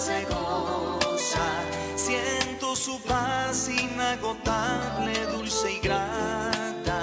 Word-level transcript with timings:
se 0.00 0.24
goza. 0.24 1.46
Siento 1.94 2.74
su 2.74 2.98
paz 3.02 3.68
inagotable, 3.68 5.12
dulce 5.26 5.74
y 5.74 5.80
grata, 5.80 7.00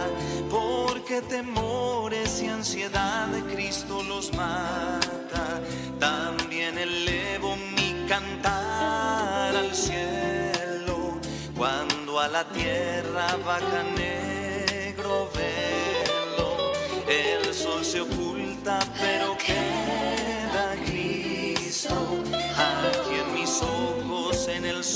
porque 0.50 1.22
temores 1.22 2.42
y 2.42 2.48
ansiedad 2.48 3.28
de 3.28 3.44
Cristo 3.54 4.02
los 4.02 4.34
mata. 4.34 5.62
También 6.00 6.78
elevo 6.78 7.56
mi 7.76 8.08
cantar 8.08 9.56
al 9.56 9.76
cielo, 9.76 11.20
cuando 11.56 12.20
a 12.20 12.28
la 12.28 12.46
tierra 12.50 13.28
baja 13.46 13.84
negro 13.96 15.30
velo, 15.36 16.72
el 17.08 17.54
sol 17.54 17.86
se 17.86 18.02
oculta, 18.02 18.80
pero 19.00 19.37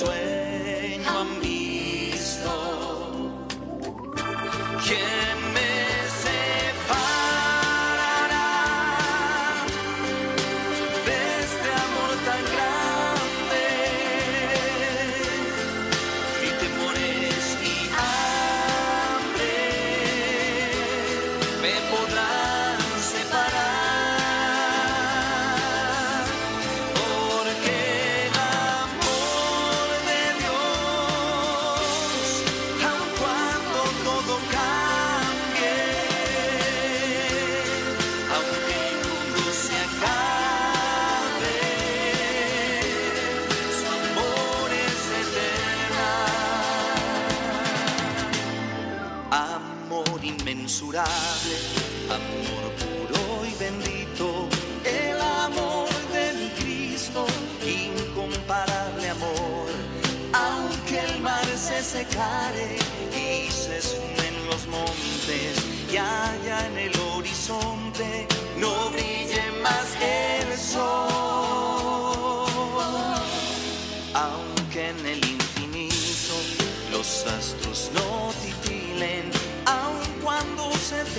sueño 0.01 1.09
han 1.19 1.39
visto. 1.41 2.51
¿Quién 4.83 5.20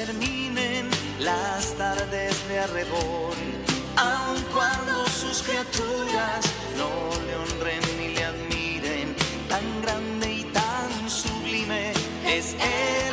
terminen 0.07 0.89
las 1.21 1.75
tardes 1.77 2.49
de 2.49 2.59
arrebol, 2.59 3.37
aun 3.97 4.43
cuando 4.53 5.07
sus 5.07 5.43
criaturas 5.43 6.41
no 6.77 6.91
le 7.27 7.37
honren 7.37 7.83
ni 7.99 8.09
le 8.09 8.25
admiren, 8.25 9.15
tan 9.49 9.83
grande 9.83 10.33
y 10.33 10.45
tan 10.45 11.09
sublime 11.09 11.93
es 12.27 12.55
él. 12.55 13.12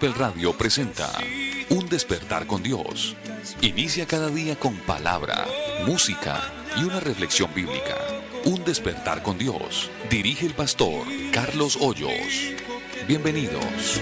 Gospel 0.00 0.14
Radio 0.14 0.56
presenta 0.56 1.10
Un 1.70 1.88
despertar 1.88 2.46
con 2.46 2.62
Dios. 2.62 3.16
Inicia 3.60 4.06
cada 4.06 4.28
día 4.28 4.54
con 4.54 4.76
palabra, 4.76 5.44
música 5.86 6.40
y 6.76 6.84
una 6.84 7.00
reflexión 7.00 7.52
bíblica. 7.52 7.96
Un 8.44 8.62
despertar 8.64 9.24
con 9.24 9.38
Dios. 9.38 9.90
Dirige 10.08 10.46
el 10.46 10.54
pastor 10.54 11.04
Carlos 11.32 11.76
Hoyos. 11.80 12.12
Bienvenidos. 13.08 14.00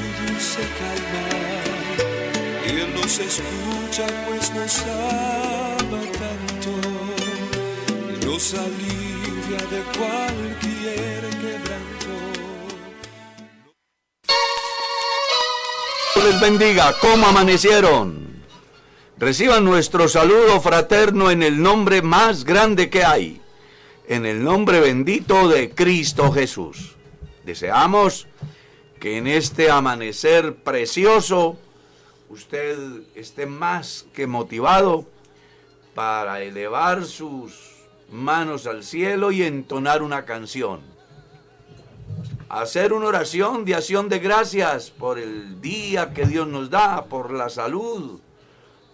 Él 2.66 2.94
nos 2.94 3.18
escucha 3.18 4.06
pues 4.28 4.52
nos 4.52 4.78
ama 4.82 6.02
tanto. 6.12 6.72
Nos 8.26 8.52
alivia 8.52 9.64
de 9.70 9.82
cualquier 9.96 11.15
bendiga. 16.40 16.94
¿Cómo 17.00 17.26
amanecieron? 17.26 18.42
Reciban 19.18 19.64
nuestro 19.64 20.08
saludo 20.08 20.60
fraterno 20.60 21.30
en 21.30 21.42
el 21.42 21.62
nombre 21.62 22.02
más 22.02 22.44
grande 22.44 22.90
que 22.90 23.04
hay, 23.04 23.40
en 24.08 24.26
el 24.26 24.44
nombre 24.44 24.80
bendito 24.80 25.48
de 25.48 25.70
Cristo 25.70 26.30
Jesús. 26.32 26.96
Deseamos 27.44 28.26
que 29.00 29.18
en 29.18 29.26
este 29.26 29.70
amanecer 29.70 30.54
precioso 30.54 31.58
usted 32.28 32.78
esté 33.14 33.46
más 33.46 34.06
que 34.12 34.26
motivado 34.26 35.06
para 35.94 36.42
elevar 36.42 37.04
sus 37.04 37.54
manos 38.10 38.66
al 38.66 38.84
cielo 38.84 39.32
y 39.32 39.42
entonar 39.42 40.02
una 40.02 40.24
canción 40.24 40.95
hacer 42.60 42.94
una 42.94 43.08
oración 43.08 43.66
de 43.66 43.74
acción 43.74 44.08
de 44.08 44.18
gracias 44.18 44.90
por 44.90 45.18
el 45.18 45.60
día 45.60 46.14
que 46.14 46.24
Dios 46.24 46.48
nos 46.48 46.70
da, 46.70 47.04
por 47.04 47.30
la 47.30 47.50
salud, 47.50 48.18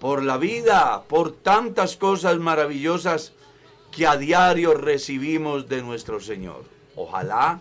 por 0.00 0.25
la 0.25 0.37
vida, 0.37 1.05
por 1.05 1.31
tantas 1.31 1.97
cosas 1.97 2.38
maravillosas 2.38 3.35
que 3.93 4.05
a 4.05 4.17
diario 4.17 4.75
recibimos 4.75 5.69
de 5.69 5.81
nuestro 5.81 6.19
Señor. 6.19 6.64
Ojalá 6.97 7.61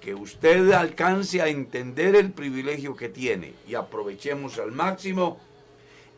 que 0.00 0.14
usted 0.14 0.72
alcance 0.72 1.42
a 1.42 1.48
entender 1.48 2.14
el 2.16 2.32
privilegio 2.32 2.96
que 2.96 3.10
tiene 3.10 3.52
y 3.68 3.74
aprovechemos 3.74 4.58
al 4.58 4.72
máximo 4.72 5.38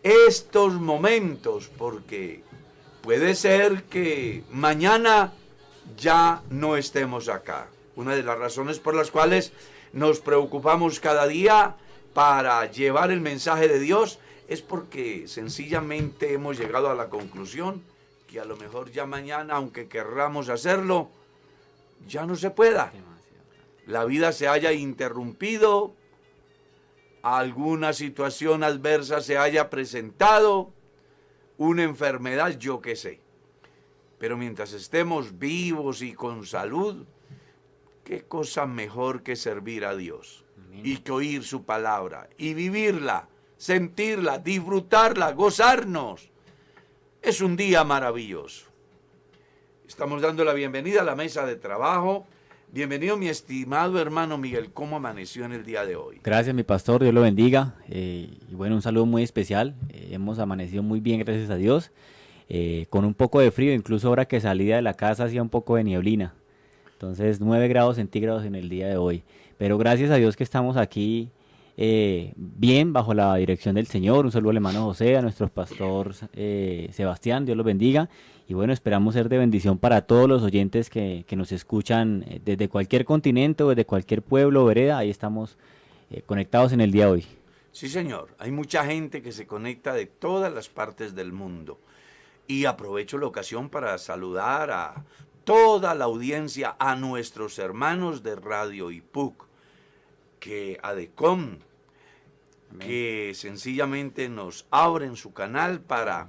estos 0.04 0.74
momentos 0.74 1.68
porque 1.76 2.44
puede 3.02 3.34
ser 3.34 3.82
que 3.84 4.44
mañana 4.52 5.32
ya 5.96 6.42
no 6.48 6.76
estemos 6.76 7.28
acá. 7.28 7.66
Una 8.00 8.14
de 8.14 8.22
las 8.22 8.38
razones 8.38 8.78
por 8.78 8.94
las 8.94 9.10
cuales 9.10 9.52
nos 9.92 10.20
preocupamos 10.20 11.00
cada 11.00 11.26
día 11.26 11.76
para 12.14 12.64
llevar 12.64 13.10
el 13.10 13.20
mensaje 13.20 13.68
de 13.68 13.78
Dios 13.78 14.18
es 14.48 14.62
porque 14.62 15.28
sencillamente 15.28 16.32
hemos 16.32 16.58
llegado 16.58 16.88
a 16.88 16.94
la 16.94 17.10
conclusión 17.10 17.82
que 18.26 18.40
a 18.40 18.46
lo 18.46 18.56
mejor 18.56 18.90
ya 18.90 19.04
mañana, 19.04 19.56
aunque 19.56 19.86
querramos 19.86 20.48
hacerlo, 20.48 21.10
ya 22.08 22.24
no 22.24 22.36
se 22.36 22.50
pueda. 22.50 22.90
La 23.86 24.06
vida 24.06 24.32
se 24.32 24.48
haya 24.48 24.72
interrumpido, 24.72 25.92
alguna 27.20 27.92
situación 27.92 28.64
adversa 28.64 29.20
se 29.20 29.36
haya 29.36 29.68
presentado, 29.68 30.72
una 31.58 31.82
enfermedad, 31.82 32.56
yo 32.58 32.80
qué 32.80 32.96
sé. 32.96 33.20
Pero 34.18 34.38
mientras 34.38 34.72
estemos 34.72 35.38
vivos 35.38 36.00
y 36.00 36.14
con 36.14 36.46
salud, 36.46 37.04
qué 38.10 38.22
cosa 38.22 38.66
mejor 38.66 39.22
que 39.22 39.36
servir 39.36 39.84
a 39.84 39.94
Dios 39.94 40.44
y 40.82 40.96
que 40.96 41.12
oír 41.12 41.44
su 41.44 41.62
palabra 41.62 42.28
y 42.36 42.54
vivirla, 42.54 43.28
sentirla, 43.56 44.40
disfrutarla, 44.40 45.30
gozarnos. 45.30 46.28
Es 47.22 47.40
un 47.40 47.56
día 47.56 47.84
maravilloso. 47.84 48.66
Estamos 49.86 50.22
dando 50.22 50.44
la 50.44 50.54
bienvenida 50.54 51.02
a 51.02 51.04
la 51.04 51.14
mesa 51.14 51.46
de 51.46 51.54
trabajo. 51.54 52.26
Bienvenido 52.72 53.16
mi 53.16 53.28
estimado 53.28 54.00
hermano 54.00 54.38
Miguel, 54.38 54.72
¿cómo 54.72 54.96
amaneció 54.96 55.44
en 55.44 55.52
el 55.52 55.64
día 55.64 55.86
de 55.86 55.94
hoy? 55.94 56.18
Gracias, 56.24 56.52
mi 56.52 56.64
pastor, 56.64 57.02
Dios 57.02 57.14
lo 57.14 57.20
bendiga. 57.20 57.76
Eh, 57.88 58.38
y 58.50 58.54
bueno, 58.56 58.74
un 58.74 58.82
saludo 58.82 59.06
muy 59.06 59.22
especial. 59.22 59.76
Eh, 59.88 60.08
hemos 60.10 60.40
amanecido 60.40 60.82
muy 60.82 60.98
bien, 60.98 61.20
gracias 61.20 61.48
a 61.48 61.54
Dios. 61.54 61.92
Eh, 62.48 62.86
con 62.90 63.04
un 63.04 63.14
poco 63.14 63.38
de 63.38 63.52
frío, 63.52 63.72
incluso 63.72 64.08
ahora 64.08 64.24
que 64.24 64.40
salía 64.40 64.74
de 64.74 64.82
la 64.82 64.94
casa 64.94 65.26
hacía 65.26 65.42
un 65.42 65.48
poco 65.48 65.76
de 65.76 65.84
nieblina. 65.84 66.34
Entonces, 67.00 67.40
9 67.40 67.68
grados 67.68 67.96
centígrados 67.96 68.44
en 68.44 68.54
el 68.54 68.68
día 68.68 68.86
de 68.86 68.98
hoy. 68.98 69.22
Pero 69.56 69.78
gracias 69.78 70.10
a 70.10 70.16
Dios 70.16 70.36
que 70.36 70.44
estamos 70.44 70.76
aquí 70.76 71.30
eh, 71.78 72.34
bien 72.36 72.92
bajo 72.92 73.14
la 73.14 73.36
dirección 73.36 73.74
del 73.76 73.86
Señor. 73.86 74.26
Un 74.26 74.32
saludo 74.32 74.50
al 74.50 74.56
hermano 74.56 74.84
José, 74.84 75.16
a 75.16 75.22
nuestro 75.22 75.48
pastor 75.48 76.14
eh, 76.34 76.90
Sebastián, 76.92 77.46
Dios 77.46 77.56
los 77.56 77.64
bendiga. 77.64 78.10
Y 78.46 78.52
bueno, 78.52 78.74
esperamos 78.74 79.14
ser 79.14 79.30
de 79.30 79.38
bendición 79.38 79.78
para 79.78 80.02
todos 80.02 80.28
los 80.28 80.42
oyentes 80.42 80.90
que, 80.90 81.24
que 81.26 81.36
nos 81.36 81.52
escuchan 81.52 82.22
eh, 82.28 82.42
desde 82.44 82.68
cualquier 82.68 83.06
continente 83.06 83.62
o 83.62 83.70
desde 83.70 83.86
cualquier 83.86 84.20
pueblo 84.20 84.64
o 84.64 84.66
vereda. 84.66 84.98
Ahí 84.98 85.08
estamos 85.08 85.56
conectados 86.26 86.72
en 86.74 86.82
el 86.82 86.92
día 86.92 87.06
de 87.06 87.12
hoy. 87.12 87.26
Sí, 87.72 87.88
señor. 87.88 88.28
Hay 88.38 88.50
mucha 88.50 88.84
gente 88.84 89.22
que 89.22 89.32
se 89.32 89.46
conecta 89.46 89.94
de 89.94 90.04
todas 90.04 90.52
las 90.52 90.68
partes 90.68 91.14
del 91.14 91.32
mundo. 91.32 91.80
Y 92.46 92.66
aprovecho 92.66 93.16
la 93.16 93.26
ocasión 93.26 93.70
para 93.70 93.96
saludar 93.96 94.70
a 94.70 95.04
toda 95.44 95.94
la 95.94 96.04
audiencia, 96.04 96.76
a 96.78 96.96
nuestros 96.96 97.58
hermanos 97.58 98.22
de 98.22 98.36
Radio 98.36 98.90
IPUC, 98.90 99.46
que 100.38 100.78
ADECOM, 100.82 101.58
que 102.78 103.32
sencillamente 103.34 104.28
nos 104.28 104.66
abren 104.70 105.16
su 105.16 105.32
canal 105.32 105.80
para 105.80 106.28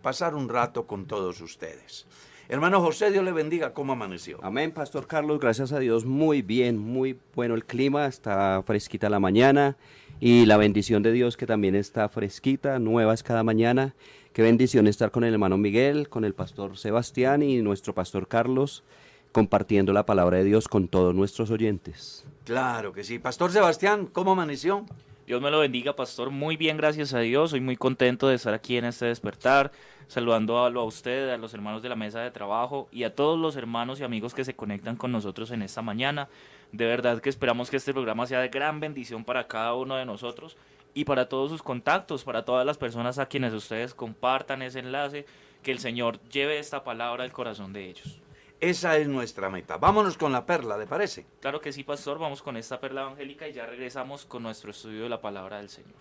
pasar 0.00 0.34
un 0.34 0.48
rato 0.48 0.86
con 0.86 1.06
todos 1.06 1.40
ustedes. 1.40 2.06
Hermano 2.48 2.80
José, 2.80 3.10
Dios 3.10 3.24
le 3.24 3.32
bendiga, 3.32 3.72
¿cómo 3.72 3.92
amaneció? 3.92 4.38
Amén, 4.42 4.72
Pastor 4.72 5.06
Carlos, 5.06 5.40
gracias 5.40 5.72
a 5.72 5.78
Dios, 5.78 6.04
muy 6.04 6.42
bien, 6.42 6.76
muy 6.76 7.18
bueno 7.34 7.54
el 7.54 7.64
clima, 7.64 8.06
está 8.06 8.62
fresquita 8.66 9.08
la 9.08 9.20
mañana 9.20 9.76
y 10.20 10.44
la 10.44 10.56
bendición 10.56 11.02
de 11.02 11.12
Dios 11.12 11.36
que 11.36 11.46
también 11.46 11.74
está 11.74 12.08
fresquita, 12.08 12.78
nuevas 12.78 13.22
cada 13.22 13.42
mañana. 13.42 13.94
Qué 14.32 14.40
bendición 14.40 14.86
estar 14.86 15.10
con 15.10 15.24
el 15.24 15.34
hermano 15.34 15.58
Miguel, 15.58 16.08
con 16.08 16.24
el 16.24 16.32
pastor 16.32 16.78
Sebastián 16.78 17.42
y 17.42 17.60
nuestro 17.60 17.94
pastor 17.94 18.28
Carlos, 18.28 18.82
compartiendo 19.30 19.92
la 19.92 20.06
palabra 20.06 20.38
de 20.38 20.44
Dios 20.44 20.68
con 20.68 20.88
todos 20.88 21.14
nuestros 21.14 21.50
oyentes. 21.50 22.24
Claro 22.44 22.94
que 22.94 23.04
sí. 23.04 23.18
Pastor 23.18 23.52
Sebastián, 23.52 24.06
¿cómo 24.06 24.32
amaneció? 24.32 24.86
Dios 25.26 25.42
me 25.42 25.50
lo 25.50 25.58
bendiga, 25.58 25.94
pastor. 25.94 26.30
Muy 26.30 26.56
bien, 26.56 26.78
gracias 26.78 27.12
a 27.12 27.18
Dios. 27.18 27.50
Soy 27.50 27.60
muy 27.60 27.76
contento 27.76 28.26
de 28.26 28.36
estar 28.36 28.54
aquí 28.54 28.78
en 28.78 28.86
este 28.86 29.04
despertar, 29.04 29.70
saludando 30.08 30.58
a, 30.58 30.68
a 30.68 30.82
usted, 30.82 31.28
a 31.28 31.36
los 31.36 31.52
hermanos 31.52 31.82
de 31.82 31.90
la 31.90 31.96
mesa 31.96 32.20
de 32.20 32.30
trabajo 32.30 32.88
y 32.90 33.04
a 33.04 33.14
todos 33.14 33.38
los 33.38 33.54
hermanos 33.56 34.00
y 34.00 34.04
amigos 34.04 34.32
que 34.32 34.46
se 34.46 34.56
conectan 34.56 34.96
con 34.96 35.12
nosotros 35.12 35.50
en 35.50 35.60
esta 35.60 35.82
mañana. 35.82 36.30
De 36.72 36.86
verdad 36.86 37.20
que 37.20 37.28
esperamos 37.28 37.68
que 37.68 37.76
este 37.76 37.92
programa 37.92 38.26
sea 38.26 38.40
de 38.40 38.48
gran 38.48 38.80
bendición 38.80 39.24
para 39.24 39.46
cada 39.46 39.74
uno 39.74 39.96
de 39.96 40.06
nosotros 40.06 40.56
y 40.94 41.04
para 41.04 41.28
todos 41.28 41.50
sus 41.50 41.62
contactos, 41.62 42.24
para 42.24 42.44
todas 42.44 42.66
las 42.66 42.78
personas 42.78 43.18
a 43.18 43.26
quienes 43.26 43.52
ustedes 43.52 43.94
compartan 43.94 44.62
ese 44.62 44.80
enlace, 44.80 45.26
que 45.62 45.72
el 45.72 45.78
Señor 45.78 46.20
lleve 46.30 46.58
esta 46.58 46.84
palabra 46.84 47.24
al 47.24 47.32
corazón 47.32 47.72
de 47.72 47.88
ellos. 47.88 48.20
Esa 48.60 48.96
es 48.96 49.08
nuestra 49.08 49.50
meta. 49.50 49.76
Vámonos 49.76 50.16
con 50.16 50.30
la 50.30 50.46
perla, 50.46 50.76
¿le 50.76 50.86
parece? 50.86 51.26
Claro 51.40 51.60
que 51.60 51.72
sí, 51.72 51.82
pastor, 51.82 52.18
vamos 52.18 52.42
con 52.42 52.56
esta 52.56 52.78
perla 52.78 53.02
evangélica 53.02 53.48
y 53.48 53.52
ya 53.52 53.66
regresamos 53.66 54.24
con 54.24 54.44
nuestro 54.44 54.70
estudio 54.70 55.02
de 55.02 55.08
la 55.08 55.20
palabra 55.20 55.58
del 55.58 55.68
Señor. 55.68 55.98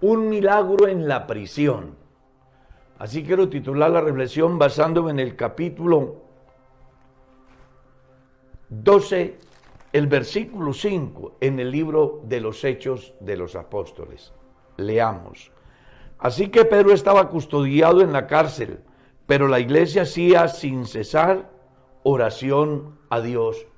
Un 0.00 0.28
milagro 0.28 0.86
en 0.86 1.08
la 1.08 1.26
prisión. 1.26 1.96
Así 2.98 3.24
quiero 3.24 3.48
titular 3.48 3.90
la 3.90 4.00
reflexión 4.00 4.58
basándome 4.58 5.10
en 5.10 5.18
el 5.18 5.34
capítulo 5.34 6.22
12, 8.68 9.38
el 9.94 10.08
versículo 10.08 10.72
5, 10.72 11.36
en 11.40 11.60
el 11.60 11.70
libro 11.70 12.20
de 12.24 12.40
los 12.40 12.64
Hechos 12.64 13.14
de 13.20 13.36
los 13.36 13.54
Apóstoles. 13.54 14.32
Leamos. 14.76 15.52
Así 16.18 16.48
que 16.48 16.64
Pedro 16.64 16.92
estaba 16.92 17.28
custodiado 17.28 18.00
en 18.00 18.12
la 18.12 18.26
cárcel, 18.26 18.80
pero 19.26 19.46
la 19.46 19.60
iglesia 19.60 20.02
hacía 20.02 20.48
sin 20.48 20.86
cesar 20.86 21.48
oración 22.02 22.98
a 23.08 23.20
Dios 23.20 23.68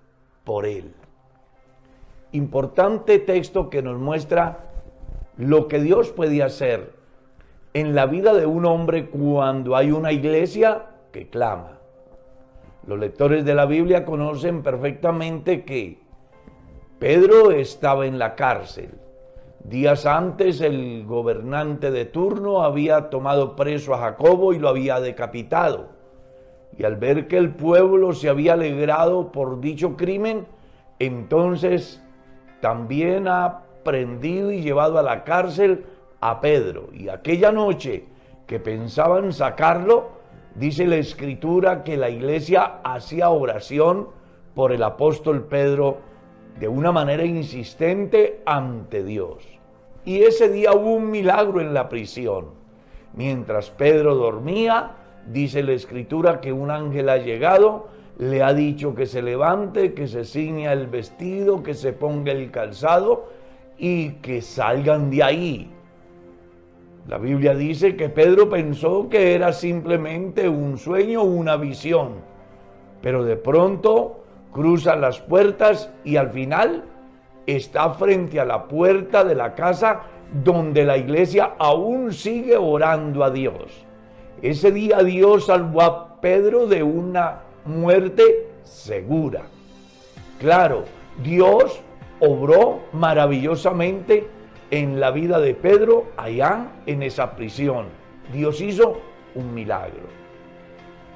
por 0.45 0.65
él. 0.65 0.95
Importante 2.33 3.19
texto 3.19 3.69
que 3.69 3.83
nos 3.83 3.99
muestra 3.99 4.71
lo 5.37 5.69
que 5.69 5.81
Dios 5.81 6.13
puede 6.13 6.43
hacer 6.43 6.95
en 7.75 7.95
la 7.95 8.07
vida 8.07 8.33
de 8.33 8.47
un 8.47 8.65
hombre 8.65 9.11
cuando 9.11 9.77
hay 9.77 9.93
una 9.93 10.13
iglesia 10.13 10.87
que 11.13 11.29
clama. 11.29 11.79
Los 12.87 12.99
lectores 12.99 13.45
de 13.45 13.55
la 13.55 13.67
Biblia 13.67 14.07
conocen 14.07 14.63
perfectamente 14.63 15.63
que 15.67 16.06
Pedro 16.99 17.51
estaba 17.51 18.07
en 18.07 18.19
la 18.19 18.35
cárcel. 18.37 18.89
Días 19.63 20.07
antes 20.07 20.63
el 20.63 21.05
gobernante 21.05 21.91
de 21.91 22.07
turno 22.07 22.63
había 22.63 23.11
tomado 23.11 23.55
preso 23.55 23.93
a 23.93 23.99
Jacobo 23.99 24.55
y 24.55 24.59
lo 24.59 24.71
había 24.71 24.99
decapitado. 25.01 25.89
Y 26.79 26.85
al 26.85 26.97
ver 26.97 27.29
que 27.29 27.37
el 27.37 27.51
pueblo 27.55 28.15
se 28.15 28.31
había 28.31 28.55
alegrado 28.55 29.31
por 29.31 29.61
dicho 29.61 29.95
crimen, 29.97 30.47
entonces 30.99 32.03
también 32.61 33.29
ha 33.29 33.65
prendido 33.85 34.51
y 34.51 34.63
llevado 34.63 34.99
a 34.99 35.03
la 35.03 35.23
cárcel 35.25 35.85
a 36.23 36.41
Pedro. 36.41 36.89
Y 36.95 37.11
aquella 37.11 37.53
noche 37.53 38.07
que 38.47 38.59
pensaban 38.59 39.35
sacarlo, 39.35 40.09
dice 40.55 40.87
la 40.87 40.97
escritura 40.97 41.85
que 41.85 41.99
la 41.99 42.09
iglesia 42.09 42.81
hacía 42.85 43.29
oración 43.29 44.09
por 44.55 44.73
el 44.73 44.83
apóstol 44.83 45.45
Pedro 45.45 45.99
de 46.59 46.69
una 46.69 46.93
manera 46.93 47.25
insistente 47.25 48.41
ante 48.47 49.05
Dios. 49.05 49.45
Y 50.05 50.23
ese 50.23 50.49
día 50.49 50.73
hubo 50.73 50.95
un 50.95 51.11
milagro 51.11 51.61
en 51.61 51.75
la 51.75 51.89
prisión. 51.89 52.47
Mientras 53.15 53.71
Pedro 53.71 54.15
dormía, 54.15 54.93
dice 55.27 55.63
la 55.63 55.73
escritura 55.73 56.41
que 56.41 56.53
un 56.53 56.71
ángel 56.71 57.09
ha 57.09 57.19
llegado, 57.19 57.89
le 58.19 58.43
ha 58.43 58.55
dicho 58.55 58.95
que 58.95 59.07
se 59.07 59.21
levante, 59.21 59.93
que 59.93 60.07
se 60.07 60.25
ciña 60.25 60.73
el 60.73 60.87
vestido, 60.87 61.63
que 61.63 61.75
se 61.75 61.93
ponga 61.93 62.33
el 62.33 62.51
calzado 62.51 63.29
y 63.79 64.13
que 64.15 64.41
salgan 64.41 65.11
de 65.11 65.23
ahí. 65.23 65.71
La 67.09 67.19
Biblia 67.19 67.55
dice 67.55 67.95
que 67.97 68.09
Pedro 68.09 68.49
pensó 68.49 69.09
que 69.09 69.35
era 69.35 69.53
simplemente 69.53 70.49
un 70.49 70.77
sueño, 70.79 71.23
una 71.23 71.57
visión, 71.57 72.15
pero 73.01 73.23
de 73.25 73.37
pronto 73.37 74.25
cruza 74.57 74.97
las 74.97 75.21
puertas 75.21 75.91
y 76.03 76.17
al 76.17 76.31
final 76.31 76.85
está 77.47 77.91
frente 77.91 78.41
a 78.41 78.47
la 78.47 78.67
puerta 78.67 79.23
de 79.23 79.35
la 79.35 79.55
casa 79.55 80.01
donde 80.43 80.83
la 80.83 80.97
iglesia 80.97 81.53
aún 81.59 82.15
sigue 82.15 82.57
orando 82.57 83.23
a 83.23 83.31
Dios. 83.31 83.85
Ese 84.41 84.73
día 84.73 85.03
Dios 85.03 85.47
salvó 85.47 85.83
a 85.83 86.21
Pedro 86.23 86.67
de 86.67 86.83
una 86.83 87.43
muerte 87.67 88.49
segura. 88.63 89.43
Claro, 90.41 90.85
Dios 91.23 91.83
obró 92.21 92.81
maravillosamente 92.95 94.27
en 94.71 94.99
la 95.01 95.11
vida 95.11 95.39
de 95.39 95.53
Pedro 95.55 96.07
allá 96.17 96.69
en 96.87 97.03
esa 97.03 97.37
prisión. 97.37 97.89
Dios 98.33 98.63
hizo 98.63 98.97
un 99.35 99.53
milagro. 99.53 100.09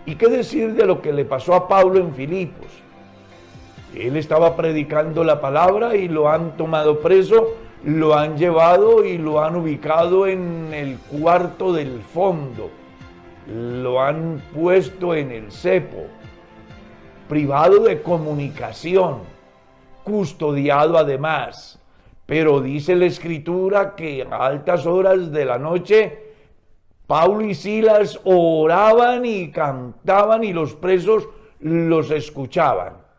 ¿Y 0.05 0.17
qué 0.17 0.29
decir 0.29 0.75
de 0.75 0.85
lo 0.85 1.01
que 1.01 1.13
le 1.13 1.25
pasó 1.25 1.55
a 1.55 1.69
Pablo 1.69 1.99
en 1.99 2.15
Filipos? 2.15 2.83
Él 3.95 4.17
estaba 4.17 4.57
predicando 4.57 5.25
la 5.25 5.41
palabra 5.41 5.97
y 5.97 6.09
lo 6.09 6.29
han 6.29 6.57
tomado 6.57 7.01
preso, 7.01 7.57
lo 7.85 8.15
han 8.15 8.37
llevado 8.37 9.05
y 9.05 9.19
lo 9.19 9.43
han 9.43 9.57
ubicado 9.57 10.27
en 10.27 10.73
el 10.73 10.99
cuarto 10.99 11.73
del 11.73 12.01
fondo. 12.01 12.71
Lo 13.49 14.01
han 14.01 14.41
puesto 14.55 15.15
en 15.15 15.33
el 15.33 15.51
cepo, 15.51 16.05
privado 17.29 17.81
de 17.81 18.01
comunicación, 18.01 19.19
custodiado 20.05 20.97
además. 20.97 21.81
Pero 22.27 22.61
dice 22.61 22.95
la 22.95 23.07
escritura 23.07 23.97
que 23.97 24.25
a 24.31 24.47
altas 24.47 24.87
horas 24.87 25.33
de 25.33 25.45
la 25.45 25.59
noche, 25.59 26.31
Pablo 27.09 27.41
y 27.45 27.57
Silas 27.57 28.21
oraban 28.23 29.27
y 29.27 29.51
cantaban 29.51 30.45
y 30.45 30.53
los 30.53 30.75
presos 30.75 31.29
los 31.59 32.13
escuchaban. 32.13 33.10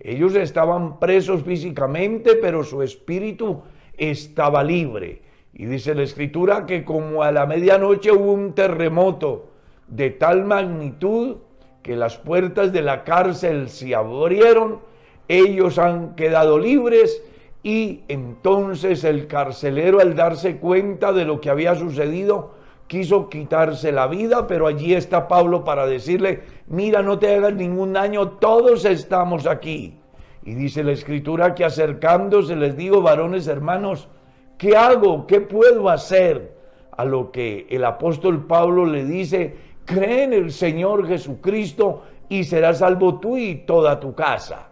Ellos 0.00 0.34
estaban 0.36 0.98
presos 0.98 1.42
físicamente, 1.42 2.36
pero 2.36 2.62
su 2.62 2.82
espíritu 2.82 3.62
estaba 3.96 4.62
libre. 4.62 5.22
Y 5.52 5.66
dice 5.66 5.94
la 5.94 6.02
escritura 6.02 6.66
que 6.66 6.84
como 6.84 7.22
a 7.22 7.32
la 7.32 7.46
medianoche 7.46 8.12
hubo 8.12 8.32
un 8.32 8.54
terremoto 8.54 9.50
de 9.88 10.10
tal 10.10 10.44
magnitud 10.44 11.38
que 11.82 11.96
las 11.96 12.16
puertas 12.18 12.72
de 12.72 12.82
la 12.82 13.02
cárcel 13.02 13.68
se 13.68 13.94
abrieron, 13.94 14.80
ellos 15.26 15.78
han 15.78 16.14
quedado 16.14 16.58
libres 16.58 17.22
y 17.62 18.02
entonces 18.08 19.04
el 19.04 19.26
carcelero 19.26 20.00
al 20.00 20.14
darse 20.14 20.58
cuenta 20.58 21.12
de 21.12 21.24
lo 21.24 21.40
que 21.40 21.50
había 21.50 21.74
sucedido, 21.74 22.54
quiso 22.88 23.28
quitarse 23.28 23.92
la 23.92 24.08
vida, 24.08 24.46
pero 24.46 24.66
allí 24.66 24.94
está 24.94 25.28
Pablo 25.28 25.62
para 25.62 25.86
decirle, 25.86 26.40
mira, 26.66 27.02
no 27.02 27.18
te 27.18 27.34
hagas 27.34 27.54
ningún 27.54 27.92
daño, 27.92 28.30
todos 28.30 28.84
estamos 28.84 29.46
aquí. 29.46 29.94
Y 30.42 30.54
dice 30.54 30.82
la 30.82 30.92
escritura 30.92 31.54
que 31.54 31.64
acercándose 31.64 32.56
les 32.56 32.76
digo, 32.76 33.02
varones 33.02 33.46
hermanos, 33.46 34.08
¿qué 34.56 34.76
hago? 34.76 35.26
¿Qué 35.26 35.40
puedo 35.40 35.88
hacer? 35.88 36.56
A 36.96 37.04
lo 37.04 37.30
que 37.30 37.66
el 37.70 37.84
apóstol 37.84 38.46
Pablo 38.46 38.84
le 38.86 39.04
dice, 39.04 39.56
cree 39.84 40.24
en 40.24 40.32
el 40.32 40.50
Señor 40.50 41.06
Jesucristo 41.06 42.02
y 42.28 42.44
serás 42.44 42.78
salvo 42.78 43.20
tú 43.20 43.36
y 43.36 43.56
toda 43.56 44.00
tu 44.00 44.14
casa. 44.14 44.68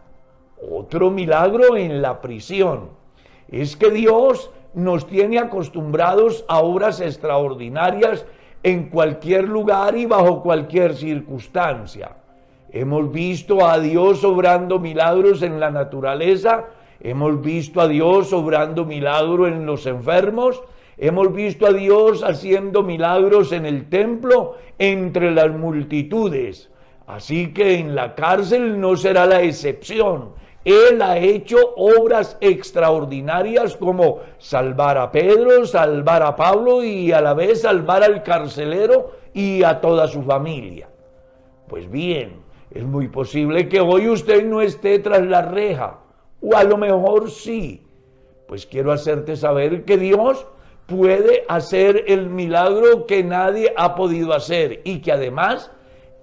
Otro 0.71 1.11
milagro 1.11 1.77
en 1.77 2.01
la 2.01 2.21
prisión 2.21 2.89
es 3.49 3.77
que 3.77 3.91
Dios 3.91 4.51
nos 4.77 5.07
tiene 5.07 5.39
acostumbrados 5.39 6.45
a 6.49 6.61
obras 6.61 7.01
extraordinarias 7.01 8.27
en 8.63 8.91
cualquier 8.91 9.49
lugar 9.49 9.97
y 9.97 10.05
bajo 10.05 10.43
cualquier 10.43 10.95
circunstancia. 10.95 12.17
Hemos 12.71 13.11
visto 13.11 13.67
a 13.67 13.81
Dios 13.81 14.23
obrando 14.23 14.79
milagros 14.79 15.41
en 15.41 15.61
la 15.61 15.71
naturaleza, 15.71 16.67
hemos 17.01 17.41
visto 17.41 17.81
a 17.81 17.89
Dios 17.89 18.35
obrando 18.35 18.85
milagros 18.85 19.49
en 19.49 19.65
los 19.65 19.87
enfermos, 19.87 20.63
hemos 20.99 21.33
visto 21.33 21.67
a 21.67 21.73
Dios 21.73 22.23
haciendo 22.23 22.83
milagros 22.83 23.53
en 23.53 23.65
el 23.65 23.89
templo 23.89 24.57
entre 24.79 25.31
las 25.31 25.51
multitudes. 25.53 26.71
Así 27.07 27.55
que 27.55 27.79
en 27.79 27.95
la 27.95 28.15
cárcel 28.15 28.79
no 28.79 28.95
será 28.97 29.25
la 29.25 29.41
excepción. 29.41 30.33
Él 30.67 31.01
ha 31.01 31.17
hecho 31.17 31.59
obras 31.77 32.37
extraordinarias 32.41 33.77
como 33.77 34.19
salvar 34.39 34.99
a 34.99 35.13
Pedro, 35.13 35.65
salvar 35.65 36.25
a 36.25 36.35
Pablo 36.35 36.83
y 36.83 37.13
a 37.13 37.21
la 37.21 37.35
vez 37.35 37.61
salvar 37.61 38.03
al 38.03 38.25
carcelero 38.25 39.13
y 39.33 39.63
a 39.63 39.81
toda 39.81 40.09
su 40.09 40.25
familia. 40.25 40.89
Pues 41.69 41.89
bien, 41.89 42.41
es 42.73 42.83
muy 42.83 43.07
posible 43.07 43.69
que 43.69 43.81
hoy 43.81 44.09
usted 44.09 44.45
no 44.45 44.61
esté 44.61 44.99
tras 44.99 45.25
la 45.25 45.43
reja, 45.43 46.01
o 46.43 46.57
a 46.57 46.65
lo 46.65 46.77
mejor 46.77 47.31
sí. 47.31 47.87
Pues 48.49 48.67
quiero 48.67 48.91
hacerte 48.91 49.37
saber 49.37 49.85
que 49.85 49.97
Dios 49.97 50.49
puede 50.87 51.45
hacer 51.47 52.07
el 52.09 52.29
milagro 52.29 53.07
que 53.07 53.23
nadie 53.23 53.73
ha 53.77 53.95
podido 53.95 54.33
hacer 54.33 54.81
y 54.83 54.99
que 54.99 55.13
además 55.13 55.71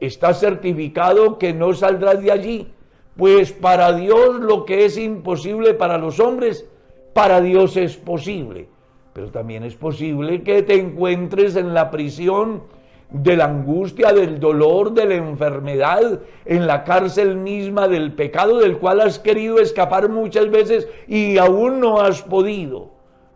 está 0.02 0.34
certificado 0.34 1.40
que 1.40 1.54
no 1.54 1.74
saldrás 1.74 2.22
de 2.22 2.32
allí 2.34 2.73
pues 3.16 3.52
para 3.52 3.94
Dios 3.94 4.40
lo 4.40 4.66
que 4.66 4.86
es 4.86 4.98
imposible 4.98 5.74
para 5.74 5.98
los 5.98 6.20
hombres, 6.20 6.66
para 7.14 7.42
Dios 7.42 7.78
es 7.78 7.96
posible. 7.98 8.68
Pero 9.14 9.30
también 9.30 9.64
es 9.64 9.76
posible 9.76 10.42
que 10.42 10.64
te 10.64 10.76
encuentres 10.76 11.56
en 11.56 11.74
la 11.74 11.92
prisión 11.92 12.64
de 13.12 13.38
la 13.38 13.46
angustia, 13.46 14.12
del 14.12 14.40
dolor, 14.40 14.94
de 14.94 15.06
la 15.06 15.16
enfermedad, 15.16 16.20
en 16.46 16.66
la 16.66 16.84
cárcel 16.84 17.38
misma 17.38 17.88
del 17.88 18.14
pecado 18.14 18.58
del 18.58 18.80
cual 18.80 19.02
has 19.02 19.20
querido 19.20 19.60
escapar 19.60 20.10
muchas 20.10 20.50
veces 20.50 20.88
y 21.08 21.38
aún 21.38 21.80
no 21.80 22.02
has 22.02 22.24
podido. 22.24 22.90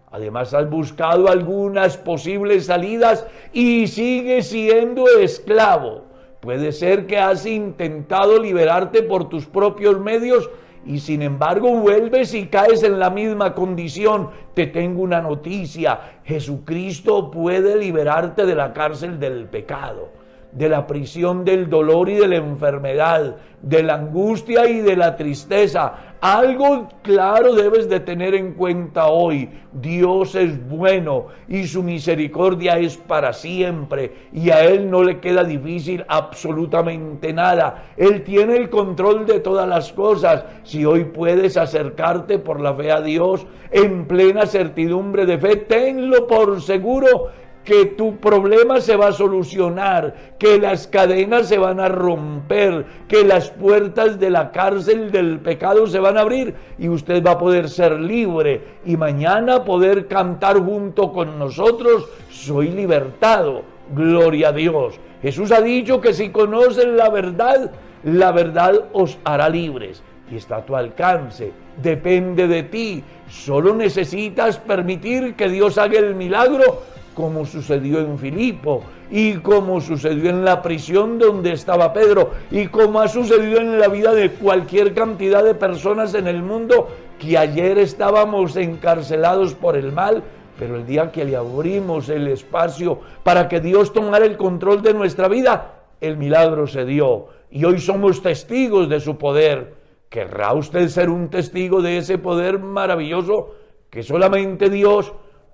Además 0.10 0.54
has 0.56 0.68
buscado 0.68 1.28
algunas 1.28 1.96
posibles 1.96 2.66
salidas 2.66 3.28
y 3.54 3.86
sigues 3.86 4.48
siendo 4.48 5.08
esclavo. 5.20 6.07
Puede 6.48 6.72
ser 6.72 7.08
que 7.08 7.18
has 7.18 7.46
intentado 7.46 8.42
liberarte 8.42 9.04
por 9.04 9.28
tus 9.28 9.46
propios 9.46 10.00
medios 10.00 10.50
y 10.86 11.00
sin 11.00 11.22
embargo 11.22 11.76
vuelves 11.76 12.34
y 12.34 12.48
caes 12.48 12.84
en 12.84 13.00
la 13.00 13.10
misma 13.10 13.54
condición. 13.54 14.30
Te 14.54 14.66
tengo 14.66 15.02
una 15.02 15.20
noticia. 15.20 16.20
Jesucristo 16.24 17.32
puede 17.32 17.76
liberarte 17.76 18.46
de 18.46 18.56
la 18.56 18.72
cárcel 18.72 19.20
del 19.20 19.48
pecado 19.48 20.08
de 20.52 20.70
la 20.70 20.88
prisión 20.88 21.46
del 21.46 21.70
dolor 21.70 22.10
y 22.10 22.16
de 22.16 22.28
la 22.28 22.38
enfermedad, 22.38 23.36
de 23.62 23.84
la 23.84 23.96
angustia 23.96 24.68
y 24.68 24.80
de 24.80 24.96
la 24.96 25.16
tristeza. 25.16 26.07
Algo 26.22 26.88
claro 27.04 27.54
debes 27.54 27.88
de 27.90 28.00
tener 28.00 28.34
en 28.34 28.54
cuenta 28.54 29.06
hoy. 29.08 29.50
Dios 29.72 30.34
es 30.34 30.68
bueno 30.68 31.28
y 31.48 31.68
su 31.68 31.84
misericordia 31.84 32.80
es 32.80 32.98
para 32.98 33.34
siempre 33.34 34.14
y 34.34 34.50
a 34.50 34.66
Él 34.66 34.90
no 34.90 35.04
le 35.04 35.20
queda 35.20 35.44
difícil 35.44 36.04
absolutamente 36.08 37.34
nada. 37.34 37.86
Él 37.98 38.24
tiene 38.24 38.58
el 38.58 38.72
control 38.72 39.28
de 39.28 39.42
todas 39.42 39.70
las 39.70 39.94
cosas. 39.94 40.44
Si 40.64 40.86
hoy 40.86 41.04
puedes 41.06 41.56
acercarte 41.56 42.40
por 42.40 42.62
la 42.62 42.74
fe 42.74 42.92
a 42.92 43.02
Dios 43.02 43.46
en 43.70 44.08
plena 44.08 44.48
certidumbre 44.48 45.28
de 45.28 45.38
fe, 45.38 45.56
tenlo 45.58 46.26
por 46.26 46.60
seguro 46.64 47.30
que 47.68 47.84
tu 47.84 48.16
problema 48.16 48.80
se 48.80 48.96
va 48.96 49.10
a 49.10 49.12
solucionar, 49.12 50.16
que 50.40 50.58
las 50.58 50.88
cadenas 50.88 51.50
se 51.50 51.58
van 51.58 51.82
a 51.82 51.90
romper, 51.90 52.86
que 53.10 53.26
las 53.26 53.50
puertas 53.50 54.18
de 54.22 54.30
la 54.30 54.54
cárcel 54.54 55.12
del 55.12 55.40
pecado 55.40 55.86
se 55.86 56.00
van 56.00 56.18
a 56.18 56.22
abrir 56.22 56.56
y 56.80 56.88
usted 56.88 57.22
va 57.22 57.32
a 57.32 57.38
poder 57.38 57.68
ser 57.68 58.00
libre 58.00 58.62
y 58.86 58.96
mañana 58.96 59.66
poder 59.66 60.08
cantar 60.08 60.64
junto 60.64 61.12
con 61.12 61.38
nosotros, 61.38 62.08
soy 62.30 62.70
libertado, 62.70 63.64
gloria 63.94 64.48
a 64.48 64.54
Dios. 64.54 64.98
Jesús 65.22 65.52
ha 65.52 65.60
dicho 65.60 66.00
que 66.00 66.14
si 66.14 66.30
conocen 66.30 66.96
la 66.96 67.10
verdad, 67.10 67.72
la 68.04 68.32
verdad 68.32 68.86
os 68.94 69.18
hará 69.26 69.50
libres 69.50 70.02
y 70.32 70.38
está 70.38 70.58
a 70.58 70.66
tu 70.66 70.74
alcance, 70.74 71.52
depende 71.84 72.48
de 72.48 72.64
ti. 72.64 73.04
Solo 73.28 73.76
necesitas 73.76 74.58
permitir 74.58 75.36
que 75.36 75.50
Dios 75.50 75.78
haga 75.78 76.00
el 76.00 76.16
milagro 76.16 76.82
como 77.18 77.48
sucedió 77.48 78.00
en 78.00 78.20
Filipo 78.20 78.84
y 79.10 79.38
como 79.38 79.82
sucedió 79.82 80.30
en 80.30 80.46
la 80.46 80.62
prisión 80.62 81.18
donde 81.18 81.52
estaba 81.52 81.92
Pedro 81.92 82.30
y 82.52 82.68
como 82.68 83.02
ha 83.02 83.08
sucedido 83.08 83.60
en 83.60 83.80
la 83.80 83.88
vida 83.88 84.14
de 84.14 84.34
cualquier 84.34 84.94
cantidad 84.94 85.44
de 85.44 85.56
personas 85.56 86.14
en 86.14 86.28
el 86.28 86.44
mundo 86.44 86.90
que 87.18 87.36
ayer 87.36 87.80
estábamos 87.80 88.56
encarcelados 88.56 89.56
por 89.56 89.76
el 89.76 89.92
mal, 89.92 90.22
pero 90.60 90.76
el 90.76 90.86
día 90.86 91.12
que 91.12 91.26
le 91.26 91.36
abrimos 91.36 92.08
el 92.10 92.28
espacio 92.28 93.00
para 93.24 93.50
que 93.50 93.62
Dios 93.62 93.94
tomara 93.94 94.24
el 94.24 94.38
control 94.38 94.84
de 94.84 94.94
nuestra 94.94 95.28
vida, 95.28 95.86
el 96.00 96.18
milagro 96.18 96.68
se 96.68 96.86
dio 96.86 97.30
y 97.50 97.66
hoy 97.66 97.80
somos 97.80 98.22
testigos 98.22 98.90
de 98.90 99.00
su 99.00 99.18
poder. 99.18 99.74
¿Querrá 100.10 100.54
usted 100.54 100.88
ser 100.90 101.10
un 101.10 101.32
testigo 101.32 101.82
de 101.82 101.98
ese 101.98 102.20
poder 102.20 102.60
maravilloso 102.60 103.56
que 103.90 104.04
solamente 104.04 104.70
Dios 104.70 105.14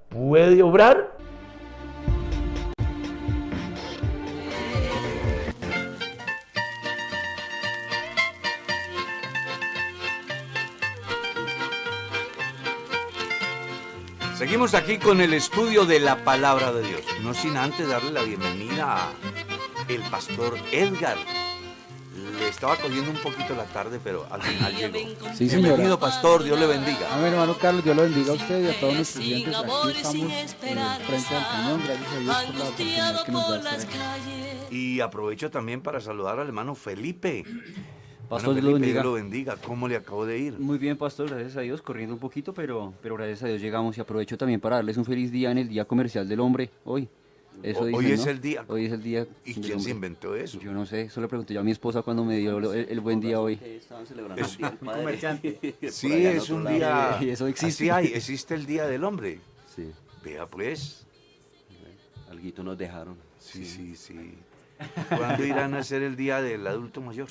puede 0.10 0.62
obrar? 0.62 1.13
Seguimos 14.64 14.82
aquí 14.82 14.98
con 14.98 15.20
el 15.20 15.34
estudio 15.34 15.86
de 15.86 16.00
la 16.00 16.24
palabra 16.24 16.72
de 16.72 16.88
Dios. 16.88 17.02
No 17.22 17.34
sin 17.34 17.58
antes 17.58 17.86
darle 17.86 18.12
la 18.12 18.24
bienvenida 18.24 18.96
a 18.96 19.12
el 19.90 20.02
pastor 20.04 20.58
Edgar. 20.72 21.18
Le 22.40 22.48
estaba 22.48 22.78
cogiendo 22.78 23.12
un 23.12 23.18
poquito 23.18 23.56
la 23.58 23.66
tarde, 23.66 24.00
pero 24.02 24.26
al 24.32 24.42
final 24.42 24.74
llegó. 24.74 25.28
Sí, 25.36 25.50
señora. 25.50 25.68
Bienvenido, 25.68 26.00
pastor. 26.00 26.46
Dios 26.46 26.58
le 26.58 26.66
bendiga. 26.66 27.14
Amén, 27.14 27.34
hermano 27.34 27.58
Carlos. 27.58 27.84
Dios 27.84 27.94
lo 27.94 28.04
bendiga 28.04 28.32
a 28.32 28.36
usted 28.36 28.64
y 28.64 28.70
a 28.70 28.80
todos 28.80 28.94
nuestros 28.94 29.26
clientes. 29.26 29.54
Aquí 29.54 29.92
estamos 29.92 30.14
eh, 30.14 30.48
frente 31.08 31.36
al 31.36 31.46
cañón. 31.46 31.82
Gracias 31.84 32.08
a 32.08 32.20
Dios 32.20 32.36
por 32.46 32.56
la 32.56 32.64
oportunidad 32.64 33.26
que 33.26 33.32
nos 33.34 33.64
da. 33.64 33.78
Y 34.72 35.02
aprovecho 35.02 35.52
también 35.52 35.82
para 35.82 36.00
saludar 36.00 36.40
al 36.40 36.48
hermano 36.48 36.74
Felipe. 36.74 37.44
Pastor, 38.36 38.64
lo 38.64 38.74
bendiga. 38.74 38.94
Dios 38.94 39.06
lo 39.06 39.14
bendiga. 39.14 39.58
¿Cómo 39.58 39.88
le 39.88 39.96
acabo 39.96 40.26
de 40.26 40.38
ir? 40.40 40.60
Muy 40.60 40.78
bien, 40.78 40.98
pastor, 40.98 41.30
gracias 41.30 41.58
a 41.58 41.62
Dios, 41.62 41.82
corriendo 41.82 42.14
un 42.14 42.20
poquito, 42.20 42.54
pero, 42.54 42.94
pero 43.02 43.16
gracias 43.16 43.44
a 43.44 43.48
Dios 43.48 43.62
llegamos 43.62 43.98
y 43.98 44.02
aprovecho 44.02 44.38
también 44.38 44.60
para 44.60 44.78
darles 44.78 44.98
un 44.98 45.06
feliz 45.06 45.32
día 45.32 45.52
en 45.52 45.58
el 45.58 45.68
Día 45.70 45.86
Comercial 45.86 46.28
del 46.28 46.40
Hombre, 46.40 46.70
hoy. 46.86 47.08
Eso 47.62 47.82
Hoy 47.82 47.92
dicen, 48.06 48.14
es 48.14 48.26
¿no? 48.26 48.32
el 48.32 48.42
día. 48.42 48.66
Hoy 48.68 48.86
es 48.86 48.92
el 48.94 49.04
día. 49.04 49.28
¿Y 49.46 49.54
quién 49.54 49.80
se 49.80 49.92
inventó 49.92 50.36
eso? 50.36 50.60
Yo 50.60 50.74
no 50.74 50.88
sé, 50.88 51.02
eso 51.02 51.22
le 51.22 51.28
pregunté 51.28 51.54
yo 51.54 51.60
a 51.60 51.64
mi 51.64 51.70
esposa 51.70 52.02
cuando 52.02 52.26
me 52.26 52.36
dio 52.40 52.58
el, 52.74 52.90
el 52.90 53.00
buen 53.00 53.20
día 53.20 53.40
hoy. 53.40 53.60
Estaban 53.64 54.08
celebrando 54.08 54.42
Es- 54.42 54.54
el 54.56 54.58
Día 54.60 54.70
del 54.72 54.78
Padre. 54.80 55.92
Sí, 55.92 56.12
es 56.26 56.50
un 56.50 56.66
día. 56.66 57.20
Y 57.22 57.30
eso 57.30 57.46
existe. 57.46 57.92
Hay, 57.92 58.08
existe 58.08 58.56
el 58.56 58.66
Día 58.66 58.88
del 58.88 59.04
Hombre. 59.04 59.40
Sí, 59.76 59.92
Vea 60.26 60.48
pues. 60.48 61.06
alguito 62.32 62.64
nos 62.64 62.76
dejaron. 62.76 63.18
Sí, 63.38 63.64
sí, 63.66 63.96
sí. 63.96 64.34
¿Cuándo 65.16 65.46
irán 65.46 65.76
a 65.76 65.80
hacer 65.80 66.02
el 66.02 66.16
Día 66.16 66.42
del 66.42 66.66
Adulto 66.66 67.02
Mayor? 67.02 67.28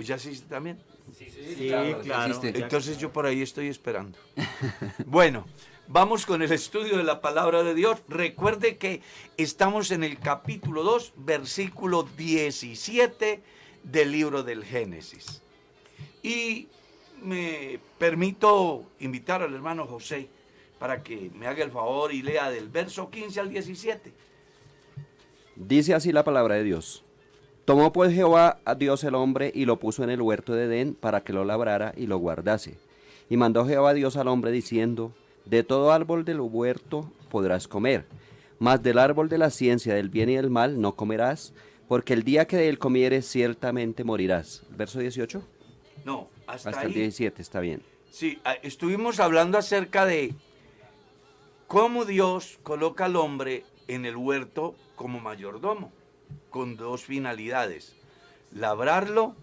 Pues 0.00 0.08
ya 0.08 0.14
existe 0.14 0.48
también. 0.48 0.78
Existe. 1.10 2.58
Entonces 2.58 2.96
yo 2.96 3.12
por 3.12 3.26
ahí 3.26 3.42
estoy 3.42 3.68
esperando. 3.68 4.18
Bueno, 5.04 5.44
vamos 5.88 6.24
con 6.24 6.40
el 6.40 6.50
estudio 6.50 6.96
de 6.96 7.04
la 7.04 7.20
palabra 7.20 7.62
de 7.62 7.74
Dios. 7.74 7.98
Recuerde 8.08 8.78
que 8.78 9.02
estamos 9.36 9.90
en 9.90 10.02
el 10.02 10.18
capítulo 10.18 10.84
2, 10.84 11.12
versículo 11.18 12.08
17 12.16 13.42
del 13.82 14.10
libro 14.10 14.42
del 14.42 14.64
Génesis. 14.64 15.42
Y 16.22 16.68
me 17.22 17.78
permito 17.98 18.86
invitar 19.00 19.42
al 19.42 19.52
hermano 19.52 19.86
José 19.86 20.30
para 20.78 21.02
que 21.02 21.30
me 21.34 21.46
haga 21.46 21.62
el 21.62 21.72
favor 21.72 22.10
y 22.10 22.22
lea 22.22 22.50
del 22.50 22.70
verso 22.70 23.10
15 23.10 23.38
al 23.38 23.50
17. 23.50 24.14
Dice 25.56 25.92
así 25.92 26.10
la 26.10 26.24
palabra 26.24 26.54
de 26.54 26.64
Dios. 26.64 27.04
Tomó 27.70 27.92
pues 27.92 28.12
Jehová 28.12 28.58
a 28.64 28.74
Dios 28.74 29.04
el 29.04 29.14
hombre 29.14 29.52
y 29.54 29.64
lo 29.64 29.78
puso 29.78 30.02
en 30.02 30.10
el 30.10 30.20
huerto 30.20 30.54
de 30.54 30.64
Edén 30.64 30.92
para 30.92 31.20
que 31.20 31.32
lo 31.32 31.44
labrara 31.44 31.94
y 31.96 32.08
lo 32.08 32.18
guardase. 32.18 32.78
Y 33.28 33.36
mandó 33.36 33.64
Jehová 33.64 33.94
Dios 33.94 34.16
al 34.16 34.26
hombre 34.26 34.50
diciendo, 34.50 35.12
De 35.44 35.62
todo 35.62 35.92
árbol 35.92 36.24
del 36.24 36.40
huerto 36.40 37.12
podrás 37.30 37.68
comer, 37.68 38.06
mas 38.58 38.82
del 38.82 38.98
árbol 38.98 39.28
de 39.28 39.38
la 39.38 39.50
ciencia 39.50 39.94
del 39.94 40.08
bien 40.08 40.30
y 40.30 40.34
del 40.34 40.50
mal 40.50 40.80
no 40.80 40.96
comerás, 40.96 41.54
porque 41.86 42.12
el 42.12 42.24
día 42.24 42.48
que 42.48 42.56
de 42.56 42.68
él 42.68 42.80
comieres 42.80 43.30
ciertamente 43.30 44.02
morirás. 44.02 44.64
Verso 44.70 44.98
18. 44.98 45.40
No, 46.04 46.28
hasta, 46.48 46.70
Hasta 46.70 46.82
el 46.82 46.88
ahí. 46.88 46.94
17 46.94 47.40
está 47.40 47.60
bien. 47.60 47.84
Sí, 48.10 48.40
ah, 48.44 48.54
estuvimos 48.64 49.20
hablando 49.20 49.58
acerca 49.58 50.06
de 50.06 50.34
cómo 51.68 52.04
Dios 52.04 52.58
coloca 52.64 53.04
al 53.04 53.14
hombre 53.14 53.62
en 53.86 54.06
el 54.06 54.16
huerto 54.16 54.74
como 54.96 55.20
mayordomo, 55.20 55.92
con 56.50 56.76
dos 56.76 57.04
finalidades, 57.04 57.94
labrarlo 58.52 59.34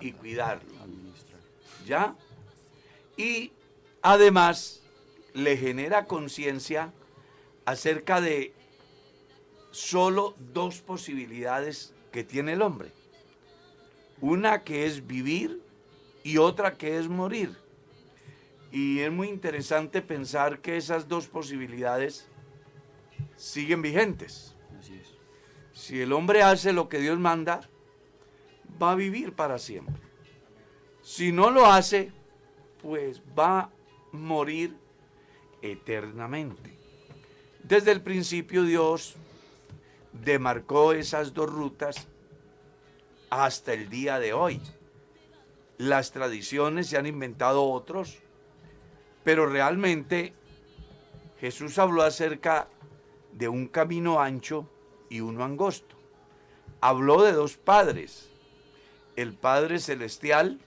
y 0.00 0.12
cuidarlo. 0.12 0.72
¿Ya? 1.86 2.14
Y 3.16 3.52
además 4.02 4.82
le 5.34 5.56
genera 5.56 6.06
conciencia 6.06 6.92
acerca 7.64 8.20
de 8.20 8.52
solo 9.70 10.34
dos 10.52 10.80
posibilidades 10.80 11.94
que 12.12 12.24
tiene 12.24 12.54
el 12.54 12.62
hombre. 12.62 12.92
Una 14.20 14.64
que 14.64 14.86
es 14.86 15.06
vivir 15.06 15.62
y 16.24 16.38
otra 16.38 16.76
que 16.76 16.98
es 16.98 17.08
morir. 17.08 17.56
Y 18.72 19.00
es 19.00 19.10
muy 19.10 19.28
interesante 19.28 20.02
pensar 20.02 20.60
que 20.60 20.76
esas 20.76 21.08
dos 21.08 21.28
posibilidades 21.28 22.28
siguen 23.36 23.82
vigentes. 23.82 24.54
Si 25.78 26.02
el 26.02 26.12
hombre 26.12 26.42
hace 26.42 26.72
lo 26.72 26.88
que 26.88 26.98
Dios 26.98 27.20
manda, 27.20 27.60
va 28.82 28.90
a 28.90 28.96
vivir 28.96 29.32
para 29.34 29.60
siempre. 29.60 29.94
Si 31.02 31.30
no 31.30 31.50
lo 31.50 31.66
hace, 31.66 32.10
pues 32.82 33.22
va 33.38 33.60
a 33.60 33.70
morir 34.10 34.76
eternamente. 35.62 36.76
Desde 37.62 37.92
el 37.92 38.02
principio 38.02 38.64
Dios 38.64 39.14
demarcó 40.12 40.94
esas 40.94 41.32
dos 41.32 41.48
rutas 41.48 42.08
hasta 43.30 43.72
el 43.72 43.88
día 43.88 44.18
de 44.18 44.32
hoy. 44.32 44.60
Las 45.76 46.10
tradiciones 46.10 46.88
se 46.88 46.98
han 46.98 47.06
inventado 47.06 47.62
otros, 47.62 48.18
pero 49.22 49.46
realmente 49.46 50.32
Jesús 51.40 51.78
habló 51.78 52.02
acerca 52.02 52.66
de 53.32 53.48
un 53.48 53.68
camino 53.68 54.20
ancho 54.20 54.68
y 55.08 55.20
uno 55.20 55.44
angosto. 55.44 55.96
Habló 56.80 57.22
de 57.22 57.32
dos 57.32 57.56
padres, 57.56 58.28
el 59.16 59.34
Padre 59.34 59.80
Celestial 59.80 60.60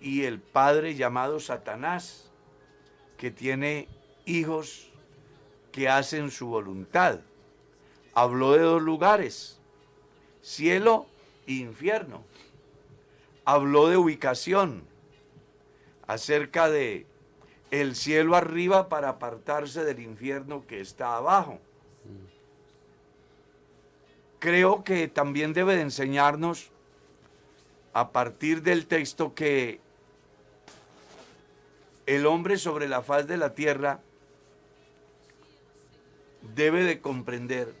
y 0.00 0.24
el 0.24 0.40
Padre 0.40 0.94
llamado 0.94 1.40
Satanás, 1.40 2.30
que 3.16 3.30
tiene 3.30 3.88
hijos 4.24 4.90
que 5.72 5.88
hacen 5.88 6.30
su 6.30 6.46
voluntad. 6.46 7.20
Habló 8.14 8.52
de 8.52 8.60
dos 8.60 8.82
lugares, 8.82 9.58
cielo 10.42 11.06
e 11.46 11.54
infierno. 11.54 12.24
Habló 13.44 13.88
de 13.88 13.96
ubicación, 13.96 14.84
acerca 16.06 16.68
de 16.68 17.06
el 17.70 17.96
cielo 17.96 18.36
arriba 18.36 18.88
para 18.88 19.10
apartarse 19.10 19.84
del 19.84 20.00
infierno 20.00 20.66
que 20.66 20.80
está 20.80 21.16
abajo. 21.16 21.58
Creo 24.38 24.84
que 24.84 25.08
también 25.08 25.52
debe 25.52 25.76
de 25.76 25.82
enseñarnos 25.82 26.70
a 27.92 28.12
partir 28.12 28.62
del 28.62 28.86
texto 28.86 29.34
que 29.34 29.80
el 32.04 32.26
hombre 32.26 32.58
sobre 32.58 32.88
la 32.88 33.02
faz 33.02 33.26
de 33.26 33.36
la 33.36 33.54
tierra 33.54 34.00
debe 36.54 36.84
de 36.84 37.00
comprender 37.00 37.74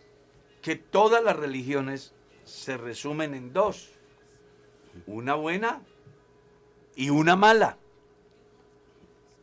que 0.62 0.76
todas 0.76 1.22
las 1.22 1.36
religiones 1.36 2.12
se 2.44 2.76
resumen 2.76 3.34
en 3.34 3.52
dos, 3.52 3.90
una 5.06 5.34
buena 5.34 5.82
y 6.96 7.10
una 7.10 7.36
mala. 7.36 7.76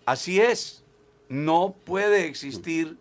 Así 0.05 0.41
es, 0.41 0.83
no 1.29 1.75
puede 1.85 2.25
existir 2.25 2.97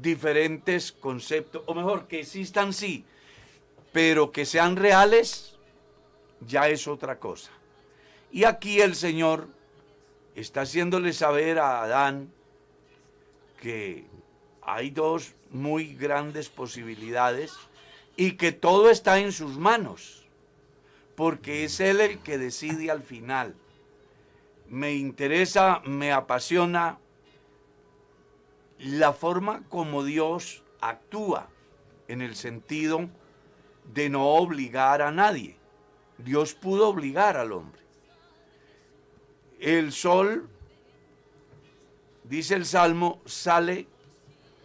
diferentes 0.00 0.92
conceptos, 0.92 1.62
o 1.66 1.74
mejor, 1.74 2.06
que 2.06 2.20
existan 2.20 2.72
sí, 2.72 3.04
pero 3.92 4.32
que 4.32 4.46
sean 4.46 4.76
reales, 4.76 5.56
ya 6.46 6.68
es 6.68 6.88
otra 6.88 7.18
cosa. 7.18 7.50
Y 8.30 8.44
aquí 8.44 8.80
el 8.80 8.94
Señor 8.94 9.48
está 10.34 10.62
haciéndole 10.62 11.12
saber 11.12 11.58
a 11.58 11.82
Adán 11.82 12.32
que 13.60 14.06
hay 14.62 14.90
dos 14.90 15.34
muy 15.50 15.94
grandes 15.94 16.48
posibilidades 16.48 17.52
y 18.16 18.32
que 18.32 18.52
todo 18.52 18.90
está 18.90 19.18
en 19.18 19.32
sus 19.32 19.58
manos, 19.58 20.24
porque 21.14 21.64
es 21.64 21.78
Él 21.80 22.00
el 22.00 22.18
que 22.20 22.38
decide 22.38 22.90
al 22.90 23.02
final. 23.02 23.54
Me 24.68 24.94
interesa, 24.94 25.80
me 25.84 26.12
apasiona 26.12 26.98
la 28.82 29.12
forma 29.12 29.62
como 29.68 30.04
Dios 30.04 30.64
actúa 30.80 31.48
en 32.08 32.20
el 32.20 32.34
sentido 32.34 33.08
de 33.94 34.10
no 34.10 34.26
obligar 34.26 35.02
a 35.02 35.12
nadie. 35.12 35.56
Dios 36.18 36.54
pudo 36.54 36.88
obligar 36.88 37.36
al 37.36 37.52
hombre. 37.52 37.80
El 39.60 39.92
sol, 39.92 40.48
dice 42.24 42.54
el 42.56 42.66
Salmo, 42.66 43.20
sale 43.24 43.86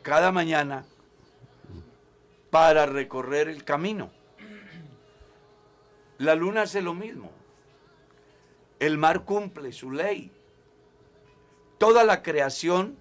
cada 0.02 0.32
mañana 0.32 0.86
para 2.50 2.88
recorrer 2.88 3.48
el 3.48 3.64
camino. 3.64 4.10
La 6.18 6.34
luna 6.34 6.64
hace 6.64 6.82
lo 6.82 6.96
mismo. 6.96 7.32
El 8.80 8.98
mar 8.98 9.24
cumple 9.24 9.72
su 9.72 9.92
ley. 9.92 10.32
Toda 11.78 12.04
la 12.04 12.24
creación 12.24 12.98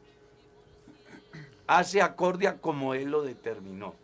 hace 1.67 2.03
acordia 2.03 2.61
como 2.61 2.95
Él 2.95 3.11
lo 3.11 3.23
determinó. 3.23 3.95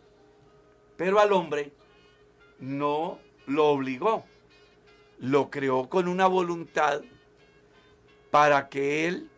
Pero 0.96 1.20
al 1.20 1.33
hombre 1.33 1.72
no 2.59 3.18
lo 3.46 3.66
obligó. 3.68 4.25
Lo 5.18 5.51
creó 5.51 5.88
con 5.88 6.09
una 6.09 6.27
voluntad 6.27 7.03
para 8.31 8.68
que 8.68 9.07
Él, 9.07 9.31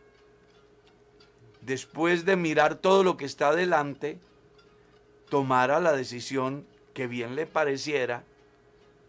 después 1.60 2.24
de 2.24 2.36
mirar 2.36 2.76
todo 2.76 3.02
lo 3.02 3.16
que 3.16 3.24
está 3.24 3.54
delante, 3.54 4.18
tomara 5.28 5.80
la 5.80 5.92
decisión 5.92 6.66
que 6.92 7.06
bien 7.06 7.34
le 7.34 7.46
pareciera, 7.46 8.24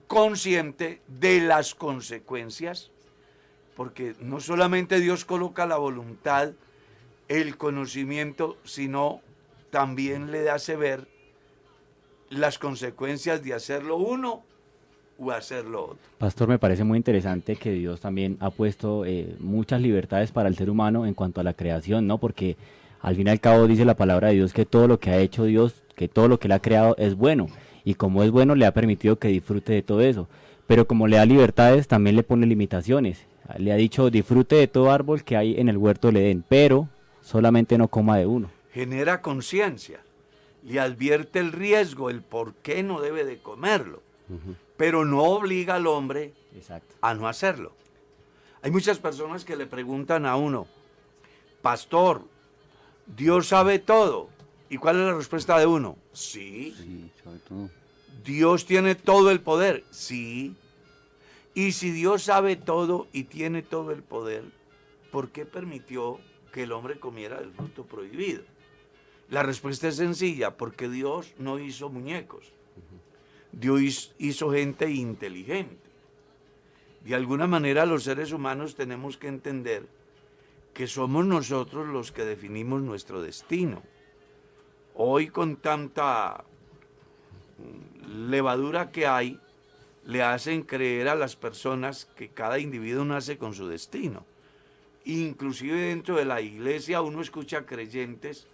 consciente 0.07 1.01
de 1.07 1.39
las 1.39 1.75
consecuencias, 1.75 2.91
porque 3.75 4.15
no 4.19 4.39
solamente 4.39 4.99
Dios 4.99 5.25
coloca 5.25 5.65
la 5.65 5.77
voluntad, 5.77 6.53
el 7.27 7.57
conocimiento, 7.57 8.57
sino 8.63 9.21
también 9.69 10.31
le 10.31 10.49
hace 10.49 10.75
ver 10.75 11.07
las 12.29 12.57
consecuencias 12.59 13.43
de 13.43 13.53
hacerlo 13.53 13.97
uno 13.97 14.43
o 15.17 15.31
hacerlo 15.31 15.83
otro. 15.83 15.97
Pastor, 16.17 16.47
me 16.47 16.59
parece 16.59 16.83
muy 16.83 16.97
interesante 16.97 17.55
que 17.55 17.71
Dios 17.71 18.01
también 18.01 18.37
ha 18.39 18.49
puesto 18.49 19.05
eh, 19.05 19.35
muchas 19.39 19.81
libertades 19.81 20.31
para 20.31 20.49
el 20.49 20.55
ser 20.55 20.69
humano 20.69 21.05
en 21.05 21.13
cuanto 21.13 21.41
a 21.41 21.43
la 21.43 21.53
creación, 21.53 22.07
¿no? 22.07 22.17
Porque 22.17 22.57
al 23.01 23.15
fin 23.15 23.27
y 23.27 23.29
al 23.29 23.39
cabo 23.39 23.67
dice 23.67 23.85
la 23.85 23.95
palabra 23.95 24.29
de 24.29 24.35
Dios 24.35 24.53
que 24.53 24.65
todo 24.65 24.87
lo 24.87 24.99
que 24.99 25.11
ha 25.11 25.19
hecho 25.19 25.45
Dios, 25.45 25.83
que 25.95 26.07
todo 26.07 26.27
lo 26.27 26.39
que 26.39 26.47
Él 26.47 26.53
ha 26.53 26.59
creado 26.59 26.95
es 26.97 27.15
bueno. 27.15 27.47
Y 27.83 27.93
como 27.95 28.23
es 28.23 28.31
bueno, 28.31 28.55
le 28.55 28.65
ha 28.65 28.73
permitido 28.73 29.17
que 29.17 29.27
disfrute 29.27 29.73
de 29.73 29.83
todo 29.83 30.01
eso. 30.01 30.27
Pero 30.67 30.87
como 30.87 31.07
le 31.07 31.17
da 31.17 31.25
libertades, 31.25 31.87
también 31.87 32.15
le 32.15 32.23
pone 32.23 32.47
limitaciones. 32.47 33.25
Le 33.59 33.71
ha 33.71 33.75
dicho, 33.75 34.09
disfrute 34.09 34.55
de 34.55 34.67
todo 34.67 34.89
árbol 34.89 35.23
que 35.23 35.37
hay 35.37 35.59
en 35.59 35.69
el 35.69 35.77
huerto 35.77 36.07
del 36.07 36.17
Edén, 36.17 36.43
pero 36.47 36.89
solamente 37.25 37.77
no 37.77 37.87
coma 37.87 38.17
de 38.17 38.27
uno. 38.27 38.51
Genera 38.71 39.21
conciencia, 39.21 39.99
le 40.63 40.79
advierte 40.79 41.39
el 41.39 41.51
riesgo, 41.51 42.09
el 42.09 42.21
por 42.21 42.53
qué 42.55 42.83
no 42.83 43.01
debe 43.01 43.25
de 43.25 43.39
comerlo, 43.39 44.01
pero 44.77 45.05
no 45.05 45.23
obliga 45.23 45.75
al 45.75 45.87
hombre 45.87 46.33
a 47.01 47.13
no 47.15 47.27
hacerlo. 47.27 47.73
Hay 48.61 48.71
muchas 48.71 48.99
personas 48.99 49.43
que 49.43 49.55
le 49.55 49.65
preguntan 49.65 50.25
a 50.25 50.35
uno, 50.35 50.67
pastor, 51.61 52.23
Dios 53.07 53.47
sabe 53.47 53.79
todo. 53.79 54.29
¿Y 54.69 54.77
cuál 54.77 54.99
es 54.99 55.05
la 55.05 55.13
respuesta 55.13 55.59
de 55.59 55.67
uno? 55.67 55.95
Sí. 56.13 56.75
Sí, 56.75 57.11
sabe 57.23 57.39
todo. 57.47 57.69
Dios 58.23 58.65
tiene 58.65 58.95
todo 58.95 59.29
el 59.29 59.39
poder. 59.39 59.83
Sí. 59.91 60.55
Y 61.53 61.73
si 61.73 61.91
Dios 61.91 62.23
sabe 62.23 62.55
todo 62.55 63.07
y 63.13 63.25
tiene 63.25 63.61
todo 63.61 63.91
el 63.91 64.01
poder, 64.01 64.43
¿por 65.11 65.29
qué 65.29 65.45
permitió 65.45 66.19
que 66.55 66.63
el 66.63 66.71
hombre 66.71 66.97
comiera 66.97 67.37
del 67.41 67.51
fruto 67.51 67.83
prohibido? 67.83 68.41
La 69.29 69.43
respuesta 69.43 69.89
es 69.89 69.97
sencilla, 69.97 70.55
porque 70.55 70.87
Dios 70.87 71.33
no 71.37 71.59
hizo 71.59 71.89
muñecos. 71.89 72.53
Dios 73.51 74.15
hizo 74.19 74.53
gente 74.53 74.89
inteligente. 74.89 75.75
De 77.03 77.13
alguna 77.13 77.45
manera 77.45 77.85
los 77.85 78.03
seres 78.03 78.31
humanos 78.31 78.75
tenemos 78.75 79.17
que 79.17 79.27
entender 79.27 79.85
que 80.73 80.87
somos 80.87 81.25
nosotros 81.25 81.89
los 81.89 82.13
que 82.13 82.23
definimos 82.23 82.81
nuestro 82.81 83.21
destino. 83.21 83.83
Hoy 84.93 85.27
con 85.27 85.57
tanta 85.57 86.45
levadura 88.07 88.91
que 88.91 89.07
hay, 89.07 89.41
le 90.05 90.23
hacen 90.23 90.63
creer 90.63 91.09
a 91.09 91.15
las 91.15 91.35
personas 91.35 92.05
que 92.15 92.29
cada 92.29 92.59
individuo 92.59 93.03
nace 93.03 93.37
con 93.37 93.53
su 93.53 93.67
destino. 93.67 94.23
Inclusive 95.05 95.79
dentro 95.79 96.15
de 96.15 96.25
la 96.25 96.41
iglesia 96.41 97.01
uno 97.01 97.21
escucha 97.21 97.65
creyentes 97.65 98.47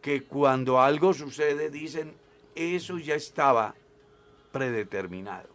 que 0.00 0.24
cuando 0.24 0.80
algo 0.80 1.14
sucede 1.14 1.70
dicen, 1.70 2.12
eso 2.56 2.98
ya 2.98 3.14
estaba 3.14 3.74
predeterminado. 4.50 5.48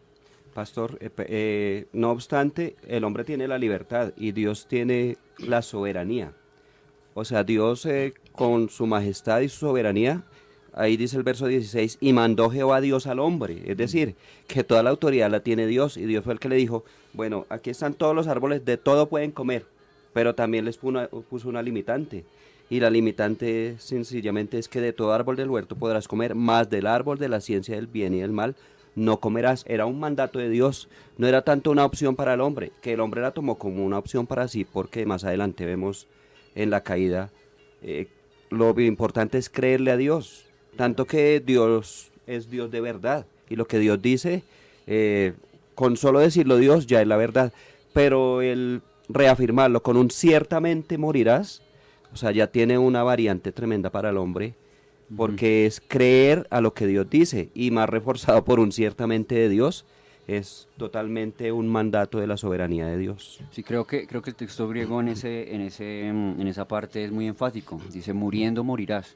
Pastor, 0.53 0.97
eh, 1.01 1.11
eh, 1.17 1.85
no 1.93 2.11
obstante, 2.11 2.75
el 2.87 3.03
hombre 3.03 3.23
tiene 3.23 3.47
la 3.47 3.59
libertad 3.59 4.13
y 4.15 4.31
Dios 4.31 4.67
tiene 4.67 5.17
la 5.37 5.61
soberanía. 5.61 6.33
O 7.13 7.25
sea, 7.25 7.43
Dios 7.43 7.85
eh, 7.85 8.13
con 8.31 8.69
su 8.69 8.87
majestad 8.87 9.41
y 9.41 9.49
su 9.49 9.67
soberanía, 9.67 10.23
ahí 10.73 10.97
dice 10.97 11.17
el 11.17 11.23
verso 11.23 11.45
16, 11.45 11.97
y 11.99 12.13
mandó 12.13 12.49
Jehová 12.49 12.81
Dios 12.81 13.05
al 13.05 13.19
hombre. 13.19 13.61
Es 13.65 13.77
decir, 13.77 14.15
que 14.47 14.63
toda 14.63 14.81
la 14.81 14.89
autoridad 14.89 15.29
la 15.29 15.41
tiene 15.41 15.67
Dios 15.67 15.97
y 15.97 16.05
Dios 16.05 16.23
fue 16.23 16.33
el 16.33 16.39
que 16.39 16.49
le 16.49 16.55
dijo, 16.55 16.85
bueno, 17.13 17.45
aquí 17.49 17.69
están 17.69 17.93
todos 17.93 18.15
los 18.15 18.27
árboles, 18.27 18.65
de 18.65 18.77
todo 18.77 19.09
pueden 19.09 19.31
comer, 19.31 19.65
pero 20.17 20.33
también 20.33 20.65
les 20.65 20.77
puso 20.77 21.47
una, 21.47 21.61
limitante. 21.61 22.25
Y 22.71 22.79
la 22.79 22.89
limitante 22.89 23.75
sencillamente 23.77 24.57
es 24.57 24.67
que 24.67 24.81
de 24.81 24.91
todo 24.91 25.13
árbol 25.13 25.35
del 25.35 25.47
huerto 25.47 25.75
podrás 25.75 26.07
comer, 26.07 26.33
más 26.33 26.71
del 26.71 26.87
árbol 26.87 27.19
de 27.19 27.29
la 27.29 27.39
ciencia 27.39 27.75
del 27.75 27.85
bien 27.85 28.15
y 28.15 28.21
del 28.21 28.31
mal 28.31 28.55
no 28.95 29.19
comerás. 29.19 29.63
Era 29.67 29.85
un 29.85 29.99
mandato 29.99 30.39
de 30.39 30.49
Dios, 30.49 30.89
no 31.19 31.27
era 31.27 31.43
tanto 31.43 31.69
una 31.69 31.85
opción 31.85 32.15
para 32.15 32.33
el 32.33 32.41
hombre, 32.41 32.71
que 32.81 32.93
el 32.93 32.99
hombre 32.99 33.21
la 33.21 33.29
tomó 33.29 33.59
como 33.59 33.85
una 33.85 33.99
opción 33.99 34.25
para 34.25 34.47
sí, 34.47 34.65
porque 34.65 35.05
más 35.05 35.23
adelante 35.23 35.67
vemos 35.67 36.07
en 36.55 36.71
la 36.71 36.81
caída, 36.81 37.29
eh, 37.83 38.07
lo 38.49 38.73
importante 38.79 39.37
es 39.37 39.51
creerle 39.51 39.91
a 39.91 39.97
Dios, 39.97 40.47
tanto 40.77 41.05
que 41.05 41.39
Dios 41.45 42.09
es 42.25 42.49
Dios 42.49 42.71
de 42.71 42.81
verdad, 42.81 43.27
y 43.51 43.55
lo 43.55 43.67
que 43.67 43.77
Dios 43.77 44.01
dice, 44.01 44.41
eh, 44.87 45.33
con 45.75 45.95
solo 45.95 46.19
decirlo 46.21 46.57
Dios 46.57 46.87
ya 46.87 47.03
es 47.03 47.07
la 47.07 47.17
verdad, 47.17 47.53
pero 47.93 48.41
el 48.41 48.81
reafirmarlo. 49.09 49.81
Con 49.83 49.97
un 49.97 50.09
ciertamente 50.11 50.97
morirás, 50.97 51.61
o 52.13 52.15
sea, 52.17 52.31
ya 52.31 52.47
tiene 52.47 52.77
una 52.77 53.03
variante 53.03 53.51
tremenda 53.51 53.89
para 53.89 54.09
el 54.09 54.17
hombre, 54.17 54.55
porque 55.15 55.65
es 55.65 55.81
creer 55.87 56.47
a 56.49 56.61
lo 56.61 56.73
que 56.73 56.87
Dios 56.87 57.09
dice. 57.09 57.49
Y 57.53 57.71
más 57.71 57.89
reforzado 57.89 58.43
por 58.43 58.59
un 58.59 58.71
ciertamente 58.71 59.35
de 59.35 59.49
Dios 59.49 59.85
es 60.27 60.67
totalmente 60.77 61.53
un 61.53 61.67
mandato 61.69 62.19
de 62.19 62.27
la 62.27 62.35
soberanía 62.35 62.85
de 62.87 62.97
Dios. 62.97 63.41
Sí, 63.51 63.63
creo 63.63 63.85
que 63.85 64.05
creo 64.07 64.21
que 64.21 64.31
el 64.31 64.35
texto 64.35 64.67
griego 64.67 64.99
en 64.99 65.07
ese 65.07 65.55
en 65.55 65.61
ese 65.61 66.11
mm, 66.13 66.41
en 66.41 66.47
esa 66.47 66.67
parte 66.67 67.05
es 67.05 67.11
muy 67.11 67.27
enfático. 67.27 67.79
Dice 67.93 68.11
muriendo 68.13 68.63
morirás. 68.65 69.15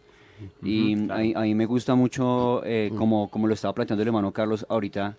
Y 0.64 0.94
a, 1.12 1.18
mí- 1.18 1.34
a 1.36 1.42
mí 1.42 1.54
me 1.54 1.66
gusta 1.68 1.94
mucho 1.96 2.64
eh, 2.66 2.92
como, 2.98 3.30
como 3.30 3.46
lo 3.46 3.54
estaba 3.54 3.76
planteando 3.76 4.02
el 4.02 4.08
hermano 4.08 4.32
Carlos 4.32 4.66
ahorita, 4.70 5.16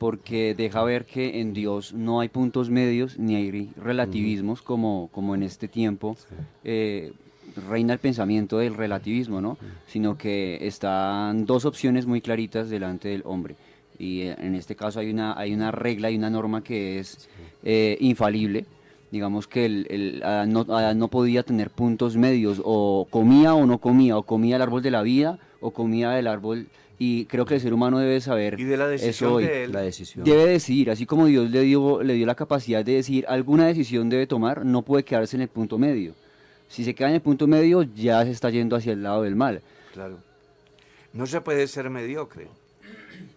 porque 0.00 0.54
deja 0.54 0.82
ver 0.82 1.04
que 1.04 1.42
en 1.42 1.52
Dios 1.52 1.92
no 1.92 2.20
hay 2.20 2.30
puntos 2.30 2.70
medios 2.70 3.18
ni 3.18 3.34
hay 3.34 3.68
relativismos 3.76 4.62
como, 4.62 5.10
como 5.12 5.34
en 5.34 5.42
este 5.42 5.68
tiempo. 5.68 6.16
eh, 6.64 7.12
reina 7.68 7.92
el 7.92 7.98
pensamiento 7.98 8.56
del 8.56 8.74
relativismo, 8.74 9.42
¿no? 9.42 9.58
Sino 9.88 10.16
que 10.16 10.66
están 10.66 11.44
dos 11.44 11.66
opciones 11.66 12.06
muy 12.06 12.22
claritas 12.22 12.70
delante 12.70 13.10
del 13.10 13.20
hombre. 13.26 13.56
Y 13.98 14.22
eh, 14.22 14.36
en 14.38 14.54
este 14.54 14.74
caso 14.74 15.00
hay 15.00 15.10
una, 15.10 15.38
hay 15.38 15.52
una 15.52 15.70
regla 15.70 16.10
y 16.10 16.16
una 16.16 16.30
norma 16.30 16.64
que 16.64 16.98
es 16.98 17.28
eh, 17.62 17.98
infalible. 18.00 18.64
Digamos 19.10 19.46
que 19.48 19.66
el, 19.66 19.86
el 19.90 20.22
Adán, 20.22 20.50
no, 20.50 20.60
Adán 20.60 20.98
no 20.98 21.08
podía 21.08 21.42
tener 21.42 21.68
puntos 21.68 22.16
medios, 22.16 22.62
o 22.64 23.06
comía 23.10 23.52
o 23.52 23.66
no 23.66 23.76
comía, 23.76 24.16
o 24.16 24.22
comía 24.22 24.56
el 24.56 24.62
árbol 24.62 24.80
de 24.80 24.92
la 24.92 25.02
vida, 25.02 25.38
o 25.60 25.72
comía 25.72 26.18
el 26.18 26.26
árbol... 26.26 26.68
Y 27.02 27.24
creo 27.24 27.46
que 27.46 27.54
el 27.54 27.62
ser 27.62 27.72
humano 27.72 27.98
debe 27.98 28.20
saber 28.20 28.60
Y 28.60 28.64
de 28.64 28.76
la 28.76 28.86
decisión 28.86 29.28
eso 29.30 29.34
hoy. 29.36 29.46
de 29.46 29.64
él. 29.64 29.72
La 29.72 29.80
decisión. 29.80 30.22
Debe 30.22 30.44
decidir, 30.44 30.90
así 30.90 31.06
como 31.06 31.24
Dios 31.24 31.50
le 31.50 31.62
dio, 31.62 32.02
le 32.02 32.12
dio 32.12 32.26
la 32.26 32.34
capacidad 32.34 32.84
de 32.84 32.92
decir 32.96 33.24
alguna 33.26 33.66
decisión 33.66 34.10
debe 34.10 34.26
tomar, 34.26 34.66
no 34.66 34.82
puede 34.82 35.02
quedarse 35.02 35.34
en 35.36 35.40
el 35.40 35.48
punto 35.48 35.78
medio. 35.78 36.12
Si 36.68 36.84
se 36.84 36.94
queda 36.94 37.08
en 37.08 37.14
el 37.14 37.22
punto 37.22 37.46
medio, 37.46 37.84
ya 37.84 38.22
se 38.24 38.32
está 38.32 38.50
yendo 38.50 38.76
hacia 38.76 38.92
el 38.92 39.02
lado 39.02 39.22
del 39.22 39.34
mal. 39.34 39.62
Claro. 39.94 40.18
No 41.14 41.26
se 41.26 41.40
puede 41.40 41.66
ser 41.68 41.88
mediocre. 41.88 42.48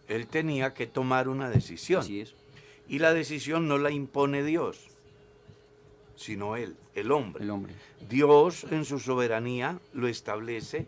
Él 0.10 0.28
tenía 0.28 0.74
que 0.74 0.86
tomar 0.86 1.30
una 1.30 1.50
decisión. 1.50 2.02
Así 2.02 2.20
es. 2.20 2.34
Y 2.90 3.00
la 3.00 3.14
decisión 3.14 3.70
no 3.70 3.78
la 3.78 3.92
impone 3.92 4.44
Dios, 4.44 4.90
sino 6.18 6.58
él, 6.58 6.76
el 6.96 7.14
hombre. 7.14 7.46
El 7.46 7.50
hombre. 7.50 7.76
Dios 8.10 8.66
en 8.72 8.84
su 8.84 9.00
soberanía 9.00 9.80
lo 9.94 10.10
establece, 10.10 10.86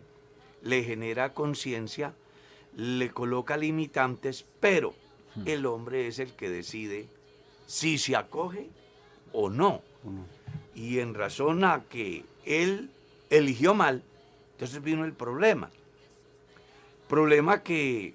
le 0.62 0.84
genera 0.84 1.32
conciencia, 1.32 2.12
le 2.76 3.10
coloca 3.10 3.56
limitantes, 3.56 4.44
pero 4.60 4.94
el 5.44 5.66
hombre 5.66 6.06
es 6.06 6.18
el 6.18 6.32
que 6.32 6.50
decide 6.50 7.08
si 7.66 7.98
se 7.98 8.16
acoge 8.16 8.68
o 9.32 9.50
no. 9.50 9.82
Y 10.74 10.98
en 10.98 11.14
razón 11.14 11.64
a 11.64 11.84
que 11.88 12.24
él 12.44 12.90
eligió 13.30 13.74
mal, 13.74 14.02
entonces 14.52 14.82
vino 14.82 15.04
el 15.04 15.14
problema. 15.14 15.70
Problema 17.08 17.62
que 17.62 18.14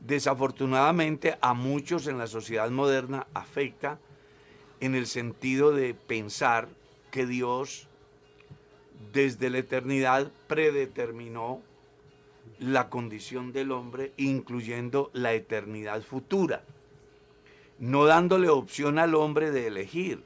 desafortunadamente 0.00 1.38
a 1.40 1.54
muchos 1.54 2.06
en 2.06 2.18
la 2.18 2.26
sociedad 2.26 2.70
moderna 2.70 3.26
afecta 3.32 3.98
en 4.80 4.94
el 4.94 5.06
sentido 5.06 5.72
de 5.72 5.94
pensar 5.94 6.68
que 7.10 7.26
Dios 7.26 7.88
desde 9.12 9.50
la 9.50 9.58
eternidad 9.58 10.30
predeterminó 10.46 11.62
la 12.58 12.88
condición 12.88 13.52
del 13.52 13.72
hombre, 13.72 14.12
incluyendo 14.16 15.10
la 15.12 15.32
eternidad 15.34 16.02
futura, 16.02 16.64
no 17.78 18.06
dándole 18.06 18.48
opción 18.48 18.98
al 18.98 19.14
hombre 19.14 19.50
de 19.50 19.66
elegir. 19.66 20.22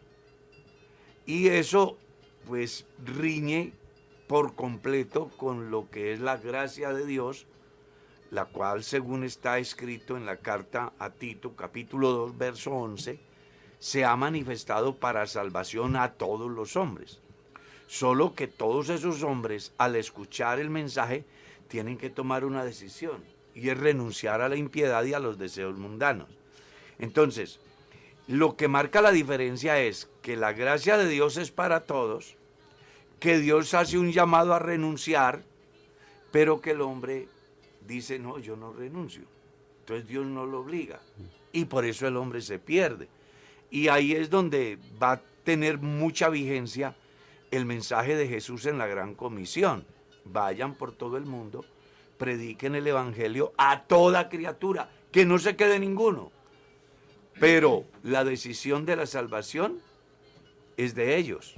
Y 1.26 1.48
eso 1.48 1.98
pues 2.46 2.86
riñe 3.04 3.72
por 4.26 4.54
completo 4.54 5.30
con 5.36 5.70
lo 5.70 5.90
que 5.90 6.12
es 6.12 6.20
la 6.20 6.38
gracia 6.38 6.92
de 6.92 7.06
Dios, 7.06 7.46
la 8.30 8.46
cual 8.46 8.82
según 8.82 9.24
está 9.24 9.58
escrito 9.58 10.16
en 10.16 10.24
la 10.24 10.38
carta 10.38 10.92
a 10.98 11.10
Tito 11.10 11.54
capítulo 11.54 12.10
2 12.12 12.38
verso 12.38 12.72
11, 12.72 13.20
se 13.78 14.04
ha 14.04 14.16
manifestado 14.16 14.96
para 14.96 15.26
salvación 15.26 15.96
a 15.96 16.12
todos 16.12 16.50
los 16.50 16.76
hombres. 16.76 17.20
Solo 17.86 18.34
que 18.34 18.46
todos 18.46 18.88
esos 18.88 19.22
hombres 19.22 19.74
al 19.76 19.96
escuchar 19.96 20.60
el 20.60 20.70
mensaje 20.70 21.26
tienen 21.72 21.96
que 21.96 22.10
tomar 22.10 22.44
una 22.44 22.66
decisión 22.66 23.24
y 23.54 23.70
es 23.70 23.78
renunciar 23.78 24.42
a 24.42 24.48
la 24.50 24.56
impiedad 24.56 25.02
y 25.04 25.14
a 25.14 25.18
los 25.18 25.38
deseos 25.38 25.78
mundanos. 25.78 26.28
Entonces, 26.98 27.60
lo 28.28 28.56
que 28.56 28.68
marca 28.68 29.00
la 29.00 29.10
diferencia 29.10 29.80
es 29.80 30.10
que 30.20 30.36
la 30.36 30.52
gracia 30.52 30.98
de 30.98 31.08
Dios 31.08 31.38
es 31.38 31.50
para 31.50 31.84
todos, 31.84 32.36
que 33.20 33.38
Dios 33.38 33.72
hace 33.72 33.96
un 33.96 34.12
llamado 34.12 34.52
a 34.52 34.58
renunciar, 34.58 35.44
pero 36.30 36.60
que 36.60 36.72
el 36.72 36.82
hombre 36.82 37.26
dice, 37.88 38.18
no, 38.18 38.38
yo 38.38 38.54
no 38.54 38.74
renuncio. 38.74 39.22
Entonces 39.80 40.06
Dios 40.06 40.26
no 40.26 40.44
lo 40.44 40.60
obliga. 40.60 41.00
Y 41.52 41.64
por 41.64 41.86
eso 41.86 42.06
el 42.06 42.18
hombre 42.18 42.42
se 42.42 42.58
pierde. 42.58 43.08
Y 43.70 43.88
ahí 43.88 44.12
es 44.12 44.28
donde 44.28 44.78
va 45.02 45.12
a 45.12 45.22
tener 45.42 45.78
mucha 45.78 46.28
vigencia 46.28 46.94
el 47.50 47.64
mensaje 47.64 48.14
de 48.14 48.28
Jesús 48.28 48.66
en 48.66 48.76
la 48.76 48.86
gran 48.86 49.14
comisión. 49.14 49.86
Vayan 50.24 50.74
por 50.74 50.92
todo 50.92 51.16
el 51.16 51.26
mundo, 51.26 51.64
prediquen 52.18 52.74
el 52.74 52.86
Evangelio 52.86 53.52
a 53.56 53.82
toda 53.82 54.28
criatura, 54.28 54.90
que 55.10 55.26
no 55.26 55.38
se 55.38 55.56
quede 55.56 55.78
ninguno. 55.78 56.30
Pero 57.40 57.84
la 58.02 58.24
decisión 58.24 58.86
de 58.86 58.96
la 58.96 59.06
salvación 59.06 59.80
es 60.76 60.94
de 60.94 61.16
ellos. 61.16 61.54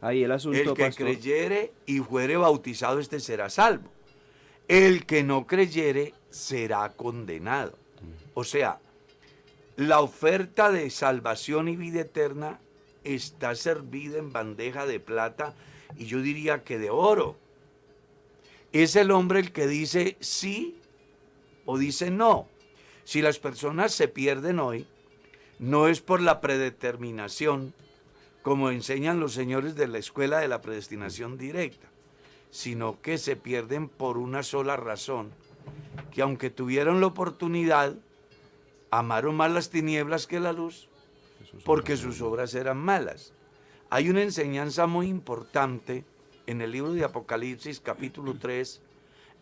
Ahí 0.00 0.24
el 0.24 0.32
asunto, 0.32 0.58
El 0.58 0.74
que 0.74 0.84
pastor. 0.84 1.06
creyere 1.06 1.72
y 1.86 1.98
fuere 2.00 2.36
bautizado, 2.36 2.98
este 2.98 3.20
será 3.20 3.50
salvo. 3.50 3.90
El 4.68 5.06
que 5.06 5.22
no 5.22 5.46
creyere 5.46 6.14
será 6.30 6.88
condenado. 6.90 7.76
O 8.34 8.44
sea, 8.44 8.78
la 9.76 10.00
oferta 10.00 10.70
de 10.70 10.90
salvación 10.90 11.68
y 11.68 11.76
vida 11.76 12.00
eterna 12.00 12.60
está 13.04 13.54
servida 13.54 14.18
en 14.18 14.32
bandeja 14.32 14.86
de 14.86 15.00
plata 15.00 15.54
y 15.96 16.06
yo 16.06 16.20
diría 16.20 16.62
que 16.62 16.78
de 16.78 16.90
oro. 16.90 17.36
Es 18.72 18.96
el 18.96 19.10
hombre 19.10 19.40
el 19.40 19.52
que 19.52 19.66
dice 19.66 20.16
sí 20.20 20.78
o 21.64 21.78
dice 21.78 22.10
no. 22.10 22.48
Si 23.04 23.22
las 23.22 23.38
personas 23.38 23.92
se 23.92 24.08
pierden 24.08 24.58
hoy, 24.58 24.86
no 25.58 25.88
es 25.88 26.00
por 26.00 26.20
la 26.20 26.40
predeterminación, 26.40 27.72
como 28.42 28.70
enseñan 28.70 29.20
los 29.20 29.32
señores 29.32 29.74
de 29.74 29.88
la 29.88 29.98
escuela 29.98 30.38
de 30.40 30.48
la 30.48 30.60
predestinación 30.60 31.38
directa, 31.38 31.88
sino 32.50 33.00
que 33.00 33.18
se 33.18 33.36
pierden 33.36 33.88
por 33.88 34.18
una 34.18 34.42
sola 34.42 34.76
razón, 34.76 35.30
que 36.12 36.22
aunque 36.22 36.50
tuvieron 36.50 37.00
la 37.00 37.08
oportunidad, 37.08 37.96
amaron 38.90 39.34
más 39.34 39.50
las 39.50 39.70
tinieblas 39.70 40.26
que 40.26 40.40
la 40.40 40.52
luz, 40.52 40.88
porque 41.64 41.96
sus 41.96 42.20
obras 42.20 42.54
eran 42.54 42.78
malas. 42.78 43.32
Hay 43.90 44.10
una 44.10 44.22
enseñanza 44.22 44.86
muy 44.86 45.08
importante 45.08 46.04
en 46.48 46.62
el 46.62 46.72
libro 46.72 46.94
de 46.94 47.04
Apocalipsis 47.04 47.78
capítulo 47.78 48.34
3, 48.40 48.80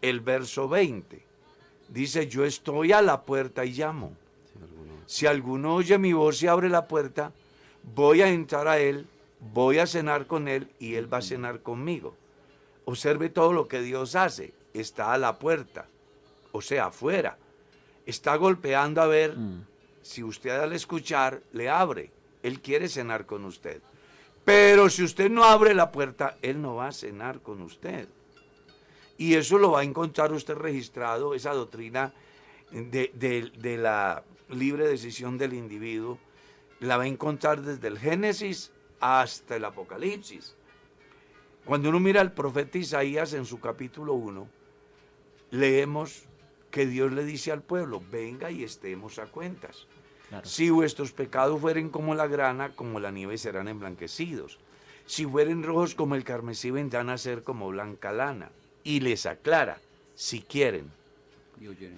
el 0.03 0.19
verso 0.19 0.69
20. 0.69 1.23
Dice, 1.89 2.27
yo 2.27 2.45
estoy 2.45 2.91
a 2.91 3.01
la 3.01 3.23
puerta 3.23 3.65
y 3.65 3.75
llamo. 3.75 4.13
Si 5.07 5.25
alguno 5.25 5.77
oye 5.77 5.99
mi 5.99 6.13
voz 6.13 6.43
y 6.43 6.49
abre 6.49 6.69
la 6.69 6.89
puerta, 6.89 7.31
voy 7.95 8.23
a 8.23 8.29
entrar 8.29 8.67
a 8.67 8.81
él, 8.81 9.07
voy 9.55 9.79
a 9.79 9.87
cenar 9.87 10.27
con 10.27 10.49
él 10.49 10.69
y 10.81 10.95
él 10.95 11.11
va 11.11 11.19
a 11.19 11.23
cenar 11.23 11.63
conmigo. 11.63 12.17
Observe 12.87 13.29
todo 13.29 13.53
lo 13.53 13.69
que 13.69 13.83
Dios 13.83 14.17
hace. 14.17 14.53
Está 14.75 15.13
a 15.13 15.19
la 15.19 15.39
puerta, 15.39 15.87
o 16.51 16.61
sea, 16.61 16.87
afuera. 16.87 17.39
Está 18.05 18.35
golpeando 18.35 19.01
a 19.01 19.07
ver 19.07 19.37
si 20.03 20.25
usted 20.25 20.59
al 20.59 20.73
escuchar 20.73 21.41
le 21.53 21.69
abre. 21.69 22.11
Él 22.43 22.61
quiere 22.61 22.89
cenar 22.89 23.27
con 23.27 23.45
usted. 23.45 23.81
Pero 24.47 24.89
si 24.91 25.03
usted 25.03 25.29
no 25.29 25.43
abre 25.43 25.75
la 25.75 25.91
puerta, 25.91 26.39
Él 26.41 26.63
no 26.63 26.77
va 26.77 26.87
a 26.87 26.93
cenar 26.93 27.41
con 27.41 27.63
usted. 27.63 28.09
Y 29.19 29.35
eso 29.35 29.59
lo 29.59 29.73
va 29.73 29.81
a 29.81 29.83
encontrar 29.85 30.33
usted 30.33 30.55
registrado, 30.55 31.35
esa 31.35 31.53
doctrina 31.53 32.15
de, 32.71 33.77
la 33.77 34.23
libre 34.49 34.87
decisión 34.87 35.37
del 35.37 35.53
individuo, 35.53 36.21
la 36.79 36.97
va 36.97 37.03
a 37.03 37.09
encontrar 37.09 37.61
desde 37.61 37.89
el 37.89 37.99
Génesis 37.99 38.71
hasta 39.01 39.57
el 39.57 39.65
Apocalipsis. 39.65 40.55
Cuando 41.65 41.89
uno 41.89 41.99
mira 41.99 42.21
al 42.21 42.33
profeta 42.33 42.79
Isaías 42.79 43.33
en 43.33 43.47
su 43.47 43.59
capítulo 43.59 44.15
1, 44.15 44.49
leemos 45.51 46.23
que 46.71 46.87
Dios 46.87 47.11
le 47.11 47.25
dice 47.25 47.51
al 47.51 47.63
pueblo, 47.63 48.01
venga 48.13 48.53
y 48.53 48.63
estemos 48.63 49.19
a 49.19 49.27
cuentas. 49.27 49.89
Si 50.43 50.71
vuestros 50.71 51.13
pecados 51.13 51.61
fueren 51.61 51.89
como 51.89 52.15
la 52.15 52.27
grana, 52.27 52.71
como 52.75 53.01
la 53.01 53.11
nieve 53.11 53.39
serán 53.39 53.69
emblanquecidos. 53.69 54.59
Si 55.07 55.25
fueren 55.25 55.63
rojos 55.63 55.95
como 55.95 56.17
el 56.17 56.25
carmesí, 56.25 56.71
vendrán 56.71 57.11
a 57.11 57.19
ser 57.19 57.43
como 57.43 57.69
blanca 57.69 58.13
lana. 58.13 58.51
Y 58.83 59.01
les 59.01 59.27
aclara, 59.27 59.79
si 60.15 60.41
quieren. 60.41 60.91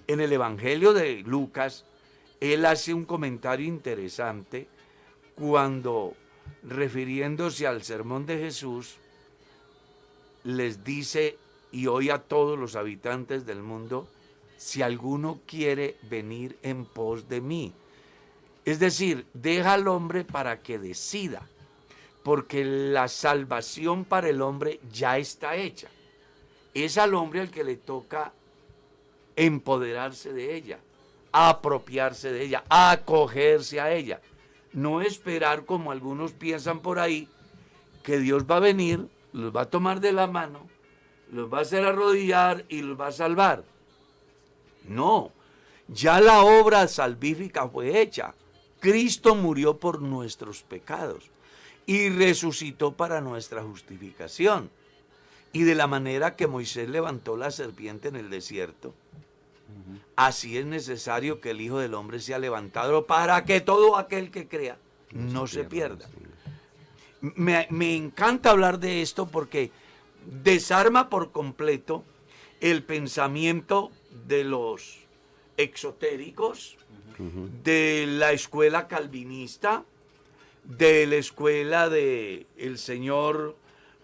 En 0.07 0.21
el 0.21 0.33
Evangelio 0.33 0.93
de 0.93 1.23
Lucas, 1.23 1.85
él 2.41 2.67
hace 2.67 2.95
un 2.95 3.05
comentario 3.05 3.67
interesante 3.67 4.69
cuando, 5.35 6.15
refiriéndose 6.63 7.67
al 7.67 7.83
sermón 7.83 8.27
de 8.27 8.39
Jesús, 8.39 8.97
les 10.45 10.85
dice, 10.85 11.37
y 11.73 11.87
hoy 11.87 12.11
a 12.11 12.19
todos 12.19 12.59
los 12.59 12.77
habitantes 12.77 13.47
del 13.47 13.63
mundo, 13.63 14.09
si 14.57 14.83
alguno 14.83 15.41
quiere 15.47 15.97
venir 16.11 16.59
en 16.63 16.85
pos 16.85 17.29
de 17.29 17.41
mí. 17.41 17.73
Es 18.69 18.79
decir, 18.79 19.25
deja 19.33 19.73
al 19.73 19.89
hombre 19.89 20.25
para 20.25 20.61
que 20.61 20.79
decida, 20.79 21.41
porque 22.23 22.67
la 22.67 23.09
salvación 23.09 24.05
para 24.05 24.29
el 24.29 24.43
hombre 24.43 24.79
ya 24.93 25.17
está 25.17 25.57
hecha. 25.57 25.89
Es 26.75 26.99
al 26.99 27.15
hombre 27.15 27.41
al 27.41 27.51
que 27.51 27.65
le 27.65 27.77
toca 27.77 28.31
empoderarse 29.37 30.35
de 30.35 30.55
ella, 30.55 30.81
apropiarse 31.33 32.31
de 32.31 32.43
ella, 32.43 32.63
acogerse 32.69 33.81
a 33.81 33.91
ella. 33.91 34.21
No 34.75 35.01
esperar 35.01 35.65
como 35.65 35.91
algunos 35.91 36.33
piensan 36.33 36.81
por 36.81 36.99
ahí, 36.99 37.27
que 38.03 38.19
Dios 38.19 38.45
va 38.45 38.57
a 38.57 38.61
venir, 38.61 39.09
los 39.33 39.57
va 39.57 39.63
a 39.63 39.71
tomar 39.71 40.01
de 40.01 40.13
la 40.13 40.27
mano, 40.27 40.69
los 41.33 41.51
va 41.51 41.61
a 41.61 41.63
hacer 41.63 41.87
arrodillar 41.87 42.67
y 42.69 42.83
los 42.83 43.01
va 43.01 43.07
a 43.07 43.13
salvar. 43.13 43.65
No, 44.87 45.33
ya 45.89 46.21
la 46.21 46.45
obra 46.45 46.87
salvífica 46.87 47.67
fue 47.67 48.03
hecha. 48.03 48.35
Cristo 48.81 49.35
murió 49.35 49.79
por 49.79 50.01
nuestros 50.01 50.63
pecados 50.63 51.31
y 51.87 52.11
resucitó 52.11 52.93
para 52.93 53.21
nuestra 53.21 53.63
justificación. 53.63 54.71
Y 55.53 55.63
de 55.63 55.75
la 55.75 55.87
manera 55.87 56.37
que 56.37 56.47
Moisés 56.47 56.89
levantó 56.89 57.37
la 57.37 57.51
serpiente 57.51 58.09
en 58.09 58.17
el 58.17 58.29
desierto, 58.29 58.95
así 60.15 60.59
es 60.59 60.67
necesario 60.67 61.41
que 61.41 61.51
el 61.51 61.61
Hijo 61.61 61.79
del 61.79 61.95
Hombre 61.95 62.21
sea 62.21 62.39
levantado 62.39 63.07
para 63.07 63.45
que 63.45 63.61
todo 63.61 63.97
aquel 63.97 64.31
que 64.31 64.47
crea 64.47 64.77
no 65.13 65.47
se 65.47 65.65
pierda. 65.65 66.07
Me, 67.21 67.67
me 67.71 67.97
encanta 67.97 68.51
hablar 68.51 68.79
de 68.79 69.01
esto 69.01 69.27
porque 69.27 69.73
desarma 70.43 71.09
por 71.09 71.33
completo 71.33 72.05
el 72.61 72.83
pensamiento 72.83 73.91
de 74.27 74.45
los 74.45 75.08
exotéricos, 75.59 76.79
de 77.65 78.07
la 78.09 78.33
escuela 78.33 78.87
calvinista, 78.87 79.85
de 80.65 81.07
la 81.07 81.17
escuela 81.17 81.89
de 81.89 82.47
el 82.57 82.79
señor 82.79 83.57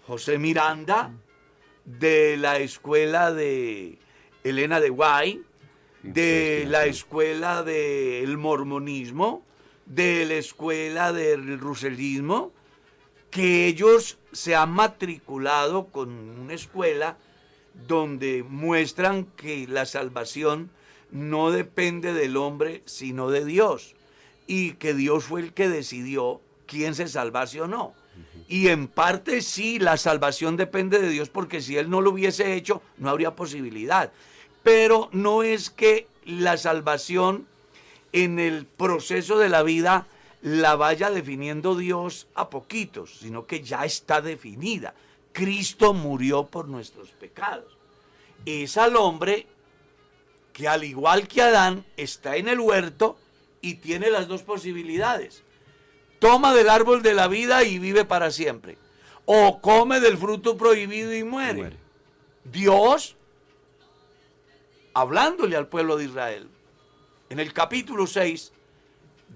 José 0.06 0.38
Miranda, 0.38 1.12
de 1.84 2.36
la 2.36 2.58
escuela 2.58 3.32
de 3.32 3.98
Elena 4.42 4.80
de 4.80 4.88
Guay, 4.90 5.42
de 6.02 6.66
la 6.68 6.86
escuela 6.86 7.62
del 7.62 8.36
mormonismo, 8.36 9.44
de 9.86 10.24
la 10.26 10.34
escuela 10.34 11.12
del 11.12 11.58
ruselismo, 11.60 12.52
que 13.30 13.66
ellos 13.66 14.18
se 14.32 14.54
han 14.54 14.70
matriculado 14.70 15.86
con 15.86 16.10
una 16.10 16.54
escuela 16.54 17.16
donde 17.86 18.42
muestran 18.42 19.24
que 19.36 19.66
la 19.68 19.86
salvación 19.86 20.70
no 21.14 21.53
depende 21.53 22.12
del 22.12 22.37
hombre, 22.37 22.83
sino 22.87 23.31
de 23.31 23.44
Dios, 23.44 23.94
y 24.48 24.72
que 24.72 24.94
Dios 24.94 25.24
fue 25.24 25.40
el 25.40 25.53
que 25.53 25.68
decidió 25.68 26.40
quién 26.66 26.96
se 26.96 27.07
salvase 27.07 27.61
o 27.61 27.68
no. 27.68 27.94
Y 28.48 28.66
en 28.66 28.88
parte 28.88 29.40
sí, 29.40 29.79
la 29.79 29.96
salvación 29.96 30.57
depende 30.57 30.98
de 30.98 31.09
Dios, 31.09 31.29
porque 31.29 31.62
si 31.62 31.79
Él 31.79 31.88
no 31.88 32.00
lo 32.00 32.11
hubiese 32.11 32.55
hecho, 32.55 32.83
no 32.98 33.11
habría 33.11 33.37
posibilidad. 33.37 34.12
Pero 34.64 35.09
no 35.12 35.44
es 35.44 35.70
que 35.70 36.09
la 36.27 36.57
salvación 36.57 37.46
en 38.12 38.40
el 38.40 38.66
proceso 38.66 39.38
de 39.38 39.48
la 39.48 39.62
vida 39.62 40.09
la 40.42 40.74
vaya 40.74 41.11
definiendo 41.11 41.77
Dios 41.77 42.27
a 42.35 42.50
poquitos, 42.50 43.18
sino 43.20 43.46
que 43.46 43.62
ya 43.62 43.85
está 43.85 44.20
definida. 44.20 44.94
Cristo 45.33 45.94
murió 45.94 46.46
por 46.46 46.66
nuestros 46.66 47.11
pecados. 47.11 47.77
Es 48.44 48.77
al 48.77 48.96
hombre 48.96 49.46
que 50.54 50.68
al 50.68 50.84
igual 50.84 51.28
que 51.28 51.42
Adán 51.42 51.84
está 51.96 52.36
en 52.36 52.48
el 52.48 52.60
huerto 52.60 53.18
y 53.60 53.74
tiene 53.74 54.08
las 54.08 54.28
dos 54.28 54.42
posibilidades. 54.42 55.42
Toma 56.20 56.54
del 56.54 56.70
árbol 56.70 57.02
de 57.02 57.12
la 57.12 57.26
vida 57.26 57.64
y 57.64 57.78
vive 57.78 58.04
para 58.04 58.30
siempre. 58.30 58.78
O 59.26 59.60
come 59.60 60.00
del 60.00 60.16
fruto 60.16 60.56
prohibido 60.56 61.12
y 61.12 61.24
muere. 61.24 61.58
Muere. 61.58 61.76
Dios, 62.44 63.16
hablándole 64.94 65.56
al 65.56 65.66
pueblo 65.66 65.96
de 65.96 66.04
Israel, 66.04 66.48
en 67.30 67.40
el 67.40 67.52
capítulo 67.52 68.06
6 68.06 68.52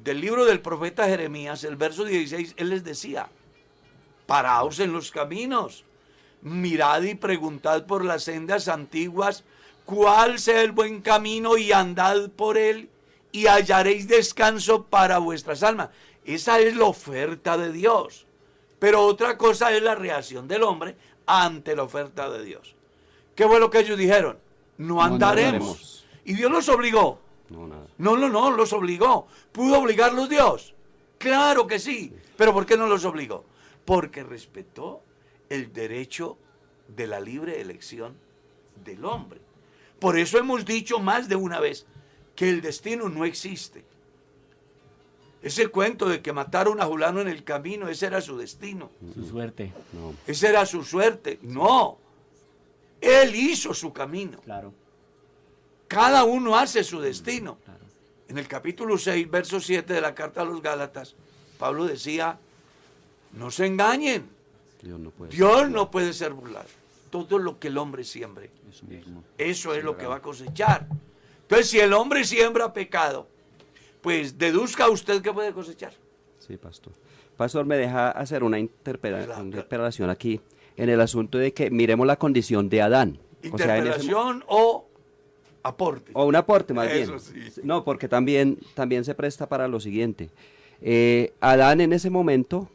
del 0.05 0.21
libro 0.21 0.45
del 0.45 0.61
profeta 0.61 1.09
Jeremías, 1.09 1.65
el 1.65 1.75
verso 1.75 2.05
16, 2.05 2.55
él 2.57 2.71
les 2.71 2.85
decía, 2.85 3.29
paraos 4.27 4.79
en 4.79 4.93
los 4.93 5.11
caminos, 5.11 5.85
mirad 6.43 7.03
y 7.03 7.17
preguntad 7.17 7.87
por 7.87 8.05
las 8.05 8.23
sendas 8.23 8.69
antiguas 8.69 9.43
cuál 9.89 10.39
sea 10.39 10.61
el 10.61 10.73
buen 10.73 11.01
camino 11.01 11.57
y 11.57 11.73
andad 11.73 12.29
por 12.33 12.59
él 12.59 12.91
y 13.33 13.47
hallaréis 13.47 14.07
descanso 14.07 14.85
para 14.85 15.17
vuestras 15.17 15.63
almas. 15.63 15.89
Esa 16.27 16.61
es 16.61 16.77
la 16.77 16.85
oferta 16.85 17.57
de 17.57 17.73
Dios. 17.73 18.27
Pero 18.79 19.07
otra 19.07 19.39
cosa 19.39 19.73
es 19.73 19.83
la 19.83 19.95
reacción 19.95 20.47
del 20.47 20.63
hombre 20.63 20.95
ante 21.25 21.75
la 21.75 21.85
oferta 21.85 22.29
de 22.29 22.45
Dios. 22.45 22.75
¿Qué 23.35 23.47
fue 23.47 23.59
lo 23.59 23.71
que 23.71 23.79
ellos 23.79 23.97
dijeron? 23.97 24.39
No 24.77 25.03
andaremos. 25.03 26.05
Y 26.23 26.35
Dios 26.35 26.53
los 26.53 26.69
obligó. 26.69 27.19
No, 27.49 27.67
nada. 27.67 27.87
No, 27.97 28.15
no, 28.19 28.29
no, 28.29 28.51
los 28.51 28.75
obligó. 28.75 29.27
¿Pudo 29.53 29.79
obligarlos 29.79 30.29
Dios? 30.29 30.75
Claro 31.17 31.67
que 31.67 31.79
sí. 31.79 32.13
¿Pero 32.37 32.53
por 32.53 32.67
qué 32.67 32.77
no 32.77 32.87
los 32.89 33.07
obligó? 33.07 33.43
Porque 33.87 34.23
respetó 34.23 35.01
el 35.49 35.73
derecho 35.73 36.37
de 36.89 37.07
la 37.07 37.21
libre 37.21 37.63
elección 37.63 38.19
del 38.85 39.07
hombre. 39.07 39.48
Por 39.99 40.19
eso 40.19 40.39
hemos 40.39 40.65
dicho 40.65 40.99
más 40.99 41.29
de 41.29 41.37
una 41.37 41.61
vez 41.61 41.87
que 42.37 42.49
el 42.49 42.61
destino 42.61 43.09
no 43.09 43.25
existe. 43.25 43.85
Ese 45.43 45.69
cuento 45.69 46.09
de 46.09 46.21
que 46.21 46.33
mataron 46.33 46.81
a 46.81 46.87
Julano 46.87 47.21
en 47.21 47.29
el 47.29 47.45
camino, 47.45 47.89
ese 47.89 48.07
era 48.07 48.21
su 48.21 48.37
destino. 48.37 48.91
Su 49.15 49.25
suerte. 49.27 49.73
No. 49.93 50.15
Esa 50.27 50.49
era 50.49 50.67
su 50.67 50.83
suerte. 50.83 51.39
No. 51.43 51.99
Él 53.01 53.35
hizo 53.35 53.73
su 53.73 53.93
camino. 53.93 54.41
Claro. 54.41 54.73
Cada 55.87 56.25
uno 56.25 56.57
hace 56.57 56.83
su 56.83 57.01
destino. 57.01 57.59
Claro. 57.65 57.85
En 58.29 58.39
el 58.39 58.49
capítulo 58.49 58.99
6, 58.99 59.31
verso 59.31 59.61
7 59.61 59.93
de 59.93 60.01
la 60.01 60.15
carta 60.15 60.43
a 60.43 60.45
los 60.45 60.61
Gálatas, 60.61 61.15
Pablo 61.59 61.87
decía, 61.87 62.39
no 63.33 63.51
se 63.51 63.67
engañen, 63.67 64.29
Dios 64.83 65.01
no 65.01 65.11
puede. 65.11 65.33
Dios 65.33 65.71
no 65.71 65.91
puede 65.91 66.13
ser 66.13 66.33
burlado. 66.33 66.69
Todo 67.11 67.39
lo 67.39 67.59
que 67.59 67.69
el 67.69 67.79
hombre 67.79 68.05
siembre, 68.05 68.51
Eso 68.69 68.87
mismo. 68.87 69.25
eso 69.39 69.75
es 69.75 69.83
lo 69.85 69.97
que 69.97 70.07
va 70.07 70.17
a 70.17 70.23
cosechar. 70.23 70.87
Entonces, 71.43 71.71
si 71.71 71.79
el 71.81 71.93
hombre 71.95 72.25
siembra 72.25 72.73
pecado, 72.73 73.27
pues 74.03 74.37
deduzca 74.39 74.89
usted 74.91 75.23
que 75.23 75.33
puede 75.33 75.53
cosechar. 75.53 75.93
Sí, 76.39 76.57
pastor. 76.57 76.93
Pastor, 77.37 77.65
me 77.65 77.77
deja 77.77 78.11
hacer 78.11 78.43
una 78.43 78.59
interpelación 78.59 80.11
aquí 80.11 80.41
en 80.77 80.89
el 80.89 81.01
asunto 81.01 81.39
de 81.39 81.53
que 81.53 81.71
miremos 81.71 82.07
la 82.07 82.17
condición 82.17 82.69
de 82.69 82.83
Adán. 82.83 83.19
O 83.53 83.57
sea, 83.59 83.77
ese 83.79 83.87
Interpelación 83.87 84.45
o 84.49 84.87
aporte. 85.63 86.11
O 86.15 86.25
un 86.27 86.37
aporte 86.37 86.75
más 86.75 86.89
Eso 86.91 87.19
bien. 87.33 87.51
sí. 87.53 87.61
No, 87.65 87.85
porque 87.85 88.09
también, 88.09 88.59
también 88.75 89.05
se 89.05 89.15
presta 89.15 89.49
para 89.49 89.69
lo 89.69 89.81
siguiente. 89.81 90.31
Eh, 90.81 91.33
Adán 91.41 91.81
en 91.81 91.93
ese 91.93 92.11
momento, 92.11 92.69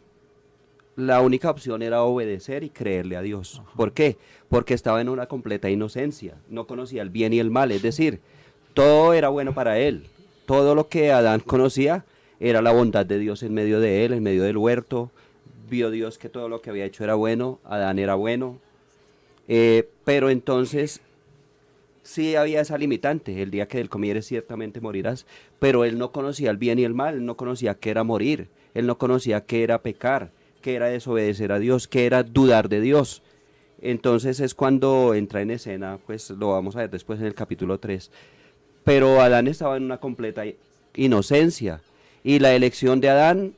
la 0.95 1.21
única 1.21 1.49
opción 1.49 1.81
era 1.81 2.03
obedecer 2.03 2.63
y 2.63 2.69
creerle 2.69 3.17
a 3.17 3.21
Dios. 3.21 3.61
¿Por 3.75 3.93
qué? 3.93 4.17
Porque 4.49 4.73
estaba 4.73 5.01
en 5.01 5.09
una 5.09 5.25
completa 5.25 5.69
inocencia, 5.69 6.35
no 6.49 6.67
conocía 6.67 7.01
el 7.01 7.09
bien 7.09 7.33
y 7.33 7.39
el 7.39 7.49
mal, 7.49 7.71
es 7.71 7.81
decir, 7.81 8.19
todo 8.73 9.13
era 9.13 9.29
bueno 9.29 9.53
para 9.53 9.79
él. 9.79 10.07
Todo 10.45 10.75
lo 10.75 10.89
que 10.89 11.11
Adán 11.11 11.39
conocía 11.39 12.05
era 12.39 12.61
la 12.61 12.71
bondad 12.71 13.05
de 13.05 13.17
Dios 13.17 13.43
en 13.43 13.53
medio 13.53 13.79
de 13.79 14.05
él, 14.05 14.13
en 14.13 14.23
medio 14.23 14.43
del 14.43 14.57
huerto. 14.57 15.09
Vio 15.69 15.89
Dios 15.89 16.17
que 16.17 16.29
todo 16.29 16.49
lo 16.49 16.61
que 16.61 16.69
había 16.69 16.85
hecho 16.85 17.03
era 17.03 17.15
bueno, 17.15 17.59
Adán 17.63 17.97
era 17.97 18.15
bueno. 18.15 18.59
Eh, 19.47 19.89
pero 20.03 20.29
entonces 20.29 21.01
sí 22.03 22.35
había 22.35 22.61
esa 22.61 22.77
limitante, 22.77 23.41
el 23.41 23.51
día 23.51 23.67
que 23.67 23.79
él 23.79 23.89
comieres 23.89 24.27
ciertamente 24.27 24.81
morirás, 24.81 25.25
pero 25.59 25.85
él 25.85 25.97
no 25.97 26.11
conocía 26.11 26.51
el 26.51 26.57
bien 26.57 26.79
y 26.79 26.83
el 26.83 26.93
mal, 26.93 27.15
él 27.15 27.25
no 27.25 27.37
conocía 27.37 27.75
qué 27.75 27.89
era 27.89 28.03
morir, 28.03 28.49
él 28.73 28.85
no 28.85 28.97
conocía 28.97 29.45
qué 29.45 29.63
era 29.63 29.81
pecar, 29.81 30.31
qué 30.63 30.75
era 30.75 30.87
desobedecer 30.87 31.51
a 31.51 31.59
Dios, 31.59 31.87
qué 31.87 32.07
era 32.07 32.23
dudar 32.23 32.69
de 32.69 32.81
Dios. 32.81 33.21
Entonces 33.81 34.39
es 34.39 34.55
cuando 34.55 35.13
entra 35.13 35.41
en 35.41 35.51
escena, 35.51 35.99
pues 36.07 36.29
lo 36.31 36.51
vamos 36.51 36.75
a 36.75 36.79
ver 36.79 36.89
después 36.89 37.19
en 37.19 37.25
el 37.25 37.35
capítulo 37.35 37.77
3. 37.79 38.09
Pero 38.85 39.21
Adán 39.21 39.47
estaba 39.47 39.77
en 39.77 39.83
una 39.83 39.99
completa 39.99 40.43
inocencia 40.95 41.81
y 42.23 42.39
la 42.39 42.55
elección 42.55 43.01
de 43.01 43.09
Adán, 43.09 43.53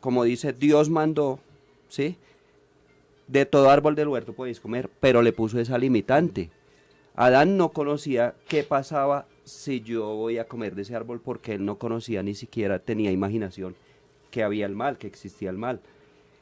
como 0.00 0.22
dice, 0.22 0.52
Dios 0.52 0.90
mandó, 0.90 1.40
¿sí? 1.88 2.16
De 3.26 3.46
todo 3.46 3.70
árbol 3.70 3.94
del 3.94 4.08
huerto 4.08 4.34
podéis 4.34 4.60
comer, 4.60 4.90
pero 5.00 5.22
le 5.22 5.32
puso 5.32 5.58
esa 5.58 5.78
limitante. 5.78 6.50
Adán 7.16 7.56
no 7.56 7.70
conocía 7.70 8.34
qué 8.48 8.64
pasaba 8.64 9.26
si 9.44 9.80
yo 9.80 10.14
voy 10.14 10.36
a 10.36 10.46
comer 10.46 10.74
de 10.74 10.82
ese 10.82 10.94
árbol 10.94 11.20
porque 11.20 11.54
él 11.54 11.64
no 11.64 11.78
conocía 11.78 12.22
ni 12.22 12.34
siquiera 12.34 12.80
tenía 12.80 13.10
imaginación 13.10 13.76
que 14.30 14.42
había 14.42 14.66
el 14.66 14.74
mal, 14.74 14.98
que 14.98 15.06
existía 15.06 15.48
el 15.48 15.56
mal. 15.56 15.80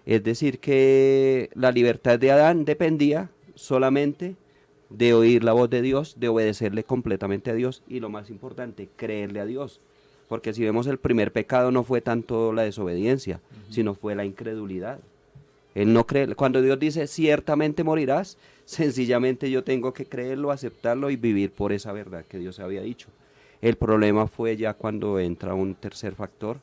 Es 0.06 0.24
decir, 0.24 0.58
que 0.58 1.50
la 1.54 1.70
libertad 1.70 2.18
de 2.18 2.32
Adán 2.32 2.64
dependía 2.64 3.30
solamente 3.54 4.36
de 4.90 5.14
oír 5.14 5.44
la 5.44 5.52
voz 5.52 5.70
de 5.70 5.82
Dios, 5.82 6.16
de 6.18 6.28
obedecerle 6.28 6.84
completamente 6.84 7.50
a 7.50 7.54
Dios 7.54 7.82
y 7.88 8.00
lo 8.00 8.10
más 8.10 8.30
importante, 8.30 8.88
creerle 8.96 9.40
a 9.40 9.46
Dios. 9.46 9.80
Porque 10.28 10.52
si 10.52 10.62
vemos 10.62 10.86
el 10.86 10.98
primer 10.98 11.32
pecado 11.32 11.70
no 11.70 11.84
fue 11.84 12.00
tanto 12.00 12.52
la 12.52 12.62
desobediencia, 12.62 13.40
sino 13.70 13.94
fue 13.94 14.14
la 14.14 14.24
incredulidad. 14.24 14.98
Él 15.74 15.92
no 15.92 16.06
cree, 16.06 16.34
cuando 16.34 16.60
Dios 16.60 16.78
dice 16.78 17.06
ciertamente 17.06 17.84
morirás, 17.84 18.38
sencillamente 18.64 19.50
yo 19.50 19.64
tengo 19.64 19.92
que 19.92 20.06
creerlo, 20.06 20.50
aceptarlo 20.50 21.10
y 21.10 21.16
vivir 21.16 21.50
por 21.52 21.72
esa 21.72 21.92
verdad 21.92 22.24
que 22.26 22.38
Dios 22.38 22.60
había 22.60 22.82
dicho. 22.82 23.08
El 23.60 23.76
problema 23.76 24.26
fue 24.26 24.56
ya 24.56 24.74
cuando 24.74 25.20
entra 25.20 25.54
un 25.54 25.74
tercer 25.74 26.14
factor 26.14 26.58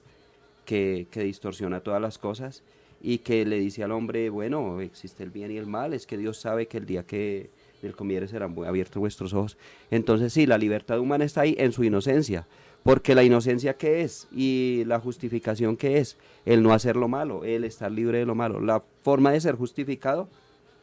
que, 0.65 1.07
que 1.09 1.23
distorsiona 1.23 1.79
todas 1.79 2.01
las 2.01 2.17
cosas 2.17 2.61
y 3.01 3.19
que 3.19 3.45
le 3.45 3.59
dice 3.59 3.83
al 3.83 3.91
hombre, 3.91 4.29
bueno, 4.29 4.81
existe 4.81 5.23
el 5.23 5.29
bien 5.29 5.51
y 5.51 5.57
el 5.57 5.67
mal, 5.67 5.93
es 5.93 6.05
que 6.05 6.17
Dios 6.17 6.37
sabe 6.37 6.67
que 6.67 6.77
el 6.77 6.85
día 6.85 7.03
que 7.03 7.49
del 7.81 7.95
comiere 7.95 8.27
serán 8.27 8.55
bu- 8.55 8.67
abiertos 8.67 8.99
vuestros 8.99 9.33
ojos. 9.33 9.57
Entonces 9.89 10.33
sí, 10.33 10.45
la 10.45 10.57
libertad 10.57 10.99
humana 10.99 11.23
está 11.23 11.41
ahí 11.41 11.55
en 11.57 11.71
su 11.71 11.83
inocencia, 11.85 12.45
porque 12.83 13.15
la 13.15 13.23
inocencia 13.23 13.75
que 13.75 14.01
es 14.01 14.27
y 14.35 14.83
la 14.85 14.99
justificación 14.99 15.77
que 15.77 15.97
es, 15.99 16.17
el 16.45 16.61
no 16.61 16.73
hacer 16.73 16.97
lo 16.97 17.07
malo, 17.07 17.45
el 17.45 17.63
estar 17.63 17.89
libre 17.91 18.19
de 18.19 18.25
lo 18.25 18.35
malo. 18.35 18.59
La 18.59 18.83
forma 19.03 19.31
de 19.31 19.39
ser 19.39 19.55
justificado, 19.55 20.27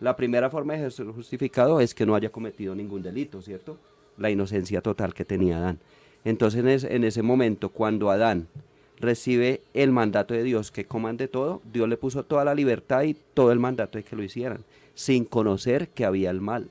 la 0.00 0.16
primera 0.16 0.48
forma 0.48 0.74
de 0.74 0.90
ser 0.90 1.06
justificado 1.08 1.80
es 1.80 1.94
que 1.94 2.06
no 2.06 2.14
haya 2.14 2.30
cometido 2.30 2.74
ningún 2.74 3.02
delito, 3.02 3.42
¿cierto? 3.42 3.78
La 4.16 4.30
inocencia 4.30 4.80
total 4.80 5.12
que 5.12 5.24
tenía 5.26 5.58
Adán. 5.58 5.78
Entonces 6.24 6.84
en 6.84 7.04
ese 7.04 7.22
momento, 7.22 7.68
cuando 7.68 8.10
Adán 8.10 8.48
recibe 9.00 9.60
el 9.74 9.92
mandato 9.92 10.34
de 10.34 10.42
Dios 10.42 10.70
que 10.70 10.84
comande 10.84 11.28
todo, 11.28 11.60
Dios 11.72 11.88
le 11.88 11.96
puso 11.96 12.24
toda 12.24 12.44
la 12.44 12.54
libertad 12.54 13.02
y 13.02 13.14
todo 13.34 13.52
el 13.52 13.58
mandato 13.58 13.98
de 13.98 14.04
que 14.04 14.16
lo 14.16 14.22
hicieran, 14.22 14.60
sin 14.94 15.24
conocer 15.24 15.88
que 15.88 16.04
había 16.04 16.30
el 16.30 16.40
mal. 16.40 16.68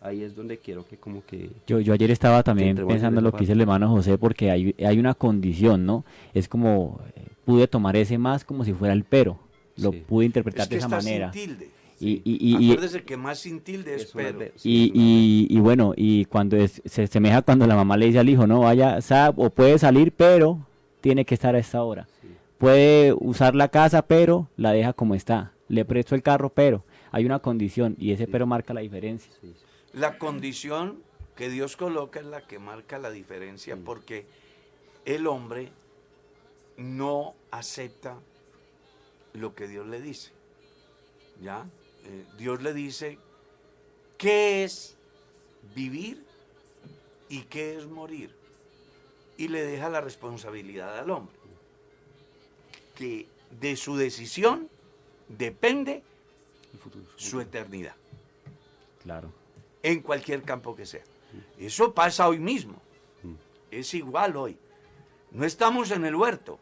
Ahí 0.00 0.22
es 0.22 0.34
donde 0.34 0.58
quiero 0.58 0.84
que 0.86 0.96
como 0.96 1.24
que... 1.24 1.50
Yo, 1.66 1.78
yo 1.80 1.92
ayer 1.92 2.10
estaba 2.10 2.42
también 2.42 2.76
pensando 2.88 3.20
en 3.20 3.24
lo 3.24 3.32
que 3.32 3.38
dice 3.40 3.52
el 3.52 3.60
hermano 3.60 3.88
José, 3.88 4.18
porque 4.18 4.50
hay, 4.50 4.74
hay 4.84 4.98
una 4.98 5.14
condición, 5.14 5.86
¿no? 5.86 6.04
Es 6.34 6.48
como, 6.48 7.00
eh, 7.14 7.22
pude 7.44 7.68
tomar 7.68 7.94
ese 7.96 8.18
más 8.18 8.44
como 8.44 8.64
si 8.64 8.72
fuera 8.72 8.92
el 8.94 9.04
pero. 9.04 9.38
Lo 9.76 9.92
Sí. 9.92 10.02
pude 10.06 10.26
interpretar 10.26 10.62
Es 10.64 10.68
que 10.68 10.74
de 10.74 10.78
esa 10.80 10.86
está 10.86 10.96
manera. 10.96 11.32
sin 11.32 11.42
tilde. 11.46 11.68
Y, 12.00 12.14
y, 12.14 12.20
y, 12.24 12.56
y- 12.58 12.72
Acuérdese 12.72 13.04
que 13.04 13.16
más 13.16 13.38
sin 13.38 13.60
tilde 13.60 13.94
es 13.94 14.10
pero. 14.12 14.40
sí, 14.56 14.90
y- 14.92 15.46
y 15.48 15.60
bueno, 15.60 15.94
y 15.96 16.24
cuando 16.24 16.56
es- 16.56 16.82
se 16.84 17.04
asemeja 17.04 17.42
cuando 17.42 17.64
la 17.68 17.76
mamá 17.76 17.96
le 17.96 18.06
dice 18.06 18.18
al 18.18 18.28
hijo, 18.28 18.44
no, 18.48 18.58
vaya, 18.60 19.00
sa- 19.00 19.32
o 19.36 19.50
puede 19.50 19.78
salir, 19.78 20.10
pero 20.10 20.58
tiene 21.02 21.26
que 21.26 21.34
estar 21.34 21.54
a 21.54 21.58
esta 21.58 21.82
hora. 21.82 22.08
Puede 22.56 23.12
usar 23.12 23.54
la 23.54 23.68
casa, 23.68 24.06
pero 24.06 24.48
la 24.56 24.72
deja 24.72 24.94
como 24.94 25.14
está. 25.14 25.52
Le 25.68 25.84
presto 25.84 26.14
el 26.14 26.22
carro, 26.22 26.50
pero 26.50 26.84
hay 27.10 27.26
una 27.26 27.40
condición 27.40 27.96
y 27.98 28.12
ese 28.12 28.26
pero 28.26 28.46
marca 28.46 28.72
la 28.72 28.80
diferencia. 28.80 29.30
Sí. 29.40 29.54
La 29.92 30.16
condición 30.16 31.02
que 31.36 31.50
Dios 31.50 31.76
coloca 31.76 32.20
es 32.20 32.26
la 32.26 32.46
que 32.46 32.58
marca 32.58 32.98
la 32.98 33.10
diferencia 33.10 33.76
porque 33.76 34.26
el 35.04 35.26
hombre 35.26 35.70
no 36.76 37.34
acepta 37.50 38.16
lo 39.34 39.54
que 39.54 39.66
Dios 39.66 39.86
le 39.86 40.00
dice. 40.00 40.30
¿Ya? 41.42 41.66
Eh, 42.04 42.24
Dios 42.38 42.62
le 42.62 42.72
dice 42.72 43.18
qué 44.18 44.64
es 44.64 44.96
vivir 45.74 46.24
y 47.28 47.42
qué 47.42 47.76
es 47.76 47.86
morir. 47.86 48.41
Y 49.42 49.48
le 49.48 49.64
deja 49.64 49.88
la 49.88 50.00
responsabilidad 50.00 50.96
al 51.00 51.10
hombre. 51.10 51.34
Que 52.94 53.26
de 53.60 53.74
su 53.74 53.96
decisión 53.96 54.68
depende 55.26 56.04
su 57.16 57.40
eternidad 57.40 57.96
Claro. 59.02 59.32
en 59.82 60.00
cualquier 60.00 60.44
campo 60.44 60.76
que 60.76 60.86
sea. 60.86 61.02
Eso 61.58 61.92
pasa 61.92 62.28
hoy 62.28 62.38
mismo. 62.38 62.80
Es 63.72 63.94
igual 63.94 64.36
hoy. 64.36 64.56
No 65.32 65.44
estamos 65.44 65.90
en 65.90 66.04
el 66.04 66.14
huerto, 66.14 66.60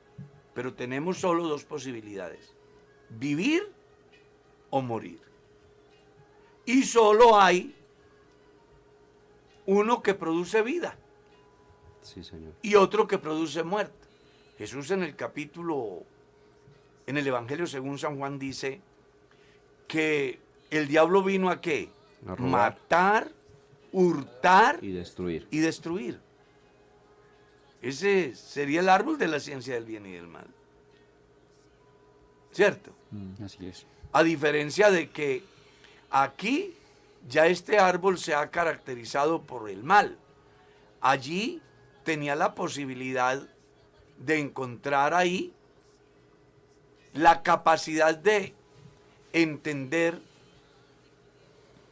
pero 0.55 0.72
tenemos 0.72 1.18
solo 1.18 1.47
dos 1.47 1.64
posibilidades. 1.64 2.55
Vivir 3.11 3.70
o 4.70 4.81
morir. 4.81 5.20
Y 6.64 6.85
solo 6.85 7.39
hay 7.39 7.74
uno 9.66 10.03
que 10.03 10.14
produce 10.14 10.62
vida 10.62 10.97
Sí, 12.03 12.24
señor. 12.24 12.53
y 12.62 12.74
otro 12.74 13.07
que 13.07 13.18
produce 13.18 13.62
muerte. 13.62 13.94
Jesús 14.59 14.90
en 14.90 15.03
el 15.03 15.16
capítulo, 15.16 16.03
en 17.07 17.16
el 17.16 17.26
Evangelio 17.26 17.66
según 17.66 17.98
San 17.98 18.18
Juan 18.18 18.38
dice 18.38 18.80
que 19.88 20.38
el 20.70 20.86
diablo 20.88 21.22
vino 21.22 21.51
a 21.51 21.61
qué? 21.61 21.88
A. 22.26 22.36
Matar, 22.36 23.30
hurtar 23.92 24.78
Y 24.82 24.92
destruir. 24.92 25.46
y 25.51 25.59
destruir. 25.59 26.20
Ese 27.82 28.34
sería 28.34 28.80
el 28.80 28.88
árbol 28.90 29.16
de 29.18 29.28
la 29.28 29.40
ciencia 29.40 29.74
del 29.74 29.84
bien 29.86 30.05
y 30.07 30.12
del 30.12 30.28
mal. 30.28 30.46
¿Cierto? 32.53 32.92
Así 33.44 33.66
es. 33.66 33.86
A 34.12 34.22
diferencia 34.22 34.90
de 34.90 35.09
que 35.11 35.42
aquí 36.11 36.74
ya 37.28 37.46
este 37.46 37.78
árbol 37.78 38.18
se 38.18 38.34
ha 38.34 38.51
caracterizado 38.51 39.42
por 39.42 39.70
el 39.70 39.82
mal. 39.82 40.18
Allí 41.01 41.62
tenía 42.11 42.34
la 42.34 42.56
posibilidad 42.56 43.40
de 44.18 44.40
encontrar 44.40 45.14
ahí 45.14 45.52
la 47.12 47.44
capacidad 47.44 48.16
de 48.16 48.52
entender 49.32 50.20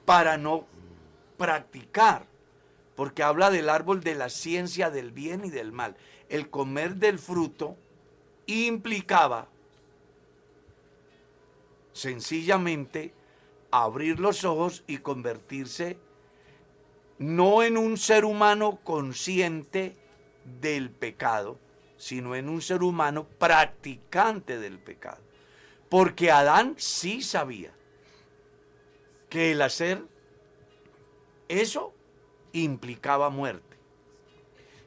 para 0.05 0.37
no 0.37 0.67
practicar, 1.37 2.27
porque 2.97 3.23
habla 3.23 3.53
del 3.53 3.69
árbol 3.69 4.01
de 4.01 4.17
la 4.17 4.29
ciencia 4.29 4.91
del 4.91 5.13
bien 5.13 5.45
y 5.45 5.51
del 5.51 5.71
mal. 5.71 5.95
El 6.29 6.51
comer 6.51 6.97
del 6.97 7.21
fruto 7.21 7.77
implicaba 8.47 9.47
sencillamente 11.93 13.15
abrir 13.71 14.19
los 14.19 14.45
ojos 14.45 14.83
y 14.89 14.99
convertirse 14.99 15.97
no 17.19 17.63
en 17.63 17.77
un 17.77 17.97
ser 17.99 18.25
humano 18.25 18.81
consciente 18.83 19.95
del 20.61 20.91
pecado, 20.91 21.59
sino 21.97 22.35
en 22.35 22.49
un 22.49 22.63
ser 22.63 22.83
humano 22.83 23.27
practicante 23.39 24.59
del 24.59 24.79
pecado. 24.79 25.23
Porque 25.89 26.31
Adán 26.31 26.75
sí 26.77 27.23
sabía 27.23 27.73
que 29.29 29.53
el 29.53 29.63
hacer 29.63 30.03
eso 31.49 31.95
implicaba 32.53 33.31
muerte. 33.31 33.77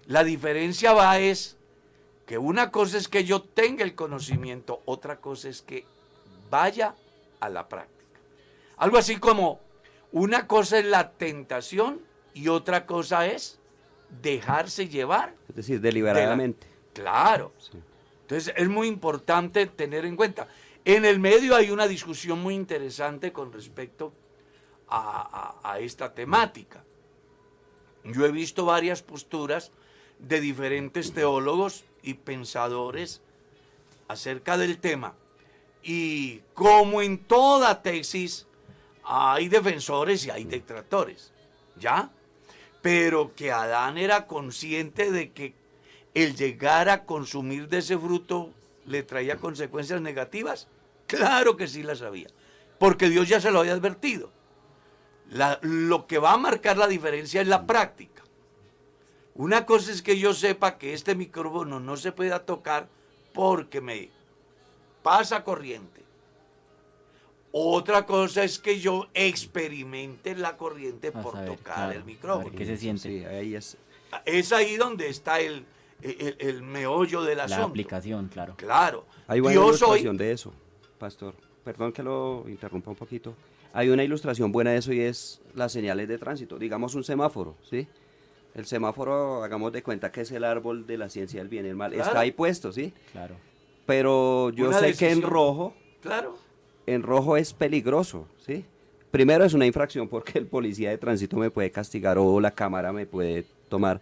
La 0.06 0.24
diferencia 0.24 0.94
va 0.94 1.20
es 1.20 1.58
que 2.26 2.38
una 2.38 2.72
cosa 2.72 2.98
es 2.98 3.08
que 3.08 3.24
yo 3.24 3.42
tenga 3.42 3.84
el 3.84 3.96
conocimiento, 3.96 4.82
otra 4.86 5.20
cosa 5.20 5.50
es 5.50 5.62
que 5.62 5.86
vaya 6.50 6.96
a 7.40 7.50
la 7.50 7.68
práctica. 7.68 8.20
Algo 8.78 8.98
así 8.98 9.18
como 9.18 9.60
una 10.12 10.48
cosa 10.48 10.80
es 10.80 10.86
la 10.86 11.12
tentación 11.12 12.02
y 12.34 12.48
otra 12.48 12.86
cosa 12.86 13.28
es 13.28 13.61
dejarse 14.22 14.88
llevar. 14.88 15.34
Es 15.50 15.56
decir, 15.56 15.80
deliberadamente. 15.82 16.68
Claro. 16.94 17.54
Sí. 17.58 17.78
Entonces 18.22 18.54
es 18.58 18.70
muy 18.70 18.88
importante 18.88 19.66
tener 19.68 20.06
en 20.06 20.16
cuenta. 20.16 20.48
En 20.86 21.06
el 21.06 21.20
medio 21.20 21.56
hay 21.56 21.70
una 21.72 21.88
discusión 21.88 22.42
muy 22.42 22.56
interesante 22.56 23.32
con 23.32 23.52
respecto 23.54 24.14
a, 24.88 25.60
a- 25.64 25.74
a 25.74 25.80
esta 25.80 26.14
temática. 26.14 26.84
Yo 28.04 28.26
he 28.26 28.32
visto 28.32 28.66
varias 28.66 29.04
posturas 29.04 29.72
de 30.20 30.42
diferentes 30.42 31.14
teólogos 31.14 31.84
y 32.04 32.16
pensadores 32.16 33.22
acerca 34.08 34.58
del 34.58 34.80
tema. 34.80 35.14
Y 35.84 36.40
como 36.54 37.02
en 37.02 37.20
toda 37.20 37.82
tesis, 37.82 38.48
hay 39.04 39.50
defensores 39.50 40.26
y 40.26 40.30
hay 40.32 40.44
detractores. 40.46 41.32
¿Ya? 41.80 42.12
Pero 42.82 43.34
que 43.36 43.52
Adán 43.52 43.98
era 43.98 44.28
consciente 44.28 45.12
de 45.12 45.32
que 45.32 45.54
el 46.14 46.36
llegar 46.36 46.90
a 46.90 47.06
consumir 47.06 47.68
de 47.68 47.80
ese 47.80 47.98
fruto 47.98 48.52
le 48.86 49.04
traía 49.04 49.38
consecuencias 49.38 50.02
negativas. 50.02 50.68
Claro 51.08 51.58
que 51.58 51.68
sí 51.68 51.84
las 51.84 52.00
sabía. 52.00 52.28
Porque 52.80 53.10
Dios 53.10 53.28
ya 53.28 53.40
se 53.40 53.52
lo 53.52 53.60
había 53.60 53.74
advertido. 53.74 54.32
Lo 55.62 56.08
que 56.08 56.18
va 56.18 56.34
a 56.34 56.38
marcar 56.38 56.78
la 56.78 56.88
diferencia 56.88 57.42
es 57.42 57.48
la 57.48 57.66
práctica. 57.66 58.24
Una 59.36 59.66
cosa 59.66 59.92
es 59.92 60.02
que 60.02 60.20
yo 60.20 60.34
sepa 60.34 60.78
que 60.78 60.94
este 60.94 61.16
micrófono 61.16 61.80
no 61.80 61.96
se 61.96 62.12
pueda 62.12 62.46
tocar 62.46 62.90
porque 63.34 63.80
me 63.80 64.10
pasa 65.04 65.44
corriente. 65.44 66.01
Otra 67.54 68.06
cosa 68.06 68.44
es 68.44 68.60
que 68.60 68.80
yo 68.80 69.08
experimente 69.14 70.36
la 70.36 70.56
corriente 70.58 71.10
A 71.10 71.22
por 71.22 71.34
saber, 71.34 71.50
tocar 71.50 71.76
claro, 71.76 71.92
el 71.92 72.04
micrófono. 72.06 72.56
qué 72.56 72.66
se 72.66 72.78
siente. 72.78 73.02
Sí, 73.10 73.26
ahí 73.26 73.56
es. 73.56 73.78
Es 74.26 74.52
ahí 74.54 74.78
donde 74.78 75.10
está 75.10 75.40
el, 75.40 75.66
el, 76.02 76.36
el 76.40 76.62
meollo 76.64 77.22
del 77.24 77.38
La 77.40 77.46
asunto. 77.46 77.66
aplicación, 77.68 78.30
claro. 78.30 78.56
Claro. 78.58 79.06
Hay 79.28 79.40
hoy, 79.42 79.54
ilustración 79.54 80.18
de 80.18 80.32
eso, 80.32 80.54
pastor. 80.98 81.34
Perdón 81.64 81.92
que 81.92 82.04
lo 82.04 82.46
interrumpa 82.48 82.90
un 82.92 82.96
poquito. 82.98 83.34
Hay 83.74 83.90
una 83.90 84.04
ilustración 84.04 84.52
buena 84.52 84.72
de 84.72 84.78
eso 84.78 84.92
y 84.94 85.00
es 85.02 85.42
las 85.54 85.72
señales 85.72 86.08
de 86.08 86.18
tránsito. 86.18 86.58
Digamos 86.58 86.96
un 86.96 87.04
semáforo, 87.04 87.56
¿sí? 87.70 87.88
El 88.54 88.66
semáforo, 88.66 89.44
hagamos 89.44 89.72
de 89.72 89.82
cuenta 89.82 90.12
que 90.12 90.22
es 90.22 90.32
el 90.32 90.44
árbol 90.44 90.86
de 90.86 90.98
la 90.98 91.10
ciencia 91.10 91.40
del 91.40 91.48
bien 91.48 91.66
y 91.66 91.70
el 91.70 91.76
mal. 91.76 91.92
Claro. 91.94 92.08
Está 92.10 92.20
ahí 92.22 92.32
puesto, 92.32 92.74
¿sí? 92.74 92.94
Claro. 93.14 93.36
Pero 93.86 94.50
yo 94.50 94.68
Una 94.70 94.80
sé 94.80 94.94
que 94.96 95.10
en 95.12 95.22
rojo, 95.22 95.74
claro, 96.02 96.38
en 96.86 97.04
rojo 97.04 97.38
es 97.38 97.54
peligroso, 97.54 98.28
¿sí? 98.46 98.66
Primero 99.12 99.44
es 99.44 99.54
una 99.54 99.66
infracción 99.66 100.08
porque 100.08 100.40
el 100.40 100.48
policía 100.48 100.90
de 100.90 100.98
tránsito 100.98 101.38
me 101.38 101.52
puede 101.52 101.70
castigar 101.70 102.18
o 102.18 102.40
la 102.40 102.52
cámara 102.52 102.94
me 102.94 103.06
puede 103.06 103.46
tomar. 103.68 104.00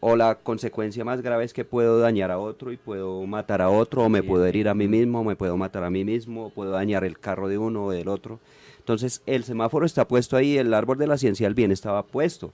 O 0.00 0.14
la 0.14 0.34
consecuencia 0.34 1.04
más 1.04 1.22
grave 1.22 1.44
es 1.44 1.54
que 1.54 1.64
puedo 1.64 1.98
dañar 1.98 2.30
a 2.30 2.38
otro 2.38 2.70
y 2.70 2.76
puedo 2.76 3.26
matar 3.26 3.62
a 3.62 3.70
otro, 3.70 4.04
o 4.04 4.08
me 4.10 4.22
puedo 4.22 4.44
herir 4.44 4.68
a 4.68 4.74
mí 4.74 4.88
mismo, 4.88 5.20
o 5.20 5.24
me 5.24 5.36
puedo 5.36 5.56
matar 5.56 5.84
a 5.84 5.90
mí 5.90 6.04
mismo, 6.04 6.46
o 6.46 6.50
puedo 6.50 6.72
dañar 6.72 7.02
el 7.02 7.18
carro 7.18 7.48
de 7.48 7.56
uno 7.56 7.86
o 7.86 7.90
del 7.90 8.08
otro. 8.08 8.38
Entonces, 8.78 9.22
el 9.26 9.42
semáforo 9.42 9.86
está 9.86 10.06
puesto 10.06 10.36
ahí, 10.36 10.58
el 10.58 10.74
árbol 10.74 10.98
de 10.98 11.06
la 11.06 11.16
ciencia 11.16 11.46
del 11.46 11.54
bien 11.54 11.72
estaba 11.72 12.04
puesto. 12.04 12.52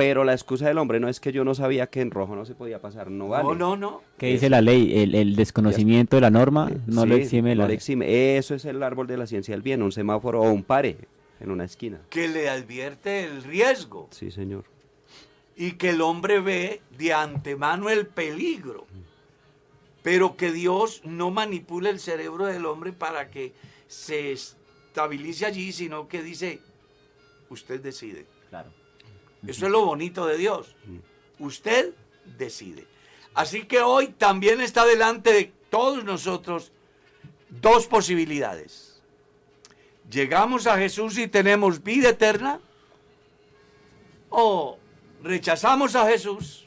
Pero 0.00 0.24
la 0.24 0.32
excusa 0.32 0.66
del 0.66 0.78
hombre 0.78 0.98
no 0.98 1.08
es 1.08 1.20
que 1.20 1.30
yo 1.30 1.44
no 1.44 1.54
sabía 1.54 1.88
que 1.88 2.00
en 2.00 2.10
rojo 2.10 2.34
no 2.34 2.46
se 2.46 2.54
podía 2.54 2.80
pasar, 2.80 3.10
no 3.10 3.28
vale. 3.28 3.44
no, 3.44 3.54
no, 3.54 3.76
no. 3.76 4.02
¿Qué 4.16 4.28
dice 4.28 4.48
la 4.48 4.62
ley? 4.62 4.98
El, 4.98 5.14
el 5.14 5.36
desconocimiento 5.36 6.16
de 6.16 6.22
la 6.22 6.30
norma 6.30 6.70
no 6.86 7.04
lo 7.04 7.16
Sí, 7.16 7.20
exime 7.22 7.54
no 7.54 7.62
la 7.62 7.68
lo 7.68 7.74
exime. 7.74 8.36
Eso 8.38 8.54
es 8.54 8.64
el 8.64 8.82
árbol 8.82 9.06
de 9.06 9.18
la 9.18 9.26
ciencia 9.26 9.52
del 9.52 9.60
bien, 9.60 9.82
un 9.82 9.92
semáforo 9.92 10.40
o 10.40 10.50
un 10.50 10.62
pare 10.64 10.96
en 11.38 11.50
una 11.50 11.64
esquina. 11.64 12.00
Que 12.08 12.28
le 12.28 12.48
advierte 12.48 13.24
el 13.24 13.42
riesgo 13.42 14.08
Sí, 14.10 14.30
señor. 14.30 14.64
y 15.54 15.72
que 15.72 15.90
el 15.90 16.00
hombre 16.00 16.40
ve 16.40 16.80
de 16.96 17.12
antemano 17.12 17.90
el 17.90 18.06
peligro. 18.06 18.86
Pero 20.02 20.34
que 20.34 20.50
Dios 20.50 21.02
no 21.04 21.30
manipula 21.30 21.90
el 21.90 22.00
cerebro 22.00 22.46
del 22.46 22.64
hombre 22.64 22.94
para 22.94 23.28
que 23.30 23.52
se 23.86 24.32
estabilice 24.32 25.44
allí, 25.44 25.72
sino 25.72 26.08
que 26.08 26.22
dice, 26.22 26.60
usted 27.50 27.82
decide. 27.82 28.24
Claro. 28.48 28.70
Eso 29.46 29.66
es 29.66 29.72
lo 29.72 29.84
bonito 29.86 30.26
de 30.26 30.36
Dios. 30.36 30.74
Usted 31.38 31.92
decide. 32.38 32.86
Así 33.34 33.64
que 33.64 33.80
hoy 33.80 34.08
también 34.08 34.60
está 34.60 34.84
delante 34.84 35.32
de 35.32 35.52
todos 35.70 36.04
nosotros 36.04 36.72
dos 37.48 37.86
posibilidades. 37.86 39.00
Llegamos 40.10 40.66
a 40.66 40.76
Jesús 40.76 41.16
y 41.18 41.28
tenemos 41.28 41.82
vida 41.82 42.10
eterna 42.10 42.60
o 44.28 44.78
rechazamos 45.22 45.94
a 45.96 46.06
Jesús 46.08 46.66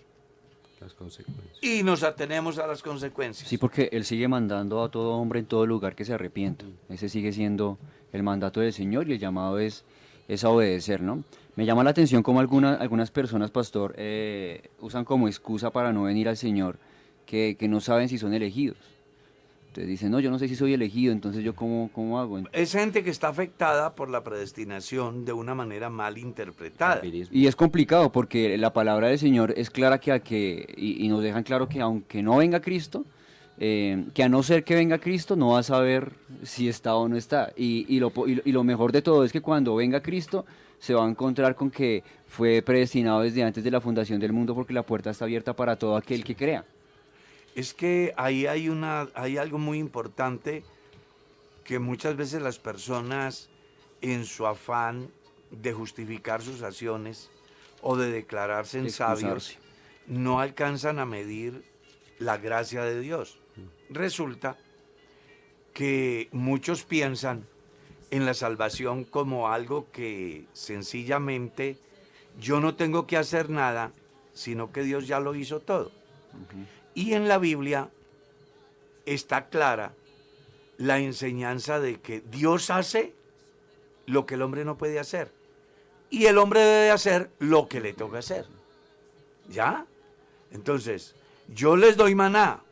Las 0.79 0.93
consecuencias. 0.93 1.57
y 1.61 1.83
nos 1.83 2.03
atenemos 2.03 2.57
a 2.59 2.67
las 2.67 2.81
consecuencias. 2.81 3.47
Sí, 3.47 3.57
porque 3.57 3.89
Él 3.91 4.05
sigue 4.05 4.27
mandando 4.27 4.81
a 4.83 4.89
todo 4.89 5.11
hombre 5.13 5.39
en 5.39 5.45
todo 5.45 5.65
lugar 5.65 5.95
que 5.95 6.05
se 6.05 6.13
arrepienta. 6.13 6.65
Ese 6.89 7.09
sigue 7.09 7.31
siendo 7.33 7.77
el 8.11 8.23
mandato 8.23 8.59
del 8.61 8.73
Señor 8.73 9.09
y 9.09 9.13
el 9.13 9.19
llamado 9.19 9.59
es, 9.59 9.83
es 10.27 10.43
a 10.43 10.49
obedecer, 10.49 11.01
¿no? 11.01 11.23
Me 11.55 11.65
llama 11.65 11.83
la 11.83 11.91
atención 11.91 12.23
cómo 12.23 12.39
alguna- 12.39 12.75
algunas 12.75 13.11
personas, 13.11 13.51
pastor, 13.51 13.93
eh, 13.97 14.69
usan 14.79 15.05
como 15.05 15.27
excusa 15.27 15.69
para 15.69 15.93
no 15.93 16.03
venir 16.03 16.27
al 16.27 16.37
Señor 16.37 16.77
que, 17.25 17.55
que 17.59 17.67
no 17.67 17.79
saben 17.79 18.09
si 18.09 18.17
son 18.17 18.33
elegidos. 18.33 18.77
Entonces 19.67 19.87
dicen, 19.89 20.11
no, 20.11 20.19
yo 20.19 20.29
no 20.29 20.37
sé 20.37 20.47
si 20.47 20.55
soy 20.55 20.73
elegido, 20.73 21.11
entonces 21.11 21.43
yo 21.43 21.55
cómo, 21.55 21.89
cómo 21.93 22.19
hago. 22.19 22.39
Es 22.51 22.73
gente 22.73 23.03
que 23.03 23.09
está 23.09 23.29
afectada 23.29 23.95
por 23.95 24.07
la 24.09 24.23
predestinación 24.23 25.25
de 25.25 25.33
una 25.33 25.55
manera 25.55 25.89
mal 25.89 26.19
interpretada. 26.19 27.01
Y 27.03 27.47
es 27.47 27.55
complicado 27.55 28.11
porque 28.11 28.55
la 28.59 28.71
palabra 28.71 29.07
del 29.07 29.17
Señor 29.17 29.53
es 29.57 29.71
clara 29.71 29.99
que, 29.99 30.11
a 30.11 30.19
que 30.19 30.71
y, 30.77 31.03
y 31.03 31.07
nos 31.07 31.23
dejan 31.23 31.41
claro 31.43 31.67
que 31.69 31.81
aunque 31.81 32.21
no 32.21 32.37
venga 32.37 32.61
Cristo, 32.61 33.03
eh, 33.59 34.05
que 34.13 34.23
a 34.23 34.29
no 34.29 34.43
ser 34.43 34.63
que 34.63 34.75
venga 34.75 34.97
Cristo 34.97 35.35
no 35.35 35.49
va 35.49 35.59
a 35.59 35.63
saber 35.63 36.13
si 36.43 36.67
está 36.67 36.95
o 36.95 37.07
no 37.07 37.15
está. 37.15 37.53
Y, 37.55 37.85
y 37.87 37.99
lo, 37.99 38.11
y 38.25 38.41
y 38.43 38.51
lo 38.51 38.63
mejor 38.63 38.91
de 38.91 39.01
todo 39.01 39.23
es 39.23 39.31
que 39.31 39.41
cuando 39.41 39.75
venga 39.75 40.01
Cristo 40.01 40.45
se 40.79 40.93
va 40.93 41.05
a 41.05 41.09
encontrar 41.09 41.55
con 41.55 41.71
que 41.71 42.03
fue 42.27 42.61
predestinado 42.61 43.21
desde 43.21 43.43
antes 43.43 43.63
de 43.63 43.71
la 43.71 43.79
fundación 43.79 44.19
del 44.19 44.33
mundo 44.33 44.53
porque 44.53 44.73
la 44.73 44.83
puerta 44.83 45.11
está 45.11 45.25
abierta 45.25 45.55
para 45.55 45.77
todo 45.77 45.95
aquel 45.95 46.23
que 46.23 46.35
crea. 46.35 46.65
Es 47.55 47.73
que 47.73 48.13
ahí 48.17 48.47
hay, 48.47 48.67
una, 48.67 49.07
hay 49.13 49.37
algo 49.37 49.59
muy 49.59 49.77
importante 49.77 50.63
que 51.63 51.79
muchas 51.79 52.17
veces 52.17 52.41
las 52.41 52.59
personas 52.59 53.49
en 54.01 54.25
su 54.25 54.45
afán 54.45 55.09
de 55.51 55.71
justificar 55.71 56.41
sus 56.41 56.63
acciones 56.63 57.29
o 57.81 57.95
de 57.95 58.11
declararse 58.11 58.79
en 58.79 58.89
sabios 58.89 59.57
no 60.07 60.39
alcanzan 60.39 60.99
a 60.99 61.05
medir 61.05 61.63
la 62.19 62.37
gracia 62.37 62.83
de 62.83 62.99
Dios. 62.99 63.39
Resulta 63.89 64.57
que 65.73 66.29
muchos 66.31 66.83
piensan 66.83 67.45
en 68.11 68.25
la 68.25 68.33
salvación 68.33 69.03
como 69.03 69.49
algo 69.49 69.87
que 69.91 70.45
sencillamente 70.53 71.77
yo 72.39 72.59
no 72.59 72.75
tengo 72.75 73.07
que 73.07 73.17
hacer 73.17 73.49
nada, 73.49 73.91
sino 74.33 74.71
que 74.71 74.83
Dios 74.83 75.07
ya 75.07 75.19
lo 75.19 75.35
hizo 75.35 75.59
todo. 75.59 75.91
Y 76.93 77.13
en 77.13 77.27
la 77.27 77.37
Biblia 77.37 77.89
está 79.05 79.49
clara 79.49 79.93
la 80.77 80.99
enseñanza 80.99 81.79
de 81.79 81.99
que 81.99 82.21
Dios 82.21 82.69
hace 82.69 83.13
lo 84.05 84.25
que 84.25 84.35
el 84.35 84.41
hombre 84.41 84.65
no 84.65 84.77
puede 84.77 84.99
hacer. 84.99 85.31
Y 86.09 86.25
el 86.25 86.37
hombre 86.37 86.61
debe 86.61 86.91
hacer 86.91 87.31
lo 87.39 87.67
que 87.67 87.81
le 87.81 87.93
toca 87.93 88.19
hacer. 88.19 88.45
¿Ya? 89.49 89.85
Entonces, 90.51 91.15
yo 91.47 91.75
les 91.75 91.97
doy 91.97 92.15
maná, 92.15 92.62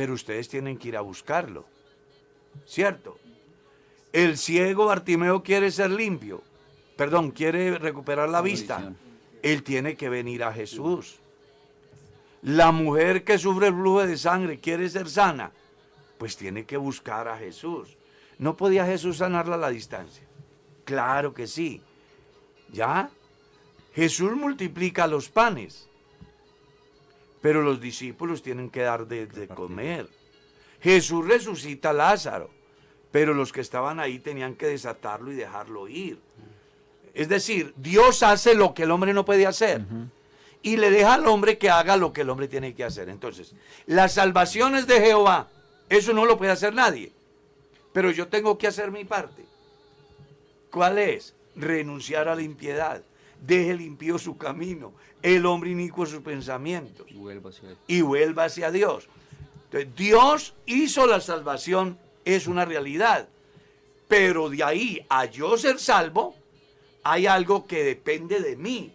pero 0.00 0.14
ustedes 0.14 0.48
tienen 0.48 0.78
que 0.78 0.88
ir 0.88 0.96
a 0.96 1.02
buscarlo. 1.02 1.66
¿Cierto? 2.64 3.18
El 4.14 4.38
ciego 4.38 4.86
Bartimeo 4.86 5.42
quiere 5.42 5.70
ser 5.70 5.90
limpio. 5.90 6.42
Perdón, 6.96 7.32
quiere 7.32 7.76
recuperar 7.76 8.30
la 8.30 8.40
vista. 8.40 8.94
Él 9.42 9.62
tiene 9.62 9.98
que 9.98 10.08
venir 10.08 10.42
a 10.42 10.54
Jesús. 10.54 11.20
La 12.40 12.72
mujer 12.72 13.24
que 13.24 13.36
sufre 13.36 13.66
el 13.66 13.74
flujo 13.74 14.06
de 14.06 14.16
sangre 14.16 14.58
quiere 14.58 14.88
ser 14.88 15.10
sana, 15.10 15.52
pues 16.16 16.34
tiene 16.34 16.64
que 16.64 16.78
buscar 16.78 17.28
a 17.28 17.36
Jesús. 17.36 17.98
¿No 18.38 18.56
podía 18.56 18.86
Jesús 18.86 19.18
sanarla 19.18 19.56
a 19.56 19.58
la 19.58 19.68
distancia? 19.68 20.24
Claro 20.86 21.34
que 21.34 21.46
sí. 21.46 21.82
¿Ya? 22.72 23.10
Jesús 23.94 24.32
multiplica 24.32 25.06
los 25.06 25.28
panes, 25.28 25.89
pero 27.40 27.62
los 27.62 27.80
discípulos 27.80 28.42
tienen 28.42 28.70
que 28.70 28.82
dar 28.82 29.06
de, 29.06 29.26
de 29.26 29.48
comer. 29.48 30.08
Jesús 30.80 31.26
resucita 31.26 31.90
a 31.90 31.94
Lázaro, 31.94 32.50
pero 33.10 33.34
los 33.34 33.52
que 33.52 33.60
estaban 33.60 34.00
ahí 34.00 34.18
tenían 34.18 34.54
que 34.54 34.66
desatarlo 34.66 35.32
y 35.32 35.36
dejarlo 35.36 35.88
ir. 35.88 36.18
Es 37.14 37.28
decir, 37.28 37.74
Dios 37.76 38.22
hace 38.22 38.54
lo 38.54 38.72
que 38.72 38.84
el 38.84 38.90
hombre 38.90 39.12
no 39.12 39.24
puede 39.24 39.46
hacer 39.46 39.82
y 40.62 40.76
le 40.76 40.90
deja 40.90 41.14
al 41.14 41.26
hombre 41.26 41.58
que 41.58 41.70
haga 41.70 41.96
lo 41.96 42.12
que 42.12 42.20
el 42.20 42.30
hombre 42.30 42.48
tiene 42.48 42.74
que 42.74 42.84
hacer. 42.84 43.08
Entonces, 43.08 43.54
las 43.86 44.14
salvaciones 44.14 44.86
de 44.86 45.00
Jehová, 45.00 45.48
eso 45.88 46.12
no 46.12 46.24
lo 46.24 46.38
puede 46.38 46.52
hacer 46.52 46.74
nadie, 46.74 47.12
pero 47.92 48.10
yo 48.10 48.28
tengo 48.28 48.58
que 48.58 48.66
hacer 48.66 48.90
mi 48.90 49.04
parte. 49.04 49.44
¿Cuál 50.70 50.98
es? 50.98 51.34
Renunciar 51.56 52.28
a 52.28 52.36
la 52.36 52.42
impiedad. 52.42 53.02
Deje 53.40 53.74
limpio 53.74 54.18
su 54.18 54.36
camino, 54.36 54.92
el 55.22 55.46
hombre 55.46 55.70
inicuo 55.70 56.04
sus 56.06 56.20
pensamientos 56.20 57.06
y 57.86 58.00
vuelva 58.02 58.44
hacia 58.44 58.70
Dios. 58.70 59.08
Entonces, 59.64 59.94
Dios 59.96 60.54
hizo 60.66 61.06
la 61.06 61.20
salvación, 61.20 61.98
es 62.24 62.46
una 62.46 62.64
realidad. 62.64 63.28
Pero 64.08 64.50
de 64.50 64.64
ahí 64.64 65.06
a 65.08 65.26
yo 65.26 65.56
ser 65.56 65.78
salvo, 65.78 66.34
hay 67.04 67.26
algo 67.26 67.66
que 67.66 67.84
depende 67.84 68.40
de 68.40 68.56
mí. 68.56 68.92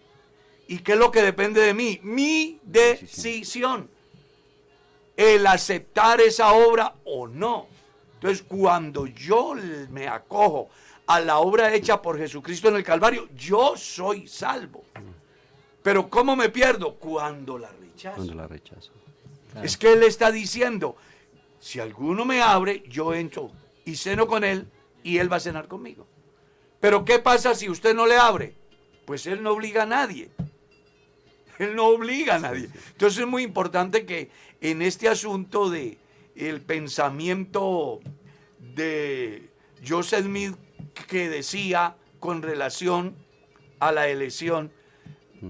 ¿Y 0.68 0.78
qué 0.78 0.92
es 0.92 0.98
lo 0.98 1.10
que 1.10 1.22
depende 1.22 1.60
de 1.60 1.74
mí? 1.74 1.98
Mi 2.02 2.60
decisión. 2.62 3.88
El 5.16 5.46
aceptar 5.46 6.20
esa 6.20 6.52
obra 6.52 6.94
o 7.04 7.26
no. 7.26 7.68
Entonces, 8.14 8.44
cuando 8.46 9.06
yo 9.06 9.54
me 9.90 10.08
acojo 10.08 10.68
a 11.06 11.20
la 11.20 11.38
obra 11.38 11.72
hecha 11.74 12.02
por 12.02 12.18
Jesucristo 12.18 12.68
en 12.68 12.76
el 12.76 12.84
Calvario, 12.84 13.28
yo 13.36 13.76
soy 13.76 14.26
salvo. 14.26 14.84
Pero 15.82 16.10
¿cómo 16.10 16.34
me 16.34 16.48
pierdo? 16.48 16.94
Cuando 16.96 17.58
la 17.58 17.70
rechazo. 17.70 18.16
Cuando 18.16 18.34
la 18.34 18.46
rechazo. 18.48 18.90
Es 19.62 19.76
que 19.76 19.92
Él 19.92 20.02
está 20.02 20.32
diciendo, 20.32 20.96
si 21.60 21.80
alguno 21.80 22.24
me 22.24 22.42
abre, 22.42 22.82
yo 22.88 23.14
entro 23.14 23.50
y 23.84 23.96
ceno 23.96 24.26
con 24.26 24.44
Él 24.44 24.68
y 25.02 25.18
Él 25.18 25.32
va 25.32 25.36
a 25.36 25.40
cenar 25.40 25.68
conmigo. 25.68 26.06
Pero 26.80 27.04
¿qué 27.04 27.20
pasa 27.20 27.54
si 27.54 27.70
usted 27.70 27.94
no 27.94 28.06
le 28.06 28.16
abre? 28.16 28.54
Pues 29.04 29.26
Él 29.26 29.42
no 29.42 29.52
obliga 29.52 29.84
a 29.84 29.86
nadie. 29.86 30.30
Él 31.58 31.74
no 31.74 31.86
obliga 31.86 32.34
a 32.34 32.38
nadie. 32.38 32.68
Entonces 32.90 33.20
es 33.20 33.26
muy 33.26 33.44
importante 33.44 34.04
que 34.04 34.30
en 34.60 34.82
este 34.82 35.08
asunto 35.08 35.70
de 35.70 35.98
el 36.34 36.60
pensamiento 36.60 38.00
de 38.58 39.48
Joseph 39.86 40.24
Smith 40.24 40.56
que 41.08 41.28
decía 41.28 41.96
con 42.20 42.42
relación 42.42 43.14
a 43.78 43.92
la 43.92 44.08
elección, 44.08 44.72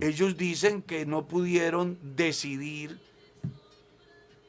ellos 0.00 0.36
dicen 0.36 0.82
que 0.82 1.06
no 1.06 1.26
pudieron 1.26 1.98
decidir 2.02 2.98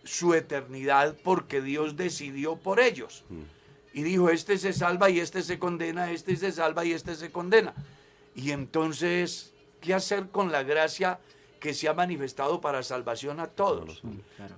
su 0.03 0.33
eternidad 0.33 1.15
porque 1.23 1.61
Dios 1.61 1.95
decidió 1.95 2.55
por 2.55 2.79
ellos. 2.79 3.23
Y 3.93 4.03
dijo, 4.03 4.29
este 4.29 4.57
se 4.57 4.73
salva 4.73 5.09
y 5.09 5.19
este 5.19 5.41
se 5.43 5.59
condena, 5.59 6.11
este 6.11 6.35
se 6.35 6.51
salva 6.51 6.85
y 6.85 6.93
este 6.93 7.15
se 7.15 7.31
condena. 7.31 7.73
Y 8.35 8.51
entonces, 8.51 9.53
¿qué 9.81 9.93
hacer 9.93 10.29
con 10.29 10.51
la 10.51 10.63
gracia 10.63 11.19
que 11.59 11.73
se 11.73 11.87
ha 11.87 11.93
manifestado 11.93 12.61
para 12.61 12.83
salvación 12.83 13.39
a 13.39 13.47
todos? 13.47 14.01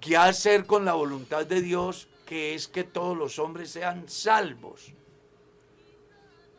¿Qué 0.01 0.17
hacer 0.17 0.65
con 0.65 0.85
la 0.85 0.93
voluntad 0.93 1.45
de 1.45 1.61
Dios 1.61 2.07
que 2.25 2.53
es 2.53 2.67
que 2.67 2.83
todos 2.83 3.17
los 3.17 3.39
hombres 3.39 3.71
sean 3.71 4.07
salvos? 4.07 4.93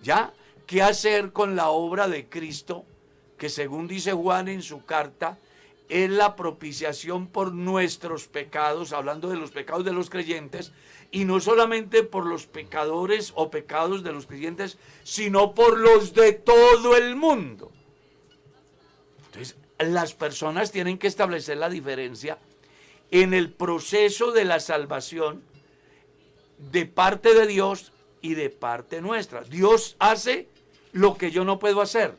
¿Ya? 0.03 0.33
¿Qué 0.67 0.83
hacer 0.83 1.33
con 1.33 1.57
la 1.57 1.71
obra 1.71 2.09
de 2.09 2.29
Cristo 2.29 2.85
que 3.41 3.49
según 3.49 3.89
dice 3.89 4.13
Juan 4.13 4.49
en 4.49 4.61
su 4.61 4.85
carta, 4.85 5.39
es 5.89 6.11
la 6.11 6.37
propiciación 6.37 7.27
por 7.27 7.55
nuestros 7.55 8.29
pecados, 8.29 8.93
hablando 8.93 9.31
de 9.31 9.37
los 9.37 9.51
pecados 9.51 9.83
de 9.83 9.95
los 9.95 10.11
creyentes, 10.11 10.73
y 11.11 11.25
no 11.25 11.41
solamente 11.41 12.03
por 12.03 12.27
los 12.27 12.47
pecadores 12.47 13.33
o 13.35 13.51
pecados 13.51 14.05
de 14.05 14.13
los 14.13 14.27
creyentes, 14.27 14.77
sino 15.05 15.55
por 15.55 15.79
los 15.79 16.13
de 16.13 16.35
todo 16.35 16.99
el 16.99 17.17
mundo. 17.17 17.73
Entonces, 19.25 19.57
las 19.79 20.13
personas 20.13 20.71
tienen 20.71 20.99
que 20.99 21.07
establecer 21.07 21.57
la 21.57 21.71
diferencia 21.71 22.37
en 23.11 23.33
el 23.33 23.51
proceso 23.51 24.33
de 24.33 24.45
la 24.45 24.61
salvación 24.61 25.43
de 26.59 26.85
parte 26.85 27.33
de 27.33 27.47
Dios 27.47 27.90
y 28.23 28.35
de 28.35 28.51
parte 28.51 29.01
nuestra. 29.01 29.43
Dios 29.43 29.97
hace 29.99 30.49
lo 30.93 31.17
que 31.17 31.31
yo 31.31 31.45
no 31.45 31.59
puedo 31.59 31.81
hacer 31.81 32.15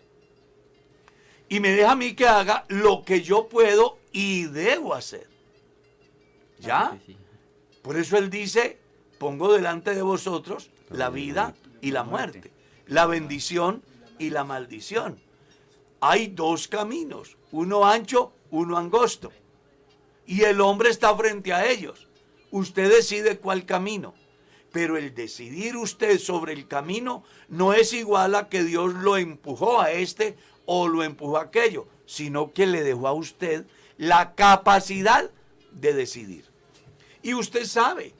y 1.52 1.60
me 1.60 1.72
deja 1.72 1.91
a 1.91 1.95
mí 1.97 2.14
que 2.14 2.26
haga 2.26 2.64
lo 2.70 3.04
que 3.04 3.22
yo 3.22 3.49
puedo 3.49 3.97
y 4.14 4.45
debo 4.45 4.93
hacer. 4.93 5.28
¿Ya? 6.60 6.97
Por 7.82 7.97
eso 7.97 8.18
Él 8.18 8.30
dice, 8.30 8.80
pongo 9.18 9.52
delante 9.52 9.93
de 9.93 10.02
vosotros 10.02 10.70
la 10.89 11.10
vida 11.10 11.54
y 11.82 11.91
la 11.91 12.06
muerte, 12.06 12.54
la 12.88 13.06
bendición 13.06 13.84
y 14.18 14.30
la 14.30 14.45
maldición. 14.45 15.20
Hay 15.99 16.28
dos 16.28 16.70
caminos, 16.70 17.36
uno 17.52 17.86
ancho, 17.86 18.32
uno 18.49 18.78
angosto. 18.78 19.34
Y 20.26 20.43
el 20.43 20.62
hombre 20.62 20.89
está 20.89 21.14
frente 21.18 21.52
a 21.52 21.70
ellos. 21.70 22.08
Usted 22.52 22.89
decide 22.89 23.39
cuál 23.39 23.66
camino. 23.66 24.14
Pero 24.72 24.98
el 24.98 25.14
decidir 25.14 25.76
usted 25.76 26.18
sobre 26.20 26.54
el 26.54 26.68
camino 26.68 27.24
no 27.50 27.74
es 27.74 27.94
igual 27.94 28.36
a 28.36 28.48
que 28.48 28.64
Dios 28.64 28.94
lo 28.94 29.18
empujó 29.18 29.82
a 29.82 29.92
este 29.92 30.38
o 30.66 30.88
lo 30.88 31.04
empujó 31.04 31.38
a 31.38 31.44
aquello, 31.44 31.88
sino 32.06 32.54
que 32.54 32.66
le 32.66 32.84
dejó 32.84 33.08
a 33.08 33.14
usted 33.14 33.66
la 33.98 34.34
capacidad 34.34 35.30
de 35.72 35.94
decidir. 35.94 36.46
Y 37.22 37.34
usted 37.34 37.66
sabe 37.66 38.14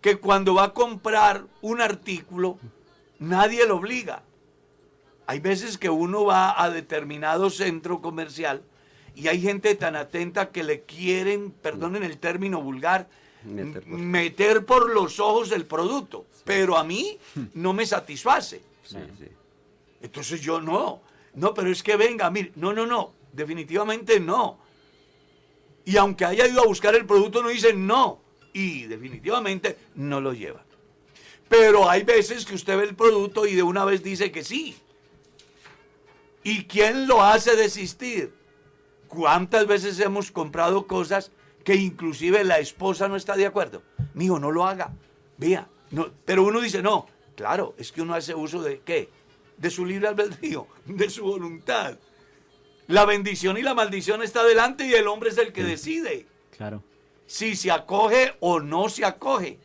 que 0.00 0.18
cuando 0.18 0.54
va 0.54 0.64
a 0.64 0.74
comprar 0.74 1.44
un 1.60 1.80
artículo, 1.80 2.58
nadie 3.18 3.66
lo 3.66 3.76
obliga. 3.76 4.22
Hay 5.26 5.40
veces 5.40 5.76
que 5.76 5.90
uno 5.90 6.24
va 6.24 6.60
a 6.62 6.70
determinado 6.70 7.50
centro 7.50 8.00
comercial 8.00 8.62
y 9.14 9.28
hay 9.28 9.40
gente 9.40 9.74
tan 9.74 9.96
atenta 9.96 10.50
que 10.50 10.62
le 10.62 10.82
quieren, 10.82 11.50
perdonen 11.50 12.02
el 12.02 12.18
término 12.18 12.62
vulgar, 12.62 13.08
meter 13.44 14.64
por, 14.64 14.90
los 14.90 15.20
ojos 15.20 15.52
el 15.52 15.66
producto, 15.66 16.26
pero 16.44 16.76
a 16.76 16.84
mí 16.84 17.18
no 17.54 17.72
me 17.72 17.86
satisface. 17.86 18.62
Entonces 20.00 20.40
yo 20.40 20.60
no, 20.60 21.02
no, 21.34 21.54
pero 21.54 21.70
es 21.70 21.82
que 21.82 21.96
venga, 21.96 22.30
mire, 22.30 22.52
no, 22.56 22.72
no, 22.72 22.86
no, 22.86 23.12
definitivamente 23.32 24.20
no. 24.20 24.58
Y 25.84 25.96
aunque 25.96 26.24
haya 26.24 26.46
ido 26.46 26.62
a 26.62 26.66
buscar 26.66 26.94
el 26.94 27.06
producto, 27.06 27.42
no 27.42 27.48
dice 27.48 27.72
no. 27.72 28.20
Y 28.52 28.84
definitivamente 28.84 29.78
no 29.94 30.20
lo 30.20 30.32
lleva. 30.32 30.62
Pero 31.48 31.88
hay 31.88 32.02
veces 32.02 32.44
que 32.44 32.54
usted 32.54 32.76
ve 32.76 32.84
el 32.84 32.94
producto 32.94 33.46
y 33.46 33.54
de 33.54 33.62
una 33.62 33.84
vez 33.84 34.02
dice 34.02 34.30
que 34.30 34.44
sí. 34.44 34.76
¿Y 36.44 36.64
quién 36.64 37.06
lo 37.06 37.22
hace 37.22 37.56
desistir? 37.56 38.34
¿Cuántas 39.08 39.66
veces 39.66 39.98
hemos 40.00 40.30
comprado 40.30 40.86
cosas 40.86 41.30
que 41.68 41.74
inclusive 41.74 42.44
la 42.44 42.60
esposa 42.60 43.08
no 43.08 43.16
está 43.16 43.36
de 43.36 43.44
acuerdo? 43.44 43.82
Mijo, 44.14 44.38
no 44.38 44.50
lo 44.50 44.66
haga. 44.66 44.90
Vea, 45.36 45.68
no, 45.90 46.08
pero 46.24 46.42
uno 46.42 46.62
dice, 46.62 46.80
no, 46.80 47.06
claro, 47.36 47.74
es 47.76 47.92
que 47.92 48.00
uno 48.00 48.14
hace 48.14 48.34
uso 48.34 48.62
de 48.62 48.80
qué? 48.80 49.10
De 49.58 49.68
su 49.68 49.84
libre 49.84 50.08
albedrío, 50.08 50.66
de 50.86 51.10
su 51.10 51.24
voluntad. 51.24 51.98
La 52.86 53.04
bendición 53.04 53.58
y 53.58 53.62
la 53.62 53.74
maldición 53.74 54.22
está 54.22 54.44
delante 54.44 54.86
y 54.86 54.94
el 54.94 55.08
hombre 55.08 55.28
es 55.28 55.36
el 55.36 55.52
que 55.52 55.62
decide. 55.62 56.26
Claro. 56.56 56.82
Si 57.26 57.54
se 57.54 57.70
acoge 57.70 58.34
o 58.40 58.60
no 58.60 58.88
se 58.88 59.04
acoge. 59.04 59.58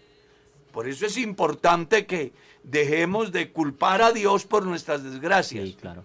Por 0.74 0.90
eso 0.90 1.06
es 1.06 1.16
importante 1.16 2.06
que 2.06 2.34
dejemos 2.64 3.32
de 3.32 3.54
culpar 3.54 4.02
a 4.02 4.12
Dios 4.12 4.46
por 4.46 4.66
nuestras 4.66 5.06
desgracias. 5.06 5.70
Sí, 5.70 5.78
claro. 5.80 6.04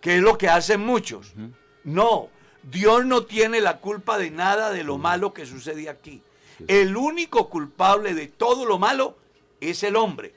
Que 0.00 0.18
es 0.18 0.22
lo 0.22 0.38
que 0.38 0.48
hacen 0.48 0.80
muchos. 0.80 1.34
No, 1.82 2.28
Dios 2.62 3.06
no 3.06 3.24
tiene 3.24 3.60
la 3.60 3.78
culpa 3.78 4.18
de 4.18 4.30
nada 4.30 4.70
de 4.70 4.84
lo 4.84 4.98
malo 4.98 5.32
que 5.32 5.46
sucede 5.46 5.88
aquí. 5.88 6.22
El 6.68 6.96
único 6.96 7.48
culpable 7.48 8.14
de 8.14 8.28
todo 8.28 8.66
lo 8.66 8.78
malo 8.78 9.16
es 9.60 9.82
el 9.82 9.96
hombre. 9.96 10.34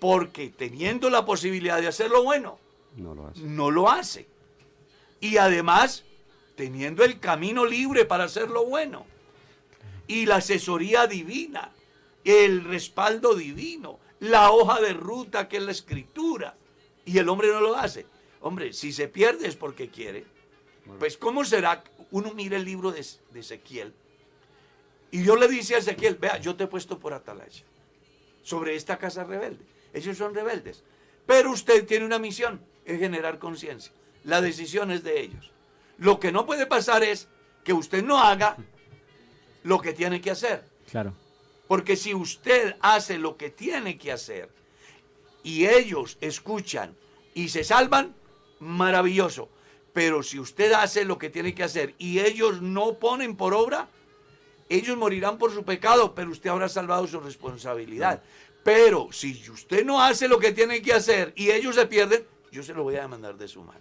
Porque 0.00 0.50
teniendo 0.50 1.10
la 1.10 1.24
posibilidad 1.24 1.80
de 1.80 1.88
hacer 1.88 2.10
lo 2.10 2.22
bueno, 2.22 2.58
No 2.96 3.14
lo 3.14 3.26
hace. 3.28 3.40
no 3.42 3.70
lo 3.70 3.90
hace. 3.90 4.26
Y 5.20 5.36
además, 5.38 6.04
teniendo 6.54 7.04
el 7.04 7.18
camino 7.20 7.64
libre 7.64 8.04
para 8.04 8.24
hacer 8.24 8.50
lo 8.50 8.64
bueno. 8.66 9.06
Y 10.06 10.26
la 10.26 10.36
asesoría 10.36 11.06
divina, 11.06 11.72
el 12.24 12.64
respaldo 12.64 13.34
divino, 13.34 13.98
la 14.20 14.50
hoja 14.50 14.80
de 14.80 14.92
ruta 14.92 15.48
que 15.48 15.56
es 15.58 15.62
la 15.62 15.72
escritura. 15.72 16.56
Y 17.04 17.18
el 17.18 17.28
hombre 17.28 17.48
no 17.48 17.60
lo 17.60 17.76
hace. 17.76 18.06
Hombre, 18.40 18.72
si 18.72 18.92
se 18.92 19.08
pierde 19.08 19.48
es 19.48 19.56
porque 19.56 19.88
quiere. 19.88 20.24
Pues 20.98 21.16
¿cómo 21.16 21.44
será? 21.44 21.82
Uno 22.10 22.32
mira 22.34 22.56
el 22.56 22.64
libro 22.64 22.92
de, 22.92 23.04
de 23.32 23.40
Ezequiel. 23.40 23.92
Y 25.10 25.18
Dios 25.18 25.38
le 25.38 25.48
dice 25.48 25.74
a 25.74 25.78
Ezequiel, 25.78 26.16
vea, 26.16 26.38
yo 26.38 26.56
te 26.56 26.64
he 26.64 26.66
puesto 26.66 26.98
por 26.98 27.12
atalaya 27.12 27.64
sobre 28.42 28.76
esta 28.76 28.98
casa 28.98 29.24
rebelde. 29.24 29.64
Ellos 29.92 30.16
son 30.16 30.34
rebeldes. 30.34 30.84
Pero 31.26 31.50
usted 31.50 31.86
tiene 31.86 32.04
una 32.04 32.18
misión, 32.18 32.60
es 32.84 32.98
generar 33.00 33.38
conciencia. 33.38 33.92
La 34.24 34.40
decisión 34.40 34.90
es 34.90 35.02
de 35.02 35.20
ellos. 35.20 35.50
Lo 35.98 36.20
que 36.20 36.32
no 36.32 36.46
puede 36.46 36.66
pasar 36.66 37.02
es 37.02 37.28
que 37.64 37.72
usted 37.72 38.04
no 38.04 38.18
haga 38.18 38.56
lo 39.64 39.80
que 39.80 39.92
tiene 39.92 40.20
que 40.20 40.30
hacer. 40.30 40.64
Claro. 40.90 41.14
Porque 41.66 41.96
si 41.96 42.14
usted 42.14 42.76
hace 42.80 43.18
lo 43.18 43.36
que 43.36 43.50
tiene 43.50 43.98
que 43.98 44.12
hacer 44.12 44.48
y 45.42 45.66
ellos 45.66 46.16
escuchan 46.20 46.96
y 47.34 47.48
se 47.48 47.64
salvan, 47.64 48.14
maravilloso. 48.60 49.48
Pero 49.96 50.22
si 50.22 50.38
usted 50.38 50.74
hace 50.74 51.06
lo 51.06 51.16
que 51.16 51.30
tiene 51.30 51.54
que 51.54 51.64
hacer 51.64 51.94
y 51.96 52.20
ellos 52.20 52.60
no 52.60 52.98
ponen 52.98 53.34
por 53.34 53.54
obra, 53.54 53.88
ellos 54.68 54.94
morirán 54.94 55.38
por 55.38 55.54
su 55.54 55.64
pecado, 55.64 56.14
pero 56.14 56.32
usted 56.32 56.50
habrá 56.50 56.68
salvado 56.68 57.06
su 57.06 57.18
responsabilidad. 57.18 58.22
Pero 58.62 59.08
si 59.10 59.42
usted 59.48 59.86
no 59.86 60.02
hace 60.02 60.28
lo 60.28 60.38
que 60.38 60.52
tiene 60.52 60.82
que 60.82 60.92
hacer 60.92 61.32
y 61.34 61.50
ellos 61.50 61.76
se 61.76 61.86
pierden, 61.86 62.26
yo 62.52 62.62
se 62.62 62.74
lo 62.74 62.82
voy 62.82 62.96
a 62.96 63.00
demandar 63.00 63.38
de 63.38 63.48
su 63.48 63.62
mano. 63.62 63.80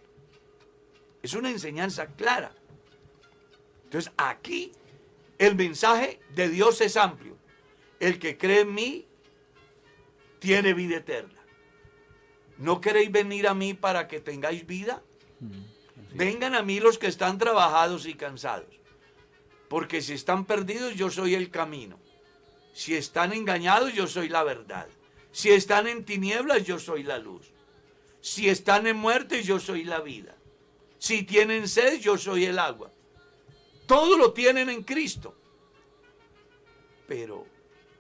Es 1.21 1.33
una 1.33 1.49
enseñanza 1.49 2.05
clara. 2.07 2.53
Entonces 3.83 4.09
aquí 4.15 4.71
el 5.37 5.55
mensaje 5.55 6.21
de 6.33 6.47
Dios 6.47 6.79
es 6.79 6.95
amplio. 6.95 7.35
El 7.99 8.19
que 8.19 8.37
cree 8.37 8.61
en 8.61 8.73
mí 8.73 9.05
tiene 10.39 10.73
vida 10.73 10.95
eterna. 10.95 11.41
¿No 12.57 12.79
queréis 12.79 13.11
venir 13.11 13.49
a 13.49 13.53
mí 13.53 13.73
para 13.73 14.07
que 14.07 14.21
tengáis 14.21 14.65
vida? 14.65 15.03
Vengan 16.15 16.55
a 16.55 16.61
mí 16.61 16.79
los 16.79 16.97
que 16.97 17.07
están 17.07 17.37
trabajados 17.37 18.05
y 18.05 18.13
cansados. 18.13 18.73
Porque 19.67 20.01
si 20.01 20.13
están 20.13 20.45
perdidos, 20.45 20.95
yo 20.95 21.09
soy 21.09 21.35
el 21.35 21.49
camino. 21.49 21.99
Si 22.73 22.95
están 22.95 23.33
engañados, 23.33 23.93
yo 23.93 24.07
soy 24.07 24.29
la 24.29 24.43
verdad. 24.43 24.87
Si 25.31 25.49
están 25.51 25.87
en 25.87 26.05
tinieblas, 26.05 26.63
yo 26.63 26.79
soy 26.79 27.03
la 27.03 27.17
luz. 27.17 27.51
Si 28.21 28.49
están 28.49 28.87
en 28.87 28.95
muerte, 28.97 29.43
yo 29.43 29.59
soy 29.59 29.83
la 29.83 29.99
vida. 29.99 30.35
Si 30.97 31.23
tienen 31.23 31.67
sed, 31.67 31.99
yo 31.99 32.17
soy 32.17 32.45
el 32.45 32.59
agua. 32.59 32.89
Todo 33.85 34.17
lo 34.17 34.31
tienen 34.31 34.69
en 34.69 34.83
Cristo. 34.83 35.35
Pero 37.07 37.45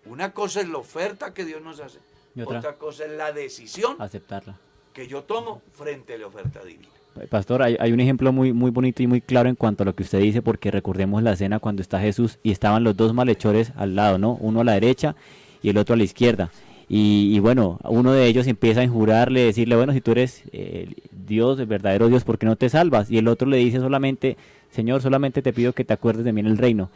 una 0.05 0.33
cosa 0.33 0.61
es 0.61 0.69
la 0.69 0.77
oferta 0.77 1.33
que 1.33 1.45
Dios 1.45 1.61
nos 1.61 1.79
hace. 1.79 1.99
Y 2.33 2.41
otra, 2.41 2.59
otra 2.59 2.77
cosa 2.77 3.05
es 3.05 3.11
la 3.11 3.31
decisión 3.31 3.95
aceptarla. 3.99 4.57
que 4.93 5.07
yo 5.07 5.23
tomo 5.23 5.61
frente 5.73 6.15
a 6.15 6.17
la 6.17 6.27
oferta 6.27 6.63
divina. 6.63 6.94
Pastor, 7.29 7.63
hay, 7.63 7.77
hay, 7.79 7.91
un 7.91 7.99
ejemplo 7.99 8.31
muy, 8.33 8.51
muy 8.53 8.71
bonito 8.71 9.01
y 9.01 9.07
muy 9.07 9.21
claro 9.21 9.47
en 9.49 9.55
cuanto 9.55 9.83
a 9.83 9.85
lo 9.85 9.95
que 9.95 10.03
usted 10.03 10.19
dice, 10.19 10.41
porque 10.41 10.71
recordemos 10.71 11.23
la 11.23 11.33
escena 11.33 11.59
cuando 11.59 11.81
está 11.81 11.99
Jesús 11.99 12.39
y 12.43 12.51
estaban 12.51 12.83
los 12.83 12.97
dos 12.97 13.13
malhechores 13.13 13.71
al 13.75 13.95
lado, 13.95 14.17
¿no? 14.17 14.37
Uno 14.41 14.61
a 14.61 14.63
la 14.63 14.73
derecha 14.73 15.15
y 15.61 15.69
el 15.69 15.77
otro 15.77 15.93
a 15.93 15.97
la 15.97 16.03
izquierda. 16.03 16.51
Y, 16.87 17.31
y 17.33 17.39
bueno, 17.39 17.79
uno 17.83 18.11
de 18.11 18.27
ellos 18.27 18.47
empieza 18.47 18.81
a 18.81 18.83
injurarle, 18.83 19.45
decirle, 19.45 19.75
bueno, 19.75 19.93
si 19.93 20.01
tú 20.01 20.11
eres 20.11 20.43
eh, 20.51 20.93
Dios, 21.25 21.59
el 21.59 21.65
verdadero 21.65 22.09
Dios, 22.09 22.23
¿por 22.23 22.37
qué 22.37 22.45
no 22.45 22.55
te 22.55 22.69
salvas? 22.69 23.09
Y 23.09 23.17
el 23.17 23.27
otro 23.27 23.47
le 23.47 23.57
dice 23.57 23.79
solamente, 23.79 24.37
Señor, 24.69 25.01
solamente 25.01 25.41
te 25.41 25.53
pido 25.53 25.73
que 25.73 25.85
te 25.85 25.93
acuerdes 25.93 26.25
de 26.25 26.33
mí 26.33 26.41
en 26.41 26.47
el 26.47 26.57
reino. 26.57 26.89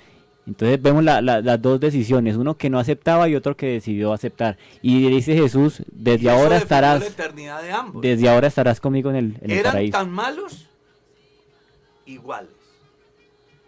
Entonces 0.50 0.82
vemos 0.82 1.04
la, 1.04 1.22
la, 1.22 1.42
las 1.42 1.62
dos 1.62 1.80
decisiones, 1.80 2.36
uno 2.36 2.58
que 2.58 2.70
no 2.72 2.80
aceptaba 2.80 3.30
y 3.30 3.36
otro 3.36 3.56
que 3.56 3.68
decidió 3.68 4.12
aceptar. 4.14 4.58
Y 4.82 5.08
dice 5.10 5.36
Jesús, 5.36 5.84
desde 5.92 6.26
Y 6.26 6.28
ahora 6.28 6.58
estarás, 6.58 7.00
la 7.02 7.06
eternidad 7.08 7.62
de 7.62 7.72
ambos. 7.72 8.02
desde 8.02 8.28
ahora 8.28 8.48
estarás 8.48 8.82
conmigo 8.82 9.12
en 9.12 9.16
el, 9.16 9.26
en 9.42 9.52
el 9.52 9.58
Eran 9.60 9.72
paraíso. 9.74 9.92
tan 9.98 10.10
malos 10.10 10.68
iguales. 12.06 12.50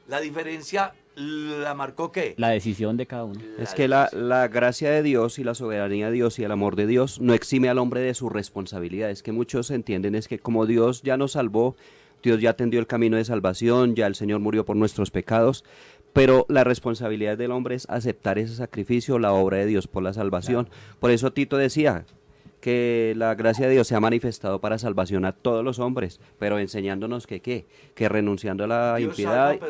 La 0.07 0.19
diferencia 0.19 0.93
la 1.15 1.73
marcó 1.75 2.11
qué? 2.11 2.33
La 2.37 2.49
decisión 2.49 2.97
de 2.97 3.05
cada 3.05 3.25
uno. 3.25 3.39
Es 3.59 3.73
que 3.73 3.87
la, 3.87 4.09
la 4.11 4.47
gracia 4.47 4.89
de 4.89 5.03
Dios 5.03 5.37
y 5.39 5.43
la 5.43 5.53
soberanía 5.53 6.07
de 6.07 6.13
Dios 6.13 6.39
y 6.39 6.43
el 6.43 6.51
amor 6.51 6.75
de 6.75 6.87
Dios 6.87 7.19
no 7.21 7.33
exime 7.33 7.69
al 7.69 7.77
hombre 7.77 8.01
de 8.01 8.13
su 8.13 8.27
responsabilidad. 8.29 9.09
Es 9.11 9.21
que 9.21 9.31
muchos 9.31 9.69
entienden 9.71 10.15
es 10.15 10.27
que 10.27 10.39
como 10.39 10.65
Dios 10.65 11.03
ya 11.03 11.15
nos 11.17 11.33
salvó, 11.33 11.75
Dios 12.23 12.39
ya 12.41 12.53
tendió 12.53 12.79
el 12.79 12.87
camino 12.87 13.17
de 13.17 13.25
salvación, 13.25 13.95
ya 13.95 14.07
el 14.07 14.15
Señor 14.15 14.39
murió 14.39 14.65
por 14.65 14.75
nuestros 14.75 15.11
pecados, 15.11 15.63
pero 16.13 16.45
la 16.49 16.63
responsabilidad 16.63 17.37
del 17.37 17.51
hombre 17.51 17.75
es 17.75 17.89
aceptar 17.89 18.37
ese 18.37 18.55
sacrificio, 18.55 19.19
la 19.19 19.33
obra 19.33 19.57
de 19.57 19.65
Dios 19.65 19.87
por 19.87 20.03
la 20.03 20.13
salvación. 20.13 20.69
Por 20.99 21.11
eso 21.11 21.31
Tito 21.31 21.57
decía 21.57 22.05
que 22.59 23.13
la 23.17 23.33
gracia 23.35 23.67
de 23.67 23.73
Dios 23.73 23.87
se 23.87 23.95
ha 23.95 23.99
manifestado 23.99 24.61
para 24.61 24.77
salvación 24.77 25.25
a 25.25 25.31
todos 25.31 25.65
los 25.65 25.79
hombres, 25.79 26.19
pero 26.37 26.59
enseñándonos 26.59 27.27
que 27.27 27.41
qué, 27.41 27.65
que 27.95 28.07
renunciando 28.07 28.65
a 28.65 28.67
la 28.67 28.95
Dios 28.97 29.09
impiedad 29.09 29.59
salva, 29.59 29.67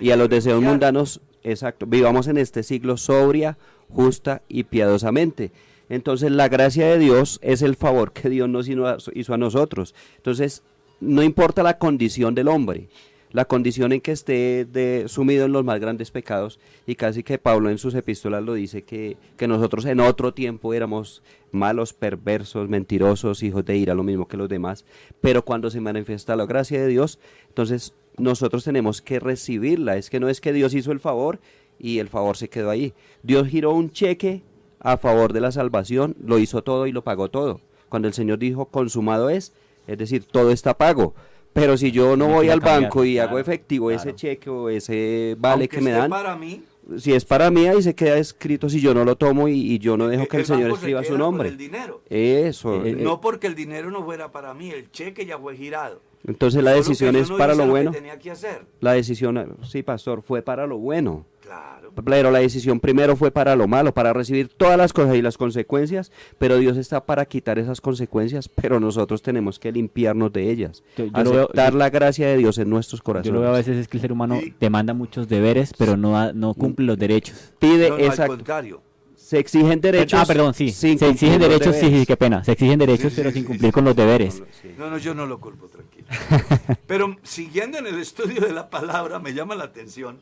y 0.00 0.10
a 0.10 0.16
los 0.16 0.28
deseos 0.28 0.54
renunciar. 0.54 0.72
mundanos, 0.72 1.20
exacto, 1.42 1.86
vivamos 1.86 2.28
en 2.28 2.38
este 2.38 2.62
siglo 2.62 2.96
sobria, 2.96 3.58
justa 3.88 4.42
y 4.48 4.64
piadosamente. 4.64 5.50
Entonces 5.88 6.30
la 6.30 6.48
gracia 6.48 6.86
de 6.86 6.98
Dios 6.98 7.40
es 7.42 7.62
el 7.62 7.74
favor 7.74 8.12
que 8.12 8.28
Dios 8.28 8.48
nos 8.48 8.68
hizo 8.68 9.34
a 9.34 9.38
nosotros. 9.38 9.94
Entonces 10.16 10.62
no 11.00 11.22
importa 11.22 11.62
la 11.62 11.78
condición 11.78 12.34
del 12.34 12.48
hombre, 12.48 12.88
la 13.32 13.44
condición 13.44 13.92
en 13.92 14.00
que 14.00 14.12
esté 14.12 14.64
de, 14.64 15.04
sumido 15.06 15.46
en 15.46 15.52
los 15.52 15.64
más 15.64 15.80
grandes 15.80 16.10
pecados 16.10 16.58
y 16.86 16.96
casi 16.96 17.22
que 17.22 17.38
Pablo 17.38 17.70
en 17.70 17.78
sus 17.78 17.94
epístolas 17.94 18.42
lo 18.42 18.54
dice 18.54 18.82
que, 18.82 19.16
que 19.36 19.48
nosotros 19.48 19.84
en 19.84 20.00
otro 20.00 20.34
tiempo 20.34 20.74
éramos 20.74 21.22
malos, 21.52 21.92
perversos, 21.92 22.68
mentirosos, 22.68 23.42
hijos 23.42 23.64
de 23.64 23.76
ira, 23.76 23.94
lo 23.94 24.02
mismo 24.02 24.28
que 24.28 24.36
los 24.36 24.48
demás, 24.48 24.84
pero 25.20 25.44
cuando 25.44 25.70
se 25.70 25.80
manifiesta 25.80 26.36
la 26.36 26.46
gracia 26.46 26.80
de 26.80 26.88
Dios, 26.88 27.18
entonces 27.48 27.94
nosotros 28.16 28.64
tenemos 28.64 29.02
que 29.02 29.20
recibirla, 29.20 29.96
es 29.96 30.10
que 30.10 30.20
no 30.20 30.28
es 30.28 30.40
que 30.40 30.52
Dios 30.52 30.74
hizo 30.74 30.92
el 30.92 31.00
favor 31.00 31.40
y 31.78 31.98
el 31.98 32.08
favor 32.08 32.36
se 32.36 32.48
quedó 32.48 32.70
ahí, 32.70 32.92
Dios 33.22 33.48
giró 33.48 33.72
un 33.72 33.90
cheque 33.90 34.42
a 34.80 34.96
favor 34.96 35.32
de 35.32 35.40
la 35.40 35.52
salvación, 35.52 36.16
lo 36.24 36.38
hizo 36.38 36.62
todo 36.62 36.86
y 36.86 36.92
lo 36.92 37.04
pagó 37.04 37.30
todo. 37.30 37.60
Cuando 37.88 38.08
el 38.08 38.14
Señor 38.14 38.38
dijo 38.38 38.66
consumado 38.66 39.30
es, 39.30 39.52
es 39.86 39.98
decir, 39.98 40.24
todo 40.24 40.50
está 40.50 40.78
pago. 40.78 41.14
Pero 41.52 41.76
si 41.76 41.90
yo 41.90 42.16
no 42.16 42.28
No 42.28 42.34
voy 42.34 42.48
al 42.48 42.60
cambiar, 42.60 42.82
banco 42.82 43.04
y 43.04 43.14
claro, 43.14 43.28
hago 43.30 43.38
efectivo 43.38 43.90
ese 43.90 44.14
cheque 44.14 44.48
o 44.50 44.68
ese 44.68 45.34
vale 45.38 45.64
Aunque 45.64 45.76
que 45.76 45.80
me 45.82 45.90
dan, 45.90 46.08
para 46.10 46.36
mí, 46.36 46.62
si 46.96 47.12
es 47.12 47.24
para 47.24 47.50
mí 47.50 47.66
ahí 47.66 47.82
se 47.82 47.94
queda 47.94 48.18
escrito 48.18 48.68
si 48.68 48.80
yo 48.80 48.94
no 48.94 49.04
lo 49.04 49.16
tomo 49.16 49.48
y, 49.48 49.52
y 49.54 49.78
yo 49.78 49.96
no 49.96 50.08
dejo 50.08 50.26
que 50.26 50.38
el, 50.38 50.46
Señor 50.46 50.70
se 50.70 50.74
escriba 50.76 51.04
su 51.04 51.18
nombre. 51.18 51.48
el 51.48 51.56
dinero. 51.56 52.02
Eso. 52.08 52.84
Eh, 52.84 52.90
eh, 52.90 52.96
No 52.96 53.20
porque 53.20 53.46
el 53.46 53.54
dinero 53.54 53.90
no 53.90 54.04
fuera 54.04 54.30
para 54.32 54.54
mí, 54.54 54.70
el 54.70 54.90
cheque 54.90 55.26
ya 55.26 55.38
fue 55.38 55.56
girado. 55.56 56.00
entonces 56.26 56.62
la 56.62 56.70
Solo 56.70 56.82
decisión 56.82 57.16
es 57.16 57.30
no 57.30 57.36
para 57.36 57.54
lo 57.54 57.64
que 57.64 57.70
bueno. 57.70 57.90
tenía 57.90 58.18
que 58.18 58.30
hacer. 58.30 58.66
La 58.80 58.92
decisión, 58.92 59.56
sí, 59.68 59.82
pastor, 59.82 60.22
fue 60.22 60.42
para 60.42 60.66
lo 60.66 60.78
bueno. 60.78 61.26
Claro. 61.50 61.92
Pero 62.04 62.30
la 62.30 62.38
decisión 62.38 62.78
primero 62.78 63.16
fue 63.16 63.32
para 63.32 63.56
lo 63.56 63.66
malo, 63.66 63.92
para 63.92 64.12
recibir 64.12 64.48
todas 64.48 64.78
las 64.78 64.92
cosas 64.92 65.16
y 65.16 65.22
las 65.22 65.36
consecuencias, 65.36 66.12
pero 66.38 66.58
Dios 66.58 66.76
está 66.76 67.04
para 67.04 67.24
quitar 67.26 67.58
esas 67.58 67.80
consecuencias, 67.80 68.48
pero 68.48 68.78
nosotros 68.78 69.20
tenemos 69.22 69.58
que 69.58 69.72
limpiarnos 69.72 70.32
de 70.32 70.48
ellas, 70.50 70.84
Yo- 70.96 71.06
yo 71.06 71.22
lo 71.24 71.30
veo- 71.32 71.42
aceptar 71.44 71.72
yo- 71.72 71.78
la 71.78 71.90
gracia 71.90 72.28
de 72.28 72.36
Dios 72.36 72.58
en 72.58 72.70
nuestros 72.70 73.00
Yo 73.00 73.04
corazones. 73.04 73.34
lo 73.34 73.40
veo 73.40 73.50
a 73.50 73.56
veces 73.56 73.76
es 73.78 73.88
que 73.88 73.96
el 73.96 74.00
ser 74.02 74.12
humano 74.12 74.38
Sí. 74.40 74.54
demanda 74.60 74.94
muchos 74.94 75.28
deberes, 75.28 75.72
pero 75.76 75.96
no, 75.96 76.32
no 76.32 76.54
cumple 76.54 76.86
los 76.86 76.96
derechos. 76.98 77.52
Pide 77.58 77.88
No, 77.88 77.96
no, 77.96 78.02
al 78.04 78.08
exacto. 78.10 78.36
contrario. 78.36 78.82
Se 79.16 79.38
exigen 79.38 79.80
derechos. 79.80 80.18
ah, 80.20 80.26
perdón, 80.26 80.54
sí. 80.54 80.70
Se 80.70 80.90
exigen 80.92 81.40
derechos, 81.40 81.74
sí, 81.76 81.88
sí, 81.90 82.06
qué 82.06 82.16
pena. 82.16 82.42
Se 82.44 82.52
exigen 82.52 82.78
derechos, 82.78 83.12
Sí, 83.12 83.16
pero 83.16 83.30
sí, 83.30 83.34
sin 83.34 83.42
sí, 83.42 83.46
cumplir 83.48 83.68
sí. 83.68 83.72
con 83.72 83.84
los 83.84 83.94
deberes. 83.96 84.42
Sí. 84.62 84.70
No, 84.78 84.90
no, 84.90 84.98
yo 84.98 85.14
no 85.14 85.26
lo 85.26 85.38
culpo, 85.40 85.66
tranquilo. 85.68 86.06
Pero 86.86 87.16
siguiendo 87.22 87.78
en 87.78 87.86
el 87.86 87.98
estudio 88.00 88.40
de 88.40 88.52
la 88.52 88.70
palabra, 88.70 89.18
me 89.20 89.32
llama 89.34 89.54
la 89.54 89.64
atención 89.64 90.18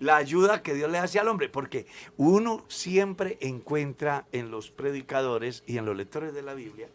la 0.00 0.16
ayuda 0.16 0.62
que 0.62 0.74
Dios 0.74 0.90
le 0.90 0.98
hace 0.98 1.18
al 1.18 1.28
hombre, 1.28 1.48
porque 1.48 1.86
uno 2.16 2.64
siempre 2.68 3.36
encuentra 3.40 4.26
en 4.32 4.50
los 4.50 4.70
predicadores 4.70 5.62
y 5.66 5.78
en 5.78 5.86
los 5.86 5.96
lectores 5.96 6.32
de 6.34 6.42
la 6.42 6.54
Biblia 6.54 6.88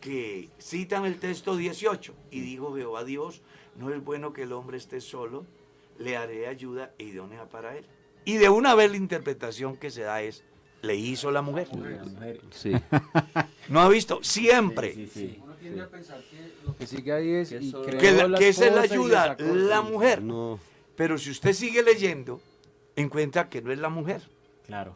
que 0.00 0.48
citan 0.58 1.04
el 1.04 1.18
texto 1.18 1.56
18 1.56 2.14
y 2.30 2.40
dijo 2.40 2.74
Jehová 2.74 3.04
Dios, 3.04 3.42
no 3.76 3.92
es 3.92 4.02
bueno 4.02 4.32
que 4.32 4.44
el 4.44 4.52
hombre 4.52 4.78
esté 4.78 5.00
solo, 5.02 5.44
le 5.98 6.16
haré 6.16 6.46
ayuda 6.46 6.92
e 6.98 7.04
idónea 7.04 7.44
para 7.44 7.76
él. 7.76 7.84
Y 8.24 8.38
de 8.38 8.48
una 8.48 8.74
vez 8.74 8.90
la 8.90 8.96
interpretación 8.96 9.76
que 9.76 9.90
se 9.90 10.02
da 10.02 10.22
es, 10.22 10.42
le 10.80 10.96
hizo 10.96 11.30
la 11.30 11.42
mujer. 11.42 11.68
Sí. 12.52 12.72
¿No 13.68 13.80
ha 13.80 13.88
visto? 13.90 14.20
Siempre. 14.22 14.94
Uno 15.42 15.54
tiende 15.56 15.82
a 15.82 15.88
pensar 15.88 16.22
que 16.30 16.52
lo 16.64 16.74
que 16.74 16.86
sigue 16.86 17.12
ahí 17.12 17.30
es 17.32 17.52
y 17.52 17.70
Que, 18.00 18.12
la- 18.12 18.28
las 18.28 18.40
que 18.40 18.48
esa 18.48 18.66
es 18.68 18.74
la 18.74 18.80
ayuda, 18.80 19.36
la 19.38 19.82
mujer. 19.82 20.22
No. 20.22 20.58
Pero 21.00 21.16
si 21.16 21.30
usted 21.30 21.54
sigue 21.54 21.82
leyendo, 21.82 22.42
encuentra 22.94 23.48
que 23.48 23.62
no 23.62 23.72
es 23.72 23.78
la 23.78 23.88
mujer. 23.88 24.20
Claro. 24.66 24.94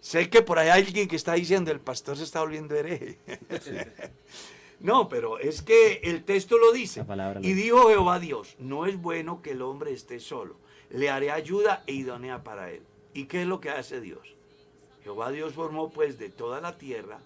Sé 0.00 0.30
que 0.30 0.40
por 0.40 0.56
ahí 0.56 0.68
hay 0.68 0.84
alguien 0.84 1.08
que 1.08 1.16
está 1.16 1.32
diciendo, 1.32 1.72
el 1.72 1.80
pastor 1.80 2.16
se 2.16 2.22
está 2.22 2.42
volviendo 2.42 2.76
hereje. 2.76 3.18
no, 4.78 5.08
pero 5.08 5.40
es 5.40 5.62
que 5.62 5.94
el 6.04 6.22
texto 6.22 6.58
lo 6.58 6.70
dice. 6.70 7.00
La 7.00 7.06
palabra 7.08 7.40
lo 7.40 7.44
Y 7.44 7.54
dijo 7.54 7.88
Jehová 7.88 8.20
Dios, 8.20 8.54
no 8.60 8.86
es 8.86 9.02
bueno 9.02 9.42
que 9.42 9.50
el 9.50 9.62
hombre 9.62 9.92
esté 9.92 10.20
solo. 10.20 10.54
Le 10.90 11.10
haré 11.10 11.32
ayuda 11.32 11.82
e 11.88 11.94
idónea 11.94 12.44
para 12.44 12.70
él. 12.70 12.82
¿Y 13.12 13.24
qué 13.24 13.42
es 13.42 13.48
lo 13.48 13.60
que 13.60 13.70
hace 13.70 14.00
Dios? 14.00 14.36
Jehová 15.02 15.32
Dios 15.32 15.54
formó 15.54 15.90
pues 15.90 16.20
de 16.20 16.28
toda 16.30 16.60
la 16.60 16.78
tierra, 16.78 17.18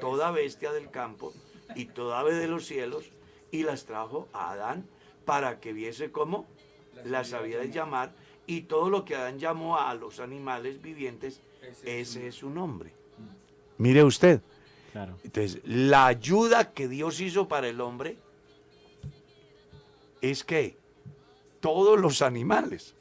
toda 0.00 0.32
bestia 0.32 0.72
del 0.72 0.90
campo 0.90 1.32
y 1.76 1.84
toda 1.84 2.18
ave 2.18 2.34
de 2.34 2.48
los 2.48 2.66
cielos, 2.66 3.10
y 3.52 3.62
las 3.62 3.84
trajo 3.84 4.26
a 4.32 4.50
Adán 4.50 4.88
para 5.24 5.60
que 5.60 5.72
viese 5.72 6.10
cómo 6.10 6.48
las 7.04 7.32
había 7.32 7.58
de 7.58 7.70
llamar, 7.70 8.12
y 8.46 8.62
todo 8.62 8.90
lo 8.90 9.04
que 9.04 9.16
Adán 9.16 9.38
llamó 9.38 9.78
a 9.78 9.94
los 9.94 10.20
animales 10.20 10.80
vivientes, 10.82 11.40
ese 11.84 12.28
es 12.28 12.34
su 12.34 12.50
nombre. 12.50 12.92
Mire 13.78 14.04
usted. 14.04 14.40
Claro. 14.92 15.18
Entonces, 15.24 15.60
la 15.64 16.06
ayuda 16.06 16.72
que 16.72 16.86
Dios 16.88 17.20
hizo 17.20 17.48
para 17.48 17.68
el 17.68 17.80
hombre 17.80 18.16
es 20.20 20.44
que 20.44 20.76
todos 21.60 21.98
los 21.98 22.22
animales, 22.22 22.94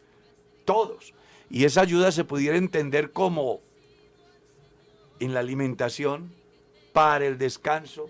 todos, 0.65 1.13
y 1.49 1.65
esa 1.65 1.81
ayuda 1.81 2.11
se 2.11 2.23
pudiera 2.23 2.57
entender 2.57 3.11
como 3.11 3.61
en 5.19 5.33
la 5.33 5.41
alimentación, 5.41 6.33
para 6.93 7.25
el 7.25 7.37
descanso, 7.37 8.09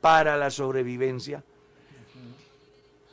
para 0.00 0.36
la 0.36 0.50
sobrevivencia. 0.50 1.44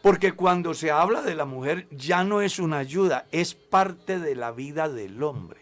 Porque 0.01 0.33
cuando 0.33 0.73
se 0.73 0.89
habla 0.89 1.21
de 1.21 1.35
la 1.35 1.45
mujer 1.45 1.87
ya 1.91 2.23
no 2.23 2.41
es 2.41 2.59
una 2.59 2.79
ayuda, 2.79 3.27
es 3.31 3.53
parte 3.53 4.19
de 4.19 4.35
la 4.35 4.51
vida 4.51 4.89
del 4.89 5.21
hombre. 5.21 5.61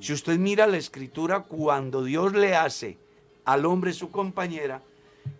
Si 0.00 0.14
usted 0.14 0.38
mira 0.38 0.66
la 0.66 0.78
escritura, 0.78 1.42
cuando 1.42 2.02
Dios 2.02 2.32
le 2.32 2.56
hace 2.56 2.96
al 3.44 3.66
hombre 3.66 3.92
su 3.92 4.10
compañera, 4.10 4.80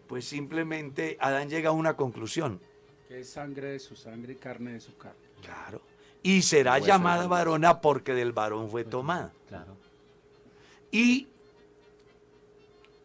pues 0.06 0.26
simplemente 0.26 1.16
Adán 1.20 1.48
llega 1.48 1.70
a 1.70 1.72
una 1.72 1.96
conclusión. 1.96 2.60
Que 3.08 3.20
es 3.20 3.30
sangre 3.30 3.68
de 3.68 3.78
su 3.78 3.96
sangre 3.96 4.34
y 4.34 4.36
carne 4.36 4.74
de 4.74 4.80
su 4.80 4.96
carne. 4.98 5.18
Claro. 5.42 5.80
Y 6.22 6.42
será 6.42 6.74
de 6.74 6.82
llamada 6.82 7.26
varona 7.26 7.80
porque 7.80 8.12
del 8.12 8.32
varón 8.32 8.68
fue 8.68 8.84
tomada. 8.84 9.32
Claro. 9.48 9.76
Y 10.92 11.28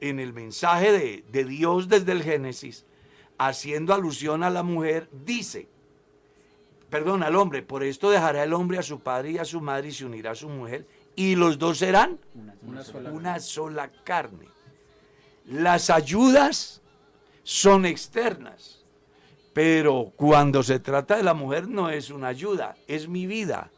en 0.01 0.19
el 0.19 0.33
mensaje 0.33 0.91
de, 0.91 1.23
de 1.31 1.45
Dios 1.45 1.87
desde 1.87 2.11
el 2.11 2.23
Génesis, 2.23 2.83
haciendo 3.37 3.93
alusión 3.93 4.43
a 4.43 4.49
la 4.49 4.63
mujer, 4.63 5.09
dice, 5.25 5.67
perdón, 6.89 7.23
al 7.23 7.35
hombre, 7.35 7.61
por 7.61 7.83
esto 7.83 8.09
dejará 8.09 8.43
el 8.43 8.53
hombre 8.53 8.77
a 8.77 8.83
su 8.83 8.99
padre 8.99 9.31
y 9.31 9.37
a 9.37 9.45
su 9.45 9.61
madre 9.61 9.89
y 9.89 9.91
se 9.91 10.05
unirá 10.05 10.31
a 10.31 10.35
su 10.35 10.49
mujer, 10.49 10.85
y 11.15 11.35
los 11.35 11.57
dos 11.57 11.77
serán 11.77 12.19
Una 12.65 12.83
sola 12.83 13.11
una 13.11 13.39
sola 13.39 13.91
carne. 14.03 14.47
Las 15.45 15.89
ayudas 15.89 16.81
son 17.43 17.85
externas, 17.85 18.83
pero 19.53 20.11
cuando 20.15 20.63
se 20.63 20.79
trata 20.79 21.15
de 21.15 21.23
la 21.23 21.33
mujer 21.33 21.67
no 21.67 21.89
es 21.89 22.09
una 22.09 22.27
ayuda, 22.27 22.75
es 22.87 23.07
mi 23.07 23.27
vida, 23.27 23.69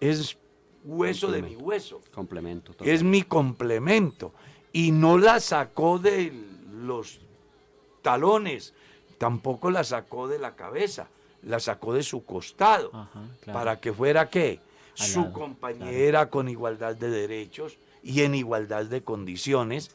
es 0.00 0.36
hueso 0.84 1.30
de 1.30 1.42
mi 1.42 1.56
hueso, 1.56 2.00
Complemento. 2.12 2.72
total. 2.72 2.88
es 2.88 3.02
mi 3.02 3.22
complemento. 3.22 4.32
Y 4.72 4.92
no 4.92 5.16
la 5.16 5.40
sacó 5.40 5.98
de 5.98 6.32
los 6.72 7.20
talones, 8.08 8.72
tampoco 9.18 9.70
la 9.70 9.84
sacó 9.84 10.28
de 10.28 10.38
la 10.38 10.56
cabeza, 10.56 11.08
la 11.42 11.60
sacó 11.60 11.92
de 11.92 12.02
su 12.02 12.24
costado, 12.24 12.88
Ajá, 12.94 13.20
claro. 13.42 13.58
para 13.58 13.80
que 13.80 13.92
fuera 13.92 14.30
qué? 14.30 14.60
Al 14.98 15.06
Su 15.06 15.20
lado, 15.20 15.32
compañera 15.34 16.30
con 16.30 16.48
igualdad 16.48 16.96
de 16.96 17.10
derechos 17.10 17.76
y 18.02 18.22
en 18.22 18.34
igualdad 18.34 18.86
de 18.86 19.02
condiciones, 19.02 19.90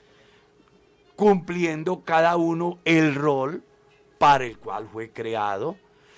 cumpliendo 1.16 2.02
cada 2.02 2.38
uno 2.38 2.78
el 2.86 3.16
rol 3.16 3.64
para 4.20 4.46
el 4.46 4.60
cual 4.60 4.88
fue 4.94 5.10
creado, 5.10 5.76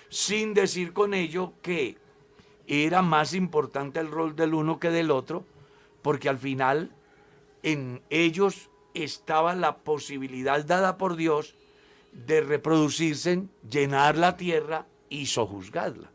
sin 0.10 0.54
decir 0.54 0.92
con 0.92 1.14
ello 1.14 1.54
que 1.62 1.98
era 2.68 3.02
más 3.02 3.34
importante 3.34 4.02
el 4.02 4.12
rol 4.12 4.36
del 4.36 4.54
uno 4.54 4.82
que 4.82 4.90
del 4.90 5.12
otro, 5.12 5.46
porque 6.02 6.28
al 6.28 6.40
final 6.40 6.92
en 7.64 8.02
ellos 8.10 8.70
estaba 8.94 9.56
la 9.56 9.78
posibilidad 9.78 10.64
dada 10.66 10.98
por 10.98 11.16
Dios 11.16 11.56
de 12.16 12.42
reproducirse, 12.42 13.44
llenar 13.70 14.18
la 14.18 14.38
tierra 14.38 14.88
y 15.10 15.26
sojuzgarla. 15.26 16.12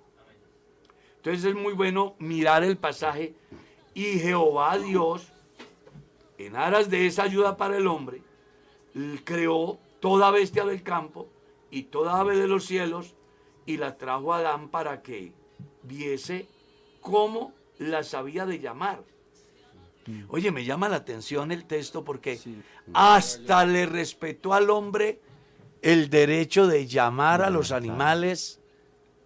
Entonces 1.17 1.45
es 1.45 1.55
muy 1.55 1.75
bueno 1.75 2.17
mirar 2.19 2.65
el 2.65 2.79
pasaje 2.79 3.35
y 3.93 4.19
Jehová 4.19 4.79
Dios, 4.79 5.31
en 6.39 6.57
aras 6.57 6.89
de 6.89 7.07
esa 7.07 7.25
ayuda 7.25 7.57
para 7.59 7.77
el 7.77 7.87
hombre, 7.87 8.23
creó 9.25 9.79
toda 10.01 10.31
bestia 10.31 10.65
del 10.65 10.83
campo 10.83 11.29
y 11.71 11.85
toda 11.85 12.19
ave 12.19 12.37
de 12.37 12.49
los 12.49 12.65
cielos 12.65 13.15
y 13.67 13.77
la 13.77 13.99
trajo 13.99 14.33
a 14.33 14.39
Adán 14.39 14.71
para 14.71 15.03
que 15.03 15.35
viese 15.83 16.49
cómo 17.03 17.53
las 17.79 18.15
había 18.15 18.47
de 18.47 18.59
llamar. 18.59 19.05
Oye, 20.29 20.51
me 20.51 20.65
llama 20.65 20.89
la 20.89 20.97
atención 20.97 21.53
el 21.53 21.67
texto 21.67 22.03
porque 22.03 22.41
hasta 22.95 23.67
le 23.67 23.85
respetó 23.85 24.55
al 24.55 24.71
hombre 24.71 25.21
el 25.83 26.11
derecho 26.11 26.67
de 26.67 26.87
llamar 26.87 27.43
a 27.43 27.51
los 27.51 27.73
animales 27.73 28.61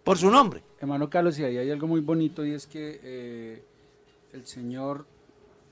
por 0.05 0.19
su 0.19 0.31
nombre. 0.31 0.63
Hermano 0.81 1.09
Carlos, 1.09 1.39
y 1.39 1.45
ahí 1.45 1.57
hay 1.57 1.71
algo 1.71 1.87
muy 1.87 2.01
bonito 2.01 2.45
y 2.45 2.53
es 2.53 2.67
que 2.67 3.01
eh, 3.03 3.63
el 4.33 4.47
Señor 4.47 5.07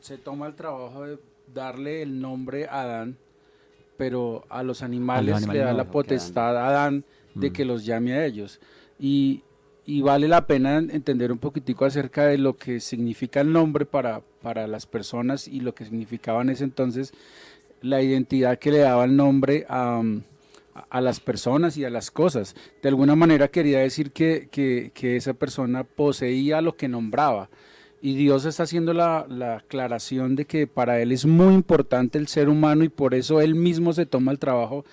se 0.01 0.19
toma 0.19 0.47
el 0.47 0.55
trabajo 0.55 1.05
de 1.05 1.19
darle 1.53 2.03
el 2.03 2.21
nombre 2.21 2.67
a 2.67 2.83
Adán, 2.83 3.17
pero 3.97 4.45
a 4.49 4.63
los 4.63 4.83
animales, 4.83 5.37
animales 5.37 5.59
le 5.59 5.65
da 5.65 5.73
no, 5.73 5.79
la 5.79 5.91
potestad 5.91 6.57
a 6.57 6.69
Adán 6.69 7.05
de 7.35 7.51
Mm. 7.51 7.53
que 7.53 7.65
los 7.65 7.85
llame 7.85 8.15
a 8.15 8.27
ellos. 8.27 8.61
Y, 8.99 9.43
y 9.87 10.01
vale 10.01 10.29
la 10.29 10.47
pena 10.47 10.79
entender 10.79 11.33
un 11.33 11.39
poquitico 11.39 11.85
acerca 11.85 12.27
de 12.27 12.39
lo 12.39 12.57
que 12.57 12.81
significa 12.81 13.41
el 13.41 13.53
nombre 13.53 13.85
para, 13.87 14.23
para 14.43 14.67
las 14.67 14.87
personas 14.87 15.49
y 15.49 15.61
lo 15.61 15.75
que 15.75 15.85
significaba 15.85 16.43
en 16.43 16.51
ese 16.51 16.65
entonces 16.65 17.13
la 17.81 18.01
identidad 18.01 18.59
que 18.59 18.71
le 18.71 18.79
daba 18.79 19.05
el 19.05 19.17
nombre 19.17 19.67
a, 19.69 20.03
a 20.75 21.01
las 21.01 21.21
personas 21.21 21.77
y 21.77 21.85
a 21.85 21.91
las 21.91 22.11
cosas. 22.11 22.55
De 22.83 22.89
alguna 22.89 23.15
manera 23.17 23.49
quería 23.49 23.81
decir 23.81 24.13
que, 24.13 24.49
que, 24.51 24.91
que 24.95 25.17
esa 25.17 25.35
persona 25.35 25.85
poseía 25.85 26.61
lo 26.61 26.77
que 26.77 26.89
nombraba. 26.89 27.51
Y 28.01 28.17
Dios 28.17 28.45
está 28.45 28.65
haciendo 28.65 28.93
la, 28.93 29.27
la, 29.29 29.57
aclaración 29.59 30.35
de 30.35 30.45
que 30.45 30.67
para 30.67 31.01
Él 31.01 31.13
es 31.13 31.25
muy 31.25 31.55
importante 31.55 32.19
el 32.19 32.27
ser 32.27 32.49
humano 32.49 32.83
y 32.83 32.89
por 32.89 33.15
eso 33.15 33.41
Él 33.41 33.55
mismo 33.55 33.93
se 33.93 34.07
toma 34.07 34.33
el 34.33 34.41
trabajo 34.41 34.85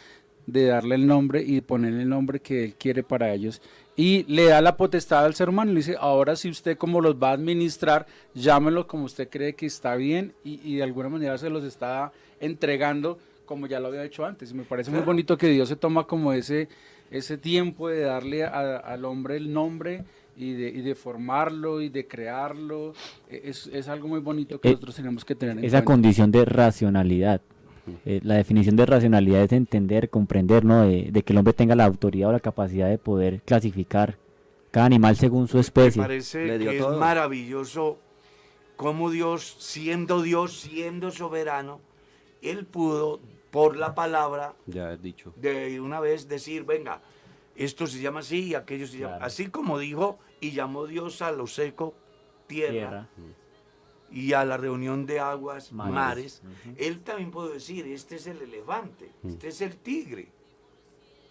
de 0.45 0.65
darle 0.65 0.95
el 0.95 1.07
nombre 1.07 1.43
y 1.43 1.61
ponerle 1.61 2.03
el 2.03 2.09
nombre 2.09 2.39
que 2.39 2.65
Él 2.65 2.75
quiere 2.75 3.01
para 3.01 3.33
ellos 3.33 3.61
y 3.99 4.23
le 4.29 4.45
da 4.45 4.61
la 4.61 4.77
potestad 4.77 5.25
al 5.25 5.35
ser 5.35 5.49
humano. 5.49 5.73
Le 5.73 5.79
dice, 5.79 5.97
ahora 5.99 6.37
si 6.37 6.49
usted 6.49 6.77
como 6.77 7.01
los 7.01 7.15
va 7.15 7.31
a 7.31 7.33
administrar, 7.33 8.05
llámelo 8.33 8.87
como 8.87 9.03
usted 9.03 9.27
cree 9.27 9.55
que 9.55 9.65
está 9.65 9.97
bien 9.97 10.33
y, 10.41 10.61
y 10.63 10.77
de 10.77 10.83
alguna 10.83 11.09
manera 11.09 11.37
se 11.37 11.49
los 11.49 11.65
está 11.65 12.13
entregando 12.39 13.17
como 13.49 13.65
ya 13.65 13.79
lo 13.79 13.87
había 13.87 14.03
hecho 14.03 14.23
antes. 14.25 14.51
Y 14.51 14.53
me 14.53 14.61
parece 14.61 14.91
muy 14.91 15.01
bonito 15.01 15.35
que 15.35 15.47
Dios 15.47 15.67
se 15.67 15.75
toma 15.75 16.03
como 16.03 16.33
ese, 16.33 16.69
ese 17.09 17.35
tiempo 17.35 17.89
de 17.89 18.01
darle 18.01 18.43
a, 18.43 18.77
al 18.77 19.05
hombre 19.05 19.37
el 19.37 19.51
nombre 19.51 20.03
y 20.37 20.53
de, 20.53 20.69
y 20.69 20.81
de, 20.81 20.93
formarlo 20.93 21.81
y 21.81 21.89
de 21.89 22.05
crearlo. 22.05 22.93
Es, 23.27 23.65
es 23.73 23.87
algo 23.87 24.07
muy 24.07 24.19
bonito 24.19 24.61
que 24.61 24.67
eh, 24.67 24.71
nosotros 24.73 24.95
tenemos 24.97 25.25
que 25.25 25.33
tener 25.33 25.57
en 25.57 25.65
Esa 25.65 25.77
cuenta. 25.79 25.85
condición 25.85 26.31
de 26.31 26.45
racionalidad. 26.45 27.41
Eh, 28.05 28.19
la 28.21 28.35
definición 28.35 28.75
de 28.75 28.85
racionalidad 28.85 29.41
es 29.41 29.51
entender, 29.51 30.11
comprender, 30.11 30.63
¿no? 30.63 30.83
De, 30.83 31.09
de, 31.11 31.23
que 31.23 31.33
el 31.33 31.39
hombre 31.39 31.53
tenga 31.53 31.75
la 31.75 31.85
autoridad 31.85 32.29
o 32.29 32.33
la 32.33 32.39
capacidad 32.39 32.87
de 32.87 32.99
poder 32.99 33.41
clasificar 33.41 34.19
cada 34.69 34.85
animal 34.85 35.15
según 35.15 35.47
su 35.47 35.57
especie. 35.57 35.99
Me 35.99 36.07
parece 36.07 36.59
que 36.59 36.77
todo. 36.77 36.93
es 36.93 36.99
maravilloso 36.99 37.97
cómo 38.75 39.09
Dios, 39.09 39.55
siendo 39.57 40.21
Dios, 40.21 40.59
siendo 40.59 41.09
soberano, 41.09 41.81
Él 42.43 42.67
pudo, 42.67 43.19
por 43.51 43.75
la 43.77 43.95
palabra, 43.95 44.53
ya 44.67 44.95
dicho. 44.95 45.33
de 45.35 45.79
una 45.79 45.99
vez 45.99 46.27
decir, 46.27 46.63
venga, 46.63 47.01
esto 47.55 47.87
se 47.87 47.99
llama 47.99 48.19
así 48.21 48.49
y 48.49 48.55
aquello 48.55 48.87
se 48.87 48.97
llama 48.97 49.13
Claro. 49.15 49.25
así 49.25 49.47
como 49.49 49.79
dijo 49.79 50.19
y 50.39 50.51
llamó 50.51 50.85
Dios 50.87 51.21
a 51.21 51.31
lo 51.31 51.47
seco 51.47 51.93
tierra, 52.47 52.71
Tierra. 52.71 53.07
y 54.11 54.33
a 54.33 54.45
la 54.45 54.57
reunión 54.57 55.05
de 55.05 55.19
aguas 55.19 55.71
mares, 55.71 55.93
Mares. 55.93 56.41
él 56.77 57.01
también 57.01 57.31
puede 57.31 57.53
decir, 57.53 57.85
este 57.87 58.15
es 58.15 58.27
el 58.27 58.41
elefante, 58.41 59.11
este 59.27 59.49
es 59.49 59.61
el 59.61 59.77
tigre, 59.77 60.31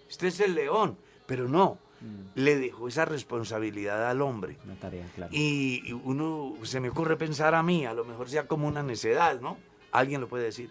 este 0.09 0.29
es 0.29 0.41
el 0.41 0.55
león, 0.55 0.97
pero 1.27 1.49
no, 1.49 1.79
le 2.37 2.57
dejó 2.57 2.87
esa 2.89 3.05
responsabilidad 3.05 4.09
al 4.09 4.23
hombre. 4.23 4.57
Una 4.65 4.77
tarea, 4.77 5.07
claro. 5.17 5.31
Y 5.35 5.83
y 5.89 5.93
uno, 5.93 6.55
se 6.63 6.79
me 6.81 6.91
ocurre 6.91 7.17
pensar 7.17 7.55
a 7.55 7.63
mí, 7.63 7.87
a 7.87 7.93
lo 7.95 8.05
mejor 8.05 8.29
sea 8.29 8.47
como 8.47 8.69
una 8.69 8.83
necedad, 8.85 9.41
¿no? 9.41 9.57
Alguien 9.91 10.21
lo 10.21 10.29
puede 10.29 10.45
decir. 10.45 10.71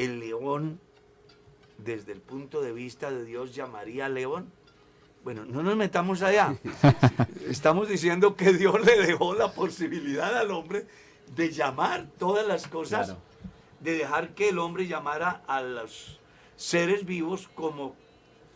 El 0.00 0.18
león, 0.18 0.80
desde 1.76 2.12
el 2.12 2.22
punto 2.22 2.62
de 2.62 2.72
vista 2.72 3.10
de 3.10 3.22
Dios, 3.26 3.54
llamaría 3.54 4.08
león. 4.08 4.50
Bueno, 5.24 5.44
no 5.44 5.62
nos 5.62 5.76
metamos 5.76 6.22
allá. 6.22 6.56
Estamos 7.46 7.86
diciendo 7.86 8.34
que 8.34 8.54
Dios 8.54 8.82
le 8.82 8.96
dejó 8.98 9.34
la 9.34 9.52
posibilidad 9.52 10.34
al 10.38 10.52
hombre 10.52 10.86
de 11.36 11.50
llamar 11.52 12.06
todas 12.18 12.46
las 12.46 12.66
cosas, 12.66 13.08
Claro. 13.08 13.20
de 13.80 13.92
dejar 13.98 14.34
que 14.34 14.48
el 14.48 14.58
hombre 14.58 14.86
llamara 14.86 15.42
a 15.46 15.60
los 15.60 16.18
seres 16.56 17.04
vivos 17.04 17.50
como, 17.54 17.94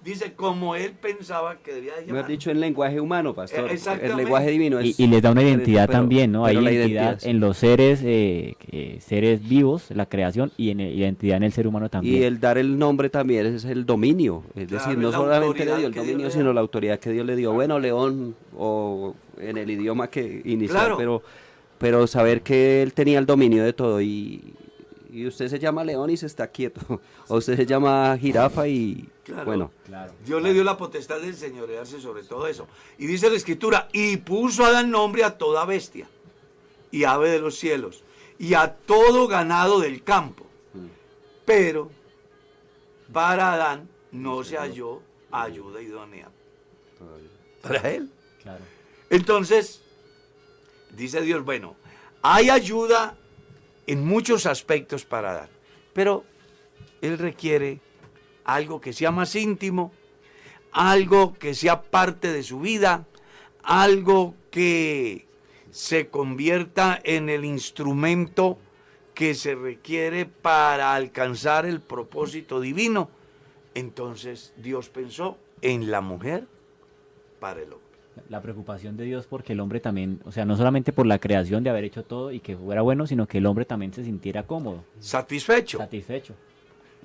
dice, 0.04 0.34
como 0.34 0.76
él 0.76 0.92
pensaba 0.92 1.56
que 1.56 1.72
debía 1.72 1.94
de 1.94 2.02
Me 2.02 2.06
llamar. 2.08 2.22
has 2.22 2.28
dicho 2.28 2.50
en 2.50 2.60
lenguaje 2.60 3.00
humano, 3.00 3.34
pastor. 3.34 3.70
Exactamente. 3.70 4.10
El 4.12 4.16
lenguaje 4.18 4.50
divino 4.50 4.80
Y, 4.82 4.90
es... 4.90 5.00
y 5.00 5.06
les 5.06 5.22
da 5.22 5.30
una 5.32 5.42
identidad 5.42 5.86
pero- 5.86 5.98
también, 5.98 6.30
¿no? 6.32 6.44
Hay 6.44 6.54
identidad, 6.56 6.78
identidad, 6.80 7.18
sí. 7.20 7.30
en 7.30 7.40
los 7.40 7.56
seres, 7.56 8.00
eh, 8.04 8.54
eh, 8.70 8.98
seres 9.00 9.48
vivos, 9.48 9.86
la 9.90 10.06
creación, 10.06 10.52
y 10.56 10.70
en 10.70 10.80
identidad 10.80 11.36
en 11.38 11.44
el 11.44 11.52
ser 11.52 11.66
humano 11.66 11.88
también. 11.88 12.16
Y 12.20 12.24
el 12.24 12.38
dar 12.40 12.58
el 12.58 12.78
nombre 12.78 13.08
también 13.10 13.46
es 13.46 13.64
el 13.64 13.86
dominio, 13.86 14.42
es 14.54 14.68
Claro, 14.68 14.84
decir, 14.84 14.98
no 14.98 15.10
solamente 15.12 15.64
le 15.64 15.76
dio 15.76 15.86
el 15.86 15.94
dominio, 15.94 16.30
sino 16.30 16.52
la 16.52 16.60
autoridad 16.60 16.98
que 16.98 17.10
Dios 17.10 17.24
le 17.26 17.36
dio. 17.36 17.52
Bueno, 17.52 17.78
león, 17.78 18.34
o 18.56 19.14
en 19.40 19.56
el 19.58 19.70
idioma 19.70 20.08
que 20.10 20.42
inicial, 20.44 20.78
Claro. 20.80 20.96
pero, 20.96 21.22
pero 21.78 22.06
saber 22.06 22.42
que 22.42 22.82
él 22.82 22.92
tenía 22.92 23.18
el 23.18 23.26
dominio 23.26 23.64
de 23.64 23.72
todo 23.72 24.00
y, 24.00 24.54
y 25.14 25.26
usted 25.28 25.46
se 25.48 25.58
llama 25.60 25.84
león 25.84 26.10
y 26.10 26.16
se 26.16 26.26
está 26.26 26.48
quieto, 26.48 26.80
o 27.28 27.36
usted 27.36 27.56
se 27.56 27.64
llama 27.66 28.16
jirafa 28.20 28.66
y 28.66 29.08
Claro. 29.22 29.44
bueno, 29.46 29.70
Claro. 29.86 30.12
Dios 30.26 30.42
le 30.42 30.52
dio 30.52 30.64
la 30.64 30.76
potestad 30.76 31.20
de 31.20 31.28
enseñorearse 31.28 32.00
sobre 32.00 32.24
todo 32.24 32.46
eso. 32.46 32.66
Y 32.98 33.06
dice 33.06 33.30
la 33.30 33.36
escritura, 33.36 33.88
y 33.92 34.16
puso 34.18 34.64
a 34.64 34.72
dar 34.72 34.86
nombre 34.86 35.24
a 35.24 35.38
toda 35.38 35.64
bestia, 35.64 36.08
y 36.90 37.04
ave 37.04 37.30
de 37.30 37.38
los 37.38 37.54
cielos, 37.56 38.02
y 38.38 38.54
a 38.54 38.74
todo 38.74 39.26
ganado 39.28 39.80
del 39.80 40.02
campo. 40.02 40.44
Pero 41.46 41.90
para 43.12 43.52
Adán 43.52 43.88
no 44.12 44.42
se 44.44 44.56
halló 44.56 45.00
ayuda 45.30 45.80
idónea 45.80 46.28
para 47.62 47.90
él. 47.90 48.10
Claro. 48.42 48.64
Entonces, 49.10 49.80
dice 50.90 51.20
Dios, 51.22 51.44
bueno, 51.44 51.76
hay 52.22 52.50
ayuda 52.50 53.16
en 53.86 54.04
muchos 54.04 54.46
aspectos 54.46 55.04
para 55.04 55.32
dar, 55.32 55.48
pero 55.92 56.24
Él 57.00 57.18
requiere 57.18 57.80
algo 58.44 58.80
que 58.80 58.92
sea 58.92 59.10
más 59.10 59.34
íntimo, 59.34 59.92
algo 60.72 61.34
que 61.34 61.54
sea 61.54 61.82
parte 61.82 62.32
de 62.32 62.42
su 62.42 62.60
vida, 62.60 63.06
algo 63.62 64.34
que 64.50 65.26
se 65.70 66.08
convierta 66.08 67.00
en 67.02 67.28
el 67.28 67.44
instrumento 67.44 68.58
que 69.14 69.34
se 69.34 69.54
requiere 69.54 70.26
para 70.26 70.94
alcanzar 70.94 71.66
el 71.66 71.80
propósito 71.80 72.60
divino. 72.60 73.08
Entonces 73.74 74.52
Dios 74.56 74.88
pensó 74.88 75.38
en 75.62 75.90
la 75.90 76.00
mujer 76.00 76.46
para 77.40 77.62
el 77.62 77.72
hombre. 77.72 77.83
La 78.28 78.40
preocupación 78.40 78.96
de 78.96 79.04
Dios 79.04 79.26
porque 79.28 79.52
el 79.54 79.60
hombre 79.60 79.80
también, 79.80 80.20
o 80.24 80.32
sea, 80.32 80.44
no 80.44 80.56
solamente 80.56 80.92
por 80.92 81.06
la 81.06 81.18
creación 81.18 81.64
de 81.64 81.70
haber 81.70 81.84
hecho 81.84 82.04
todo 82.04 82.30
y 82.32 82.40
que 82.40 82.56
fuera 82.56 82.82
bueno, 82.82 83.06
sino 83.06 83.26
que 83.26 83.38
el 83.38 83.46
hombre 83.46 83.64
también 83.64 83.92
se 83.92 84.04
sintiera 84.04 84.44
cómodo, 84.44 84.84
Satisfecho. 85.00 85.78
satisfecho. 85.78 86.34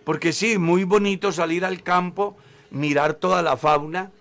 Porque 0.03 0.31
sí, 0.33 0.57
muy 0.57 0.83
bonito 0.83 1.31
salir 1.31 1.65
al 1.65 1.83
campo, 1.83 2.37
mirar 2.71 3.15
toda 3.15 3.41
la 3.41 3.57
fauna, 3.57 4.11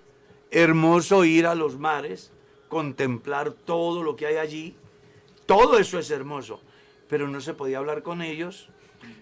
hermoso 0.51 1.24
ir 1.24 1.47
a 1.47 1.55
los 1.55 1.78
mares, 1.78 2.32
contemplar 2.68 3.53
todo 3.53 4.03
lo 4.03 4.16
que 4.16 4.26
hay 4.26 4.36
allí. 4.36 4.74
Todo 5.47 5.78
eso 5.78 5.99
es 5.99 6.11
hermoso, 6.11 6.61
pero 7.09 7.28
no 7.28 7.41
se 7.41 7.55
podía 7.55 7.78
hablar 7.78 8.03
con 8.03 8.22
ellos, 8.22 8.68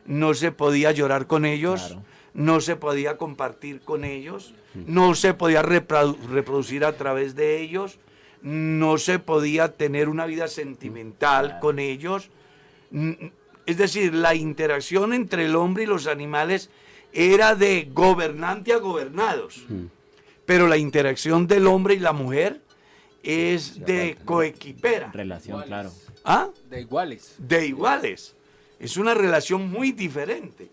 no 0.07 0.35
se 0.35 0.51
podía 0.53 0.91
llorar 0.93 1.27
con 1.27 1.45
ellos, 1.45 1.87
Claro. 1.89 2.03
No 2.37 2.61
se 2.61 2.76
podía 2.76 3.16
compartir 3.16 3.80
con 3.80 4.05
ellos, 4.05 4.55
no 4.74 5.14
se 5.14 5.34
podía 5.34 5.62
reprodu- 5.62 6.16
reproducir 6.28 6.84
a 6.84 6.93
través 6.97 7.34
de 7.34 7.61
ellos, 7.61 7.99
no 8.43 8.99
se 8.99 9.18
podía 9.18 9.72
tener 9.72 10.09
una 10.09 10.26
vida 10.26 10.47
sentimental 10.47 11.59
con 11.61 11.78
ellos. 11.78 12.28
Es 13.64 13.78
decir, 13.78 14.14
la 14.14 14.34
interacción 14.34 15.12
entre 15.12 15.47
el 15.47 15.57
hombre 15.57 15.84
y 15.84 15.87
los 15.87 16.07
animales 16.07 16.70
era 17.12 17.55
de 17.57 17.89
gobernante 17.93 18.72
a 18.72 18.76
gobernados. 18.78 19.64
Pero 20.45 20.68
la 20.68 20.76
interacción 20.76 21.47
del 21.47 21.66
hombre 21.66 21.95
y 21.95 21.99
la 21.99 22.12
mujer 22.12 22.61
es 23.22 23.80
de 23.84 24.16
coequipera. 24.24 25.11
Relación, 25.11 25.62
claro. 25.62 25.91
¿Ah? 26.24 26.51
De 26.70 26.82
iguales. 26.82 27.34
de 27.39 27.66
iguales. 27.66 28.37
Es 28.78 28.97
una 28.99 29.14
relación 29.14 29.70
muy 29.70 29.91
diferente. 29.93 30.68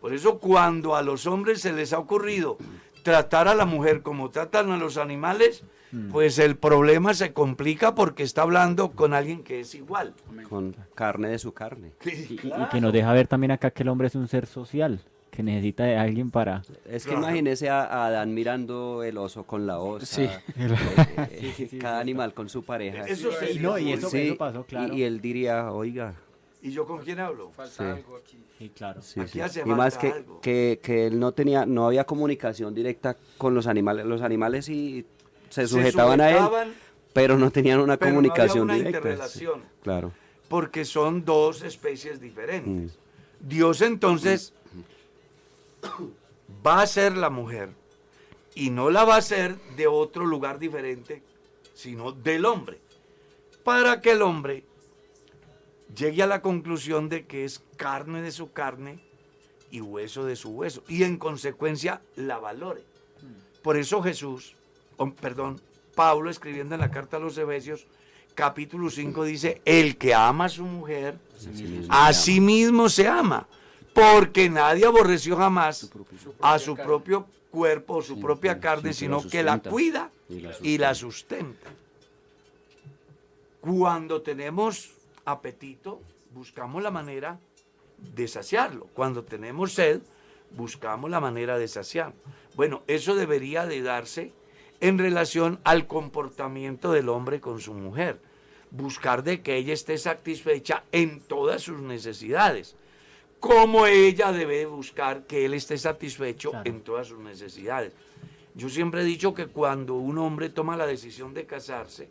Por 0.00 0.12
eso 0.14 0.38
cuando 0.38 0.94
a 0.96 1.02
los 1.02 1.26
hombres 1.26 1.60
se 1.60 1.72
les 1.72 1.92
ha 1.92 1.98
ocurrido 1.98 2.56
tratar 3.02 3.48
a 3.48 3.54
la 3.54 3.64
mujer 3.64 4.02
como 4.02 4.30
tratan 4.30 4.70
a 4.70 4.76
los 4.76 4.96
animales, 4.96 5.64
pues 6.12 6.38
el 6.38 6.56
problema 6.56 7.14
se 7.14 7.32
complica 7.32 7.94
porque 7.94 8.22
está 8.22 8.42
hablando 8.42 8.90
con 8.90 9.14
alguien 9.14 9.42
que 9.42 9.60
es 9.60 9.74
igual. 9.74 10.14
con 10.48 10.76
carne 10.94 11.28
de 11.28 11.38
su 11.38 11.52
carne. 11.52 11.92
Y, 12.04 12.08
y- 12.10 12.40
y 12.44 12.68
que 12.70 12.80
nos 12.80 12.92
deja 12.92 13.12
ver 13.12 13.26
también 13.26 13.50
acá 13.52 13.70
que 13.70 13.82
el 13.82 13.88
hombre 13.88 14.08
es 14.08 14.14
un 14.14 14.28
ser 14.28 14.46
social, 14.46 15.00
que 15.30 15.42
necesita 15.42 15.84
de 15.84 15.96
alguien 15.96 16.30
para... 16.30 16.62
Es 16.86 17.04
que 17.04 17.10
Claro. 17.10 17.24
imagínese 17.26 17.70
a, 17.70 17.84
a 17.84 18.06
Adán 18.06 18.34
mirando 18.34 19.02
el 19.02 19.16
oso 19.16 19.44
con 19.44 19.66
la 19.66 19.78
osa, 19.78 20.04
Sí. 20.06 20.22
eh, 20.24 20.38
eh, 21.58 21.78
cada 21.80 22.00
animal 22.00 22.34
con 22.34 22.48
su 22.48 22.62
pareja. 22.64 23.04
Eso 23.06 23.30
no, 23.60 23.78
y 23.78 23.92
eso, 23.92 24.10
Sí, 24.10 24.18
eso 24.28 24.36
pasó, 24.36 24.64
claro. 24.64 24.92
y, 24.94 24.98
y 25.00 25.02
él 25.04 25.20
diría, 25.20 25.72
oiga, 25.72 26.14
¿Y 26.60 26.72
yo 26.72 26.84
con 26.86 26.98
quién 27.04 27.20
hablo? 27.20 27.50
Falta 27.50 27.72
Sí. 27.76 27.82
algo 27.84 28.16
aquí. 28.16 28.36
Sí, 28.58 28.70
claro. 28.70 29.00
sí, 29.02 29.20
Aquí 29.20 29.32
sí. 29.34 29.40
hace 29.40 29.60
y 29.60 29.64
más 29.66 29.96
que, 29.96 30.08
algo. 30.08 30.40
que, 30.40 30.80
que 30.82 31.06
él 31.06 31.20
no 31.20 31.32
tenía, 31.32 31.64
no 31.64 31.86
había 31.86 32.04
comunicación 32.04 32.74
directa 32.74 33.16
con 33.36 33.54
los 33.54 33.66
animales, 33.68 34.04
los 34.04 34.20
animales 34.22 34.64
sí 34.64 35.06
se 35.48 35.62
Se 35.62 35.68
sujetaban 35.68 36.20
a 36.20 36.30
él, 36.30 36.74
pero 37.12 37.38
no 37.38 37.50
tenían 37.52 37.78
una 37.80 37.96
pero 37.96 38.10
no 38.12 38.18
había 38.18 38.30
comunicación 38.30 38.64
una 38.64 38.74
directa. 38.74 38.98
interrelación. 38.98 39.60
Sí, 39.60 39.66
claro. 39.82 40.12
porque 40.48 40.84
son 40.84 41.24
dos 41.24 41.62
especies 41.62 42.20
diferentes. 42.20 42.92
Mm. 42.96 43.48
Dios 43.48 43.80
entonces 43.82 44.52
va 46.66 46.82
a 46.82 46.86
ser 46.86 47.16
la 47.16 47.30
mujer 47.30 47.70
y 48.54 48.70
no 48.70 48.90
la 48.90 49.04
va 49.04 49.14
a 49.14 49.18
hacer 49.18 49.56
de 49.76 49.86
otro 49.86 50.26
lugar 50.26 50.58
diferente, 50.58 51.22
sino 51.74 52.10
del 52.12 52.44
hombre, 52.44 52.78
para 53.62 54.00
que 54.00 54.12
el 54.12 54.22
hombre 54.22 54.64
llegue 55.96 56.22
a 56.22 56.26
la 56.26 56.42
conclusión 56.42 57.08
de 57.08 57.26
que 57.26 57.44
es 57.44 57.62
carne 57.76 58.22
de 58.22 58.30
su 58.30 58.52
carne 58.52 58.98
y 59.70 59.80
hueso 59.80 60.24
de 60.24 60.36
su 60.36 60.50
hueso, 60.50 60.82
y 60.88 61.02
en 61.04 61.18
consecuencia 61.18 62.00
la 62.16 62.38
valore. 62.38 62.82
Por 63.62 63.76
eso 63.76 64.02
Jesús, 64.02 64.54
oh, 64.96 65.10
perdón, 65.10 65.60
Pablo 65.94 66.30
escribiendo 66.30 66.74
en 66.74 66.80
la 66.80 66.90
carta 66.90 67.16
a 67.16 67.20
los 67.20 67.36
Efesios, 67.36 67.86
capítulo 68.34 68.88
5 68.88 69.24
dice, 69.24 69.60
el 69.64 69.98
que 69.98 70.14
ama 70.14 70.46
a 70.46 70.48
su 70.48 70.64
mujer, 70.64 71.18
a 71.88 72.12
sí 72.12 72.40
mismo 72.40 72.88
se 72.88 73.06
ama, 73.06 73.46
porque 73.92 74.48
nadie 74.48 74.86
aborreció 74.86 75.36
jamás 75.36 75.90
a 76.40 76.58
su 76.58 76.76
propio 76.76 77.26
cuerpo 77.50 77.96
o 77.96 78.02
su 78.02 78.20
propia 78.20 78.60
carne, 78.60 78.92
sino 78.92 79.26
que 79.26 79.42
la 79.42 79.58
cuida 79.58 80.10
y 80.62 80.78
la 80.78 80.94
sustenta. 80.94 81.68
Cuando 83.60 84.22
tenemos 84.22 84.92
apetito, 85.30 86.00
buscamos 86.32 86.82
la 86.82 86.90
manera 86.90 87.38
de 87.98 88.28
saciarlo. 88.28 88.86
Cuando 88.94 89.24
tenemos 89.24 89.72
sed, 89.72 90.00
buscamos 90.50 91.10
la 91.10 91.20
manera 91.20 91.58
de 91.58 91.68
saciarlo. 91.68 92.16
Bueno, 92.54 92.82
eso 92.86 93.14
debería 93.14 93.66
de 93.66 93.82
darse 93.82 94.32
en 94.80 94.98
relación 94.98 95.60
al 95.64 95.86
comportamiento 95.86 96.92
del 96.92 97.08
hombre 97.08 97.40
con 97.40 97.60
su 97.60 97.74
mujer. 97.74 98.20
Buscar 98.70 99.22
de 99.22 99.42
que 99.42 99.56
ella 99.56 99.72
esté 99.72 99.98
satisfecha 99.98 100.84
en 100.92 101.20
todas 101.20 101.62
sus 101.62 101.80
necesidades. 101.80 102.76
Como 103.40 103.86
ella 103.86 104.32
debe 104.32 104.66
buscar 104.66 105.26
que 105.26 105.44
él 105.44 105.54
esté 105.54 105.78
satisfecho 105.78 106.52
en 106.64 106.80
todas 106.82 107.06
sus 107.08 107.18
necesidades. 107.18 107.92
Yo 108.54 108.68
siempre 108.68 109.02
he 109.02 109.04
dicho 109.04 109.34
que 109.34 109.46
cuando 109.46 109.94
un 109.94 110.18
hombre 110.18 110.48
toma 110.48 110.76
la 110.76 110.86
decisión 110.86 111.32
de 111.32 111.46
casarse, 111.46 112.08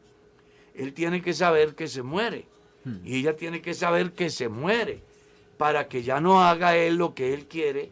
él 0.74 0.94
tiene 0.94 1.22
que 1.22 1.34
saber 1.34 1.76
que 1.76 1.88
se 1.88 2.04
muere. 2.04 2.46
Y 3.04 3.18
ella 3.20 3.36
tiene 3.36 3.62
que 3.62 3.74
saber 3.74 4.12
que 4.12 4.30
se 4.30 4.50
muere 4.50 5.02
para 5.58 5.88
que 5.88 6.04
ya 6.04 6.20
no 6.22 6.44
haga 6.44 6.76
él 6.78 6.96
lo 6.96 7.14
que 7.14 7.34
él 7.34 7.46
quiere 7.46 7.90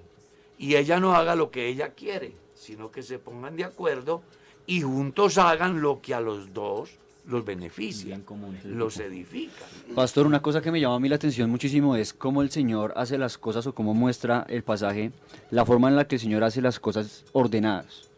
y 0.58 0.76
ella 0.76 1.00
no 1.00 1.16
haga 1.16 1.36
lo 1.36 1.52
que 1.52 1.68
ella 1.68 1.90
quiere, 1.90 2.34
sino 2.54 2.92
que 2.92 3.04
se 3.04 3.20
pongan 3.20 3.56
de 3.56 3.64
acuerdo 3.64 4.22
y 4.68 4.82
juntos 4.82 5.38
hagan 5.38 5.82
lo 5.82 6.02
que 6.02 6.14
a 6.14 6.20
los 6.22 6.54
dos 6.54 6.92
los 7.28 7.44
beneficia, 7.44 8.20
los 8.66 9.00
edifica. 9.00 9.66
Pastor, 9.96 10.28
una 10.28 10.44
cosa 10.44 10.62
que 10.62 10.72
me 10.72 10.80
llama 10.80 10.96
a 10.96 11.00
mí 11.00 11.10
la 11.10 11.16
atención 11.16 11.50
muchísimo 11.50 11.96
es 11.96 12.14
cómo 12.14 12.44
el 12.44 12.52
Señor 12.52 12.94
hace 12.96 13.18
las 13.18 13.40
cosas 13.40 13.66
o 13.66 13.74
cómo 13.74 13.96
muestra 13.96 14.46
el 14.48 14.62
pasaje, 14.64 15.12
la 15.50 15.66
forma 15.66 15.90
en 15.90 15.96
la 15.96 16.08
que 16.08 16.16
el 16.16 16.22
Señor 16.22 16.44
hace 16.44 16.62
las 16.62 16.80
cosas 16.80 17.26
ordenadas. 17.34 18.10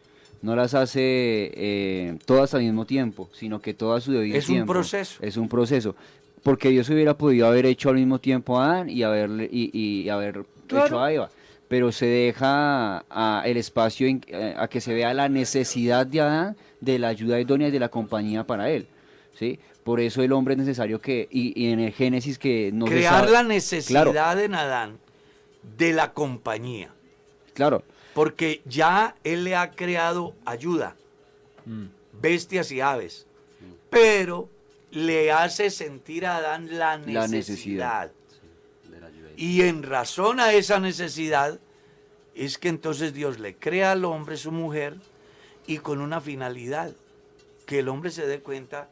No 0.42 0.56
las 0.56 0.74
hace 0.74 1.00
eh, 1.56 2.20
todas 2.26 2.54
al 2.54 2.62
mismo 2.62 2.86
tiempo, 2.86 3.30
sino 3.34 3.62
que 3.62 3.74
todas 3.74 4.04
su 4.04 4.12
debido 4.12 4.38
Es 4.38 4.50
un 4.50 4.56
tiempo. 4.56 4.74
proceso. 4.74 5.20
Es 5.22 5.38
un 5.38 5.48
proceso. 5.50 5.96
Porque 6.44 6.70
Dios 6.70 6.90
hubiera 6.90 7.18
podido 7.18 7.48
haber 7.48 7.66
hecho 7.66 7.90
al 7.90 7.96
mismo 7.96 8.20
tiempo 8.20 8.60
a 8.60 8.66
Adán 8.66 8.90
y, 8.90 9.04
haberle, 9.04 9.50
y, 9.52 9.70
y 9.78 10.10
haber 10.10 10.46
hecho 10.70 11.00
a 11.02 11.12
Eva. 11.12 11.30
Pero 11.68 11.92
se 11.92 12.06
deja 12.06 13.04
a- 13.10 13.44
el 13.46 13.58
espacio 13.58 14.08
en- 14.08 14.24
eh, 14.28 14.54
a 14.58 14.68
que 14.70 14.80
se 14.80 14.94
vea 14.94 15.14
la 15.14 15.28
necesidad 15.28 16.06
de 16.08 16.22
Adán 16.22 16.56
de 16.80 17.00
la 17.00 17.10
ayuda 17.10 17.40
idónea 17.40 17.68
y 17.68 17.72
de 17.72 17.80
la 17.80 17.90
compañía 17.90 18.46
para 18.46 18.70
él. 18.70 18.88
¿sí? 19.38 19.60
Por 19.84 20.00
eso 20.00 20.22
el 20.22 20.32
hombre 20.32 20.54
es 20.54 20.60
necesario 20.60 21.02
que, 21.02 21.28
y, 21.32 21.62
y 21.62 21.72
en 21.72 21.80
el 21.80 21.92
Génesis 21.94 22.38
que 22.40 22.72
no 22.74 22.88
se 22.88 22.94
Crear 22.94 23.22
sabe- 23.22 23.32
la 23.32 23.44
necesidad 23.44 24.10
Claro, 24.12 24.40
en 24.42 24.56
Adán 24.56 24.98
de 25.78 25.94
la 25.94 26.14
compañía, 26.14 26.90
claro. 27.54 27.84
porque 28.14 28.62
ya 28.66 29.16
él 29.24 29.44
le 29.44 29.56
ha 29.56 29.72
creado 29.72 30.34
ayuda, 30.46 30.96
Mm. 31.66 31.86
bestias 32.22 32.72
y 32.72 32.80
aves, 32.82 33.28
pero 33.90 34.50
le 34.98 35.32
hace 35.32 35.70
sentir 35.70 36.26
a 36.26 36.38
Adán 36.38 36.78
la 36.78 36.98
necesidad. 36.98 38.12
La 38.90 39.10
necesidad. 39.10 39.32
Y 39.38 39.62
en 39.62 39.84
razón 39.84 40.40
a 40.40 40.54
esa 40.54 40.80
necesidad 40.80 41.60
es 42.34 42.58
que 42.58 42.70
entonces 42.70 43.14
Dios 43.14 43.40
le 43.40 43.56
crea 43.56 43.92
al 43.92 44.06
hombre 44.06 44.38
su 44.38 44.52
mujer 44.52 44.98
y 45.68 45.78
con 45.78 46.02
una 46.02 46.22
finalidad, 46.22 46.94
que 47.66 47.80
el 47.80 47.90
hombre 47.90 48.10
se 48.10 48.26
dé 48.26 48.40
cuenta 48.40 48.90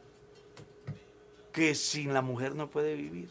que 1.52 1.74
sin 1.74 2.12
la 2.12 2.22
mujer 2.22 2.54
no 2.54 2.68
puede 2.68 2.94
vivir. 2.94 3.28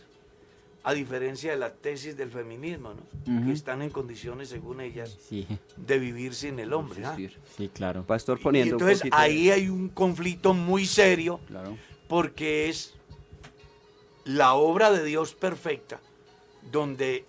A 0.83 0.93
diferencia 0.93 1.51
de 1.51 1.57
la 1.57 1.73
tesis 1.73 2.15
del 2.15 2.29
feminismo, 2.29 2.93
¿no? 2.93 3.45
Que 3.45 3.51
están 3.53 3.81
en 3.81 3.89
condiciones, 3.89 4.49
según 4.49 4.81
ellas, 4.81 5.17
Sí, 5.27 5.47
de 5.77 5.97
vivir 5.97 6.35
sin 6.35 6.59
el 6.59 6.73
hombre. 6.73 7.03
¿ah? 7.05 7.17
Sí, 7.57 7.69
claro. 7.69 8.03
Pastor 8.03 8.37
Y 8.39 8.43
poniendo 8.43 8.75
un 8.75 8.81
entonces 8.81 9.09
ahí 9.11 9.49
hay 9.49 9.69
un 9.69 9.89
conflicto 9.89 10.53
muy 10.53 10.85
serio 10.85 11.39
Claro. 11.47 11.75
Porque 12.07 12.69
es 12.69 12.93
la 14.23 14.53
obra 14.55 14.91
de 14.91 15.03
Dios 15.03 15.33
perfecta, 15.35 15.99
donde 16.71 17.25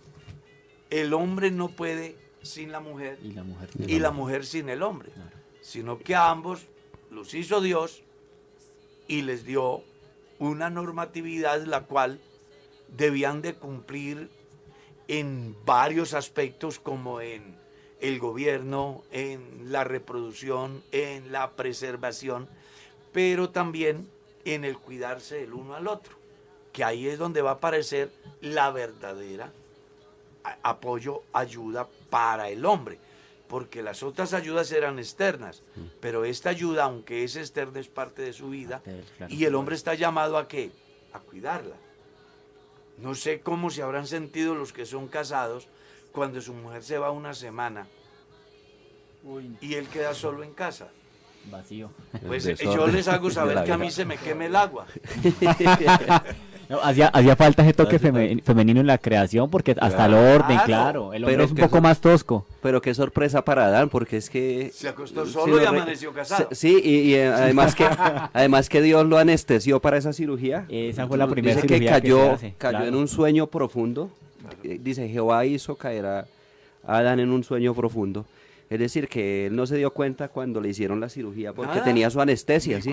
el 0.91 1.13
hombre 1.13 1.51
no 1.51 1.69
puede 1.69 2.17
sin 2.43 2.71
la 2.73 2.81
mujer 2.81 3.19
Y 3.23 3.33
la 3.33 3.43
mujer. 3.43 3.69
y 3.87 3.99
la 3.99 4.11
mujer 4.13 4.47
sin 4.47 4.69
el 4.69 4.83
hombre, 4.83 5.11
Claro. 5.11 5.31
sino 5.61 5.99
que 5.99 6.15
a 6.15 6.31
ambos 6.31 6.67
los 7.11 7.35
hizo 7.35 7.61
Dios 7.61 8.03
y 9.09 9.23
les 9.23 9.45
dio 9.45 9.83
una 10.39 10.71
normatividad 10.71 11.63
la 11.65 11.83
cual 11.83 12.21
debían 12.97 13.43
de 13.43 13.55
cumplir 13.55 14.31
en 15.09 15.57
varios 15.65 16.15
aspectos 16.15 16.79
como 16.79 17.21
en 17.21 17.57
el 18.01 18.19
gobierno, 18.19 19.03
en 19.13 19.73
la 19.73 19.83
reproducción, 19.85 20.83
en 20.93 21.33
la 21.33 21.53
preservación, 21.53 22.49
pero 23.13 23.51
también 23.51 24.09
en 24.47 24.65
el 24.65 24.79
cuidarse 24.79 25.43
el 25.43 25.53
uno 25.53 25.75
al 25.75 25.89
otro, 25.89 26.17
que 26.73 26.85
ahí 26.85 27.09
es 27.09 27.19
donde 27.19 27.43
va 27.43 27.51
a 27.51 27.55
aparecer 27.55 28.11
la 28.41 28.71
verdadera 28.71 29.53
apoyo, 30.63 31.23
ayuda 31.33 31.89
para 32.11 32.49
el 32.49 32.65
hombre, 32.65 32.99
porque 33.49 33.83
las 33.83 34.03
otras 34.03 34.33
ayudas 34.33 34.71
eran 34.73 34.99
externas, 34.99 35.63
pero 36.01 36.25
esta 36.25 36.51
ayuda, 36.51 36.85
aunque 36.85 37.25
es 37.25 37.37
externa, 37.37 37.81
es 37.81 37.89
parte 37.89 38.23
de 38.23 38.33
su 38.33 38.51
vida, 38.51 38.83
claro. 39.17 39.33
y 39.33 39.45
el 39.45 39.55
hombre 39.55 39.75
está 39.75 39.95
llamado 39.95 40.39
a 40.39 40.49
qué? 40.49 40.71
A 41.13 41.21
cuidarla. 41.21 41.77
No 42.99 43.15
sé 43.15 43.41
cómo 43.41 43.71
se 43.71 43.83
habrán 43.83 44.07
sentido 44.07 44.55
los 44.55 44.73
que 44.73 44.87
son 44.87 45.09
casados 45.09 45.69
cuando 46.13 46.41
su 46.41 46.55
mujer 46.55 46.83
se 46.83 46.99
va 46.99 47.11
una 47.11 47.35
semana 47.35 47.87
y 49.61 49.75
él 49.75 49.89
queda 49.89 50.15
solo 50.15 50.43
en 50.43 50.55
casa. 50.55 50.89
Vacío. 51.51 51.91
Pues 52.27 52.47
eh, 52.47 52.57
yo 52.61 52.87
les 52.87 53.07
hago 53.09 53.31
saber 53.31 53.65
que 53.65 53.73
a 53.73 53.79
mí 53.79 53.91
se 53.91 54.05
me 54.05 54.17
queme 54.17 54.47
el 54.47 54.57
agua. 54.57 54.87
No, 56.69 56.81
hacía, 56.83 57.07
hacía 57.09 57.37
falta 57.37 57.63
ese 57.63 57.73
toque 57.75 57.95
Hace 57.97 58.13
feme- 58.13 58.43
femenino 58.43 58.81
en 58.81 58.89
la 58.89 58.99
creación 58.99 59.49
porque 59.51 59.77
hasta 59.79 60.07
el 60.07 60.15
orden, 60.15 60.59
claro. 60.65 61.13
El 61.13 61.23
hombre 61.23 61.35
Pero 61.35 61.45
es 61.45 61.51
un 61.51 61.57
que 61.57 61.63
poco 61.63 61.81
más 61.81 62.01
tosco. 62.01 62.45
Pero 62.61 62.83
qué 62.83 62.93
sorpresa 62.93 63.45
para 63.45 63.67
Adán, 63.67 63.89
porque 63.89 64.17
es 64.17 64.29
que... 64.29 64.73
Se 64.75 64.89
acostó 64.89 65.25
solo 65.27 65.59
lo 65.59 65.63
y 65.63 65.65
amaneció 65.67 66.13
casado. 66.13 66.49
Sí, 66.51 66.81
y, 66.83 67.11
y, 67.11 67.15
eh, 67.15 67.29
además, 67.29 67.77
que, 67.77 67.85
además 68.33 68.69
que 68.69 68.83
Dios 68.83 69.07
lo 69.07 69.17
anestesió 69.17 69.81
para 69.81 69.97
esa 69.97 70.13
cirugía. 70.13 70.67
Esa 70.69 71.07
fue 71.07 71.17
la 71.19 71.29
primera 71.29 71.55
Dice 71.55 71.69
que 71.69 71.75
cirugía 71.75 71.95
que 71.95 72.01
cayó, 72.03 72.19
se 72.25 72.31
hace, 72.33 72.55
cayó 72.59 72.71
claro. 72.79 72.87
en 72.87 72.95
un 72.97 73.07
sueño 73.07 73.47
profundo. 73.47 74.11
Eh, 74.65 74.81
Dice, 74.83 75.09
Jehová 75.09 75.47
hizo 75.47 75.77
caer 75.77 76.07
a 76.07 76.27
Adán 76.85 77.21
en 77.21 77.31
un 77.31 77.45
sueño 77.45 77.75
profundo. 77.75 78.27
Es 78.69 78.81
decir, 78.81 79.09
que 79.09 79.47
él 79.47 79.55
no 79.55 79.67
se 79.67 79.77
dio 79.77 79.93
cuenta 79.93 80.29
cuando 80.29 80.61
le 80.61 80.71
hicieron 80.71 80.99
la 80.99 81.09
cirugía 81.09 81.53
porque 81.53 81.73
Nada. 81.75 81.85
tenía 81.85 82.11
su 82.11 82.21
anestesia, 82.21 82.81
¿sí? 82.81 82.93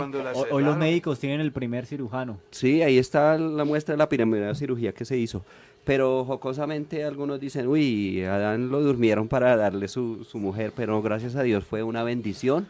Hoy, 0.51 0.63
los 0.63 0.78
médicos 0.78 1.19
tienen 1.19 1.41
el 1.41 1.51
primer 1.51 1.88
cirujano. 1.88 2.38
Sí, 2.51 2.84
ahí 2.84 2.99
está 2.99 3.38
la 3.38 3.65
muestra 3.65 3.93
de 3.93 3.97
la 3.97 4.07
primera 4.07 4.53
cirugía 4.53 4.91
que 4.93 5.03
se 5.03 5.17
hizo. 5.17 5.43
Pero 5.84 6.24
jocosamente 6.26 7.03
algunos 7.03 7.39
dicen, 7.39 7.67
uy, 7.67 8.24
a 8.24 8.36
Adán 8.36 8.69
lo 8.69 8.82
durmieron 8.82 9.28
para 9.28 9.57
darle 9.57 9.88
su, 9.88 10.24
su 10.24 10.38
mujer, 10.38 10.71
pero 10.76 11.01
gracias 11.01 11.36
a 11.36 11.43
Dios 11.43 11.65
fue 11.65 11.82
una 11.84 12.03
bendición. 12.03 12.67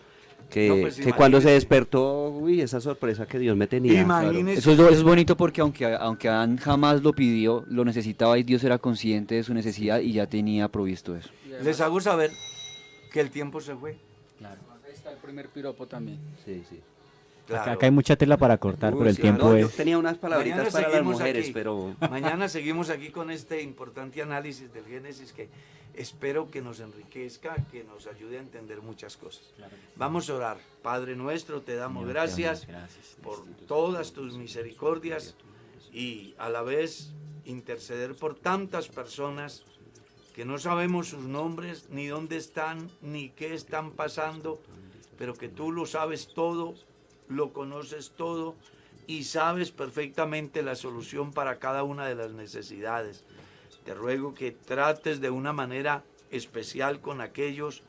Que, 0.49 0.69
No, 0.69 0.75
pues, 0.81 0.97
que 0.97 1.13
cuando 1.13 1.41
se 1.41 1.49
despertó, 1.51 2.29
uy, 2.29 2.61
esa 2.61 2.79
sorpresa 2.79 3.25
que 3.25 3.39
Dios 3.39 3.57
me 3.57 3.65
tenía. 3.67 4.01
Imagínese 4.01 4.59
Eso 4.59 4.71
es, 4.71 4.79
eso 4.79 4.89
es 4.89 5.03
bonito 5.03 5.35
porque 5.35 5.61
aunque, 5.61 5.85
aunque 5.95 6.29
Adán 6.29 6.57
jamás 6.57 7.01
lo 7.01 7.13
pidió, 7.13 7.65
lo 7.67 7.83
necesitaba 7.85 8.37
y 8.37 8.43
Dios 8.43 8.63
era 8.63 8.77
consciente 8.77 9.35
de 9.35 9.43
su 9.43 9.53
necesidad 9.53 9.99
y 9.99 10.13
ya 10.13 10.27
tenía 10.27 10.67
provisto 10.69 11.15
eso. 11.15 11.29
Les 11.63 11.81
hago 11.81 11.99
saber 12.01 12.31
que 13.13 13.21
el 13.21 13.29
tiempo 13.29 13.61
se 13.61 13.75
fue. 13.75 13.91
Ahí 14.43 14.91
está 14.91 15.11
el 15.11 15.17
primer 15.19 15.47
piropo 15.49 15.85
también. 15.87 16.19
Sí, 16.43 16.63
sí. 16.69 16.75
Acá, 17.45 17.45
Claro. 17.47 17.71
acá 17.73 17.85
hay 17.85 17.91
mucha 17.91 18.15
tela 18.15 18.37
para 18.37 18.57
cortar, 18.57 18.93
Uy, 18.93 18.99
pero 18.99 19.09
el 19.09 19.15
sí, 19.17 19.21
tiempo 19.21 19.49
no, 19.49 19.57
Yo 19.57 19.67
es... 19.67 19.75
tenía 19.75 19.97
unas 19.97 20.17
palabritas 20.17 20.57
Mañana 20.57 20.71
para 20.71 20.83
las 20.87 20.91
seguimos 20.93 21.13
mujeres, 21.19 21.43
aquí. 21.45 21.53
pero... 21.53 21.95
Mañana 22.09 22.49
seguimos 22.49 22.89
aquí 22.89 23.09
con 23.11 23.29
este 23.31 23.61
importante 23.61 24.21
análisis 24.21 24.73
del 24.73 24.85
Génesis 24.85 25.31
que 25.33 25.49
espero 25.93 26.49
que 26.49 26.61
nos 26.61 26.79
enriquezca, 26.79 27.55
que 27.71 27.83
nos 27.83 28.07
ayude 28.07 28.37
a 28.37 28.41
entender 28.41 28.81
muchas 28.81 29.15
cosas. 29.17 29.43
Vamos 29.97 30.29
a 30.29 30.35
orar. 30.35 30.57
Padre 30.81 31.15
nuestro, 31.15 31.61
te 31.61 31.75
damos 31.75 32.03
Señor, 32.03 32.13
te 32.13 32.19
gracias 32.19 32.65
damos 32.67 32.81
gracias. 32.81 33.17
por 33.21 33.45
todas 33.67 34.13
tus 34.13 34.35
misericordias 34.37 35.35
y 35.91 36.33
a 36.39 36.49
la 36.49 36.61
vez 36.63 37.11
interceder 37.45 38.15
por 38.15 38.35
tantas 38.35 38.87
personas 38.87 39.63
que 40.33 40.45
no 40.45 40.57
sabemos 40.57 41.09
sus 41.09 41.23
nombres, 41.23 41.87
ni 41.89 42.07
dónde 42.07 42.37
están, 42.37 42.89
ni 43.01 43.29
qué 43.29 43.53
están 43.53 43.91
pasando, 43.91 44.59
pero 45.17 45.35
que 45.35 45.47
tú 45.47 45.71
lo 45.71 45.85
sabes 45.85 46.33
todo, 46.33 46.73
lo 47.29 47.53
conoces 47.53 48.11
todo 48.17 48.55
y 49.05 49.25
sabes 49.25 49.71
perfectamente 49.71 50.63
la 50.63 50.75
solución 50.75 51.33
para 51.33 51.59
cada 51.59 51.83
una 51.83 52.07
de 52.07 52.15
las 52.15 52.31
necesidades. 52.31 53.23
Te 53.85 53.93
ruego 53.93 54.33
que 54.33 54.51
trates 54.51 55.21
de 55.21 55.29
una 55.29 55.53
manera 55.53 56.03
especial 56.31 56.99
con 56.99 57.21
aquellos 57.21 57.83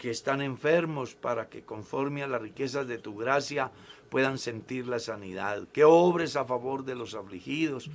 que 0.00 0.10
están 0.10 0.40
enfermos 0.40 1.14
para 1.14 1.50
que 1.50 1.62
conforme 1.62 2.22
a 2.22 2.26
las 2.26 2.40
riquezas 2.40 2.88
de 2.88 2.96
tu 2.96 3.14
gracia 3.16 3.70
puedan 4.08 4.38
sentir 4.38 4.86
la 4.86 4.98
sanidad. 4.98 5.68
Que 5.74 5.84
obres 5.84 6.36
a 6.36 6.46
favor 6.46 6.86
de 6.86 6.94
los 6.94 7.14
afligidos, 7.14 7.90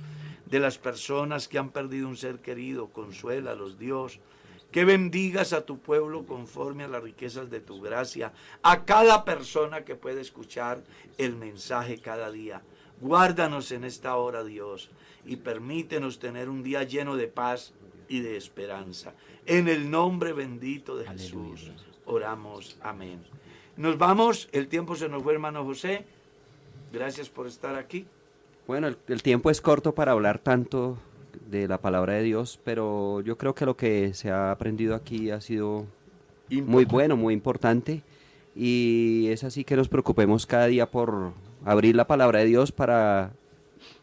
de 0.46 0.60
las 0.60 0.78
personas 0.78 1.48
que 1.48 1.58
han 1.58 1.70
perdido 1.70 2.06
un 2.06 2.16
ser 2.16 2.38
querido, 2.38 2.90
consuélalos 2.90 3.76
Dios. 3.76 4.20
Que 4.70 4.84
bendigas 4.84 5.52
a 5.52 5.66
tu 5.66 5.80
pueblo 5.80 6.26
conforme 6.26 6.84
a 6.84 6.88
las 6.88 7.02
riquezas 7.02 7.50
de 7.50 7.60
tu 7.60 7.80
gracia, 7.80 8.32
a 8.62 8.84
cada 8.84 9.24
persona 9.24 9.84
que 9.84 9.96
puede 9.96 10.20
escuchar 10.20 10.84
el 11.18 11.34
mensaje 11.34 11.98
cada 11.98 12.30
día. 12.30 12.62
Guárdanos 13.00 13.72
en 13.72 13.82
esta 13.82 14.14
hora, 14.14 14.44
Dios, 14.44 14.90
y 15.24 15.36
permítenos 15.36 16.20
tener 16.20 16.48
un 16.48 16.62
día 16.62 16.84
lleno 16.84 17.16
de 17.16 17.26
paz 17.26 17.72
y 18.08 18.20
de 18.20 18.36
esperanza. 18.36 19.12
En 19.44 19.66
el 19.66 19.90
nombre 19.90 20.32
bendito 20.32 20.96
de 20.96 21.08
Jesús 21.08 21.72
oramos. 22.06 22.78
Amén. 22.82 23.22
Nos 23.76 23.98
vamos, 23.98 24.48
el 24.52 24.68
tiempo 24.68 24.96
se 24.96 25.08
nos 25.08 25.22
fue, 25.22 25.34
hermano 25.34 25.64
José. 25.64 26.04
Gracias 26.92 27.28
por 27.28 27.46
estar 27.46 27.74
aquí. 27.76 28.06
Bueno, 28.66 28.88
el, 28.88 28.96
el 29.08 29.22
tiempo 29.22 29.50
es 29.50 29.60
corto 29.60 29.94
para 29.94 30.12
hablar 30.12 30.38
tanto 30.38 30.98
de 31.50 31.68
la 31.68 31.80
palabra 31.80 32.14
de 32.14 32.22
Dios, 32.22 32.58
pero 32.64 33.20
yo 33.20 33.36
creo 33.36 33.54
que 33.54 33.66
lo 33.66 33.76
que 33.76 34.14
se 34.14 34.30
ha 34.30 34.50
aprendido 34.50 34.94
aquí 34.94 35.30
ha 35.30 35.40
sido 35.40 35.86
muy 36.50 36.84
bueno, 36.84 37.16
muy 37.16 37.34
importante. 37.34 38.02
Y 38.54 39.28
es 39.28 39.44
así 39.44 39.64
que 39.64 39.76
nos 39.76 39.88
preocupemos 39.88 40.46
cada 40.46 40.66
día 40.66 40.90
por 40.90 41.32
abrir 41.64 41.94
la 41.94 42.06
palabra 42.06 42.40
de 42.40 42.46
Dios 42.46 42.72
para 42.72 43.32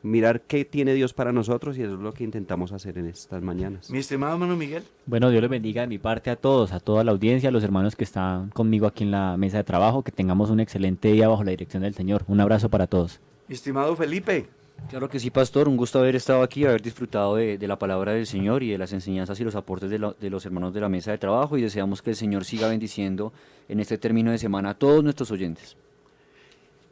mirar 0.01 0.41
qué 0.41 0.65
tiene 0.65 0.93
Dios 0.93 1.13
para 1.13 1.31
nosotros 1.31 1.77
y 1.77 1.83
eso 1.83 1.93
es 1.93 1.99
lo 1.99 2.13
que 2.13 2.23
intentamos 2.23 2.71
hacer 2.71 2.97
en 2.97 3.07
estas 3.07 3.41
mañanas. 3.41 3.89
Mi 3.89 3.99
estimado 3.99 4.33
hermano 4.33 4.55
Miguel. 4.55 4.83
Bueno, 5.05 5.29
Dios 5.29 5.41
les 5.41 5.49
bendiga 5.49 5.81
de 5.81 5.87
mi 5.87 5.97
parte 5.97 6.29
a 6.29 6.35
todos, 6.35 6.71
a 6.71 6.79
toda 6.79 7.03
la 7.03 7.11
audiencia, 7.11 7.49
a 7.49 7.51
los 7.51 7.63
hermanos 7.63 7.95
que 7.95 8.03
están 8.03 8.49
conmigo 8.49 8.87
aquí 8.87 9.03
en 9.03 9.11
la 9.11 9.37
mesa 9.37 9.57
de 9.57 9.63
trabajo, 9.63 10.03
que 10.03 10.11
tengamos 10.11 10.49
un 10.49 10.59
excelente 10.59 11.11
día 11.11 11.27
bajo 11.27 11.43
la 11.43 11.51
dirección 11.51 11.83
del 11.83 11.93
Señor. 11.93 12.23
Un 12.27 12.39
abrazo 12.41 12.69
para 12.69 12.87
todos. 12.87 13.19
Mi 13.47 13.55
estimado 13.55 13.95
Felipe. 13.95 14.47
Claro 14.89 15.07
que 15.07 15.19
sí, 15.19 15.29
pastor. 15.29 15.67
Un 15.69 15.77
gusto 15.77 15.99
haber 15.99 16.15
estado 16.15 16.41
aquí, 16.41 16.65
haber 16.65 16.81
disfrutado 16.81 17.35
de, 17.35 17.57
de 17.57 17.67
la 17.67 17.77
palabra 17.77 18.13
del 18.13 18.25
Señor 18.25 18.63
y 18.63 18.71
de 18.71 18.77
las 18.77 18.91
enseñanzas 18.91 19.39
y 19.39 19.43
los 19.43 19.55
aportes 19.55 19.89
de, 19.89 19.99
lo- 19.99 20.13
de 20.19 20.29
los 20.29 20.45
hermanos 20.45 20.73
de 20.73 20.81
la 20.81 20.89
mesa 20.89 21.11
de 21.11 21.19
trabajo 21.19 21.57
y 21.57 21.61
deseamos 21.61 22.01
que 22.01 22.09
el 22.09 22.15
Señor 22.15 22.43
siga 22.43 22.67
bendiciendo 22.67 23.31
en 23.69 23.79
este 23.79 23.97
término 23.97 24.31
de 24.31 24.39
semana 24.39 24.71
a 24.71 24.73
todos 24.73 25.03
nuestros 25.03 25.29
oyentes. 25.31 25.77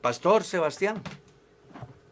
Pastor 0.02 0.44
Sebastián. 0.44 1.02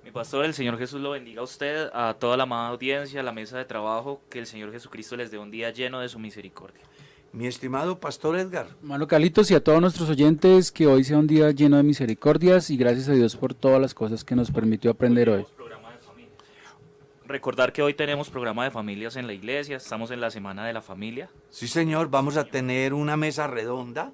Mi 0.09 0.13
pastor, 0.13 0.43
el 0.43 0.55
Señor 0.55 0.75
Jesús 0.79 0.99
lo 0.99 1.11
bendiga 1.11 1.41
a 1.41 1.43
usted, 1.43 1.87
a 1.93 2.15
toda 2.15 2.35
la 2.35 2.41
amada 2.41 2.69
audiencia, 2.69 3.19
a 3.19 3.23
la 3.23 3.31
mesa 3.31 3.59
de 3.59 3.65
trabajo, 3.65 4.23
que 4.27 4.39
el 4.39 4.47
Señor 4.47 4.71
Jesucristo 4.71 5.15
les 5.15 5.29
dé 5.29 5.37
un 5.37 5.51
día 5.51 5.69
lleno 5.69 5.99
de 5.99 6.09
su 6.09 6.17
misericordia. 6.17 6.81
Mi 7.31 7.45
estimado 7.45 7.99
Pastor 7.99 8.35
Edgar. 8.35 8.69
Hermano 8.81 9.07
Calitos 9.07 9.51
y 9.51 9.53
a 9.53 9.63
todos 9.63 9.79
nuestros 9.79 10.09
oyentes, 10.09 10.71
que 10.71 10.87
hoy 10.87 11.03
sea 11.03 11.19
un 11.19 11.27
día 11.27 11.51
lleno 11.51 11.77
de 11.77 11.83
misericordias 11.83 12.71
y 12.71 12.77
gracias 12.77 13.07
a 13.09 13.11
Dios 13.11 13.35
por 13.35 13.53
todas 13.53 13.79
las 13.79 13.93
cosas 13.93 14.23
que 14.23 14.35
nos 14.35 14.49
permitió 14.49 14.89
aprender 14.89 15.29
hoy. 15.29 15.45
Recordar 17.27 17.71
que 17.71 17.83
hoy 17.83 17.93
tenemos 17.93 18.31
programa 18.31 18.63
de 18.63 18.71
familias 18.71 19.15
en 19.15 19.27
la 19.27 19.33
iglesia, 19.33 19.77
estamos 19.77 20.09
en 20.09 20.21
la 20.21 20.31
Semana 20.31 20.65
de 20.65 20.73
la 20.73 20.81
Familia. 20.81 21.29
Sí, 21.51 21.67
señor, 21.67 22.09
vamos 22.09 22.35
a 22.35 22.45
tener 22.45 22.95
una 22.95 23.15
mesa 23.15 23.45
redonda, 23.45 24.11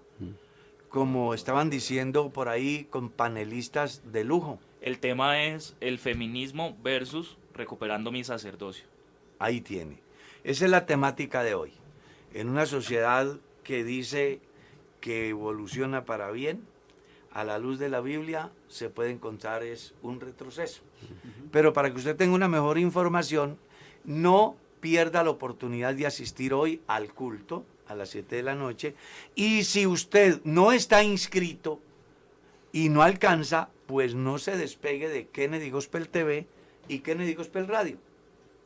como 0.89 1.33
estaban 1.33 1.69
diciendo 1.69 2.31
por 2.31 2.49
ahí, 2.49 2.85
con 2.89 3.09
panelistas 3.09 4.11
de 4.11 4.25
lujo. 4.25 4.59
El 4.85 4.99
tema 4.99 5.41
es 5.45 5.75
el 5.81 5.97
feminismo 5.97 6.77
versus 6.83 7.37
recuperando 7.55 8.11
mi 8.11 8.23
sacerdocio. 8.23 8.85
Ahí 9.39 9.59
tiene. 9.59 9.97
Esa 10.43 10.65
es 10.65 10.69
la 10.69 10.85
temática 10.85 11.41
de 11.41 11.55
hoy. 11.55 11.73
En 12.35 12.49
una 12.49 12.67
sociedad 12.67 13.39
que 13.63 13.83
dice 13.83 14.41
que 15.01 15.29
evoluciona 15.29 16.05
para 16.05 16.29
bien, 16.29 16.67
a 17.31 17.43
la 17.43 17.57
luz 17.57 17.79
de 17.79 17.89
la 17.89 17.99
Biblia 17.99 18.51
se 18.67 18.91
puede 18.91 19.09
encontrar 19.09 19.63
es 19.63 19.95
un 20.03 20.21
retroceso. 20.21 20.83
Pero 21.51 21.73
para 21.73 21.89
que 21.89 21.97
usted 21.97 22.15
tenga 22.15 22.35
una 22.35 22.47
mejor 22.47 22.77
información, 22.77 23.57
no 24.03 24.55
pierda 24.81 25.23
la 25.23 25.31
oportunidad 25.31 25.95
de 25.95 26.05
asistir 26.05 26.53
hoy 26.53 26.79
al 26.85 27.11
culto 27.11 27.65
a 27.87 27.95
las 27.95 28.09
7 28.09 28.35
de 28.35 28.43
la 28.43 28.53
noche. 28.53 28.93
Y 29.33 29.63
si 29.63 29.87
usted 29.87 30.41
no 30.43 30.71
está 30.71 31.01
inscrito 31.01 31.79
y 32.71 32.89
no 32.89 33.01
alcanza, 33.01 33.69
pues 33.87 34.15
no 34.15 34.37
se 34.37 34.57
despegue 34.57 35.09
de 35.09 35.27
Kennedy 35.27 35.69
Gospel 35.69 36.09
TV 36.09 36.47
y 36.87 36.99
Kennedy 36.99 37.33
Gospel 37.33 37.67
Radio, 37.67 37.97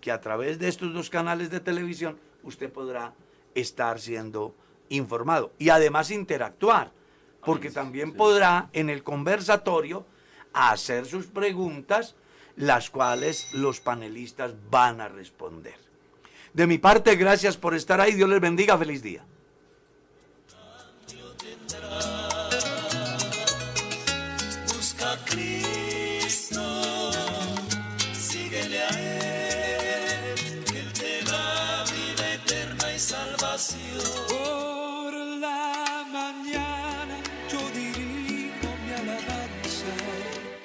que 0.01 0.11
a 0.11 0.21
través 0.21 0.59
de 0.59 0.67
estos 0.67 0.93
dos 0.93 1.09
canales 1.09 1.49
de 1.49 1.59
televisión 1.59 2.17
usted 2.43 2.71
podrá 2.71 3.13
estar 3.55 3.99
siendo 3.99 4.55
informado 4.89 5.51
y 5.57 5.69
además 5.69 6.11
interactuar, 6.11 6.91
porque 7.43 7.71
también 7.71 8.13
podrá 8.13 8.69
en 8.73 8.89
el 8.89 9.03
conversatorio 9.03 10.05
hacer 10.53 11.05
sus 11.05 11.27
preguntas, 11.27 12.15
las 12.55 12.89
cuales 12.89 13.53
los 13.53 13.79
panelistas 13.79 14.53
van 14.69 15.01
a 15.01 15.07
responder. 15.07 15.75
De 16.53 16.67
mi 16.67 16.77
parte, 16.77 17.15
gracias 17.15 17.57
por 17.57 17.75
estar 17.75 18.01
ahí. 18.01 18.13
Dios 18.13 18.29
les 18.29 18.41
bendiga. 18.41 18.77
Feliz 18.77 19.03
día. 19.03 19.23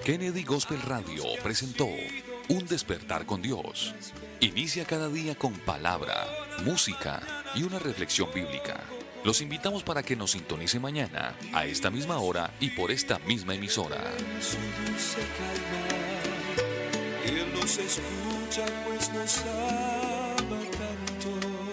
Kennedy 0.04 0.44
Gospel 0.44 0.82
Radio 0.82 1.24
presentó 1.42 1.88
Un 2.48 2.66
despertar 2.66 3.24
con 3.24 3.40
Dios. 3.40 3.94
Inicia 4.40 4.84
cada 4.84 5.08
día 5.08 5.34
con 5.34 5.54
palabra, 5.54 6.26
música 6.62 7.22
y 7.54 7.62
una 7.62 7.78
reflexión 7.78 8.28
bíblica. 8.34 8.82
Los 9.24 9.40
invitamos 9.40 9.82
para 9.82 10.02
que 10.02 10.14
nos 10.14 10.32
sintonice 10.32 10.78
mañana, 10.78 11.34
a 11.54 11.64
esta 11.64 11.88
misma 11.88 12.18
hora 12.18 12.52
y 12.60 12.68
por 12.68 12.90
esta 12.90 13.18
misma 13.20 13.54
emisora. 13.54 13.96
Él 17.24 17.46
nos 17.54 17.78
escucha, 17.78 18.66
pues 18.84 19.10
nos 19.10 19.38
ama 19.38 20.60
tanto 20.70 21.64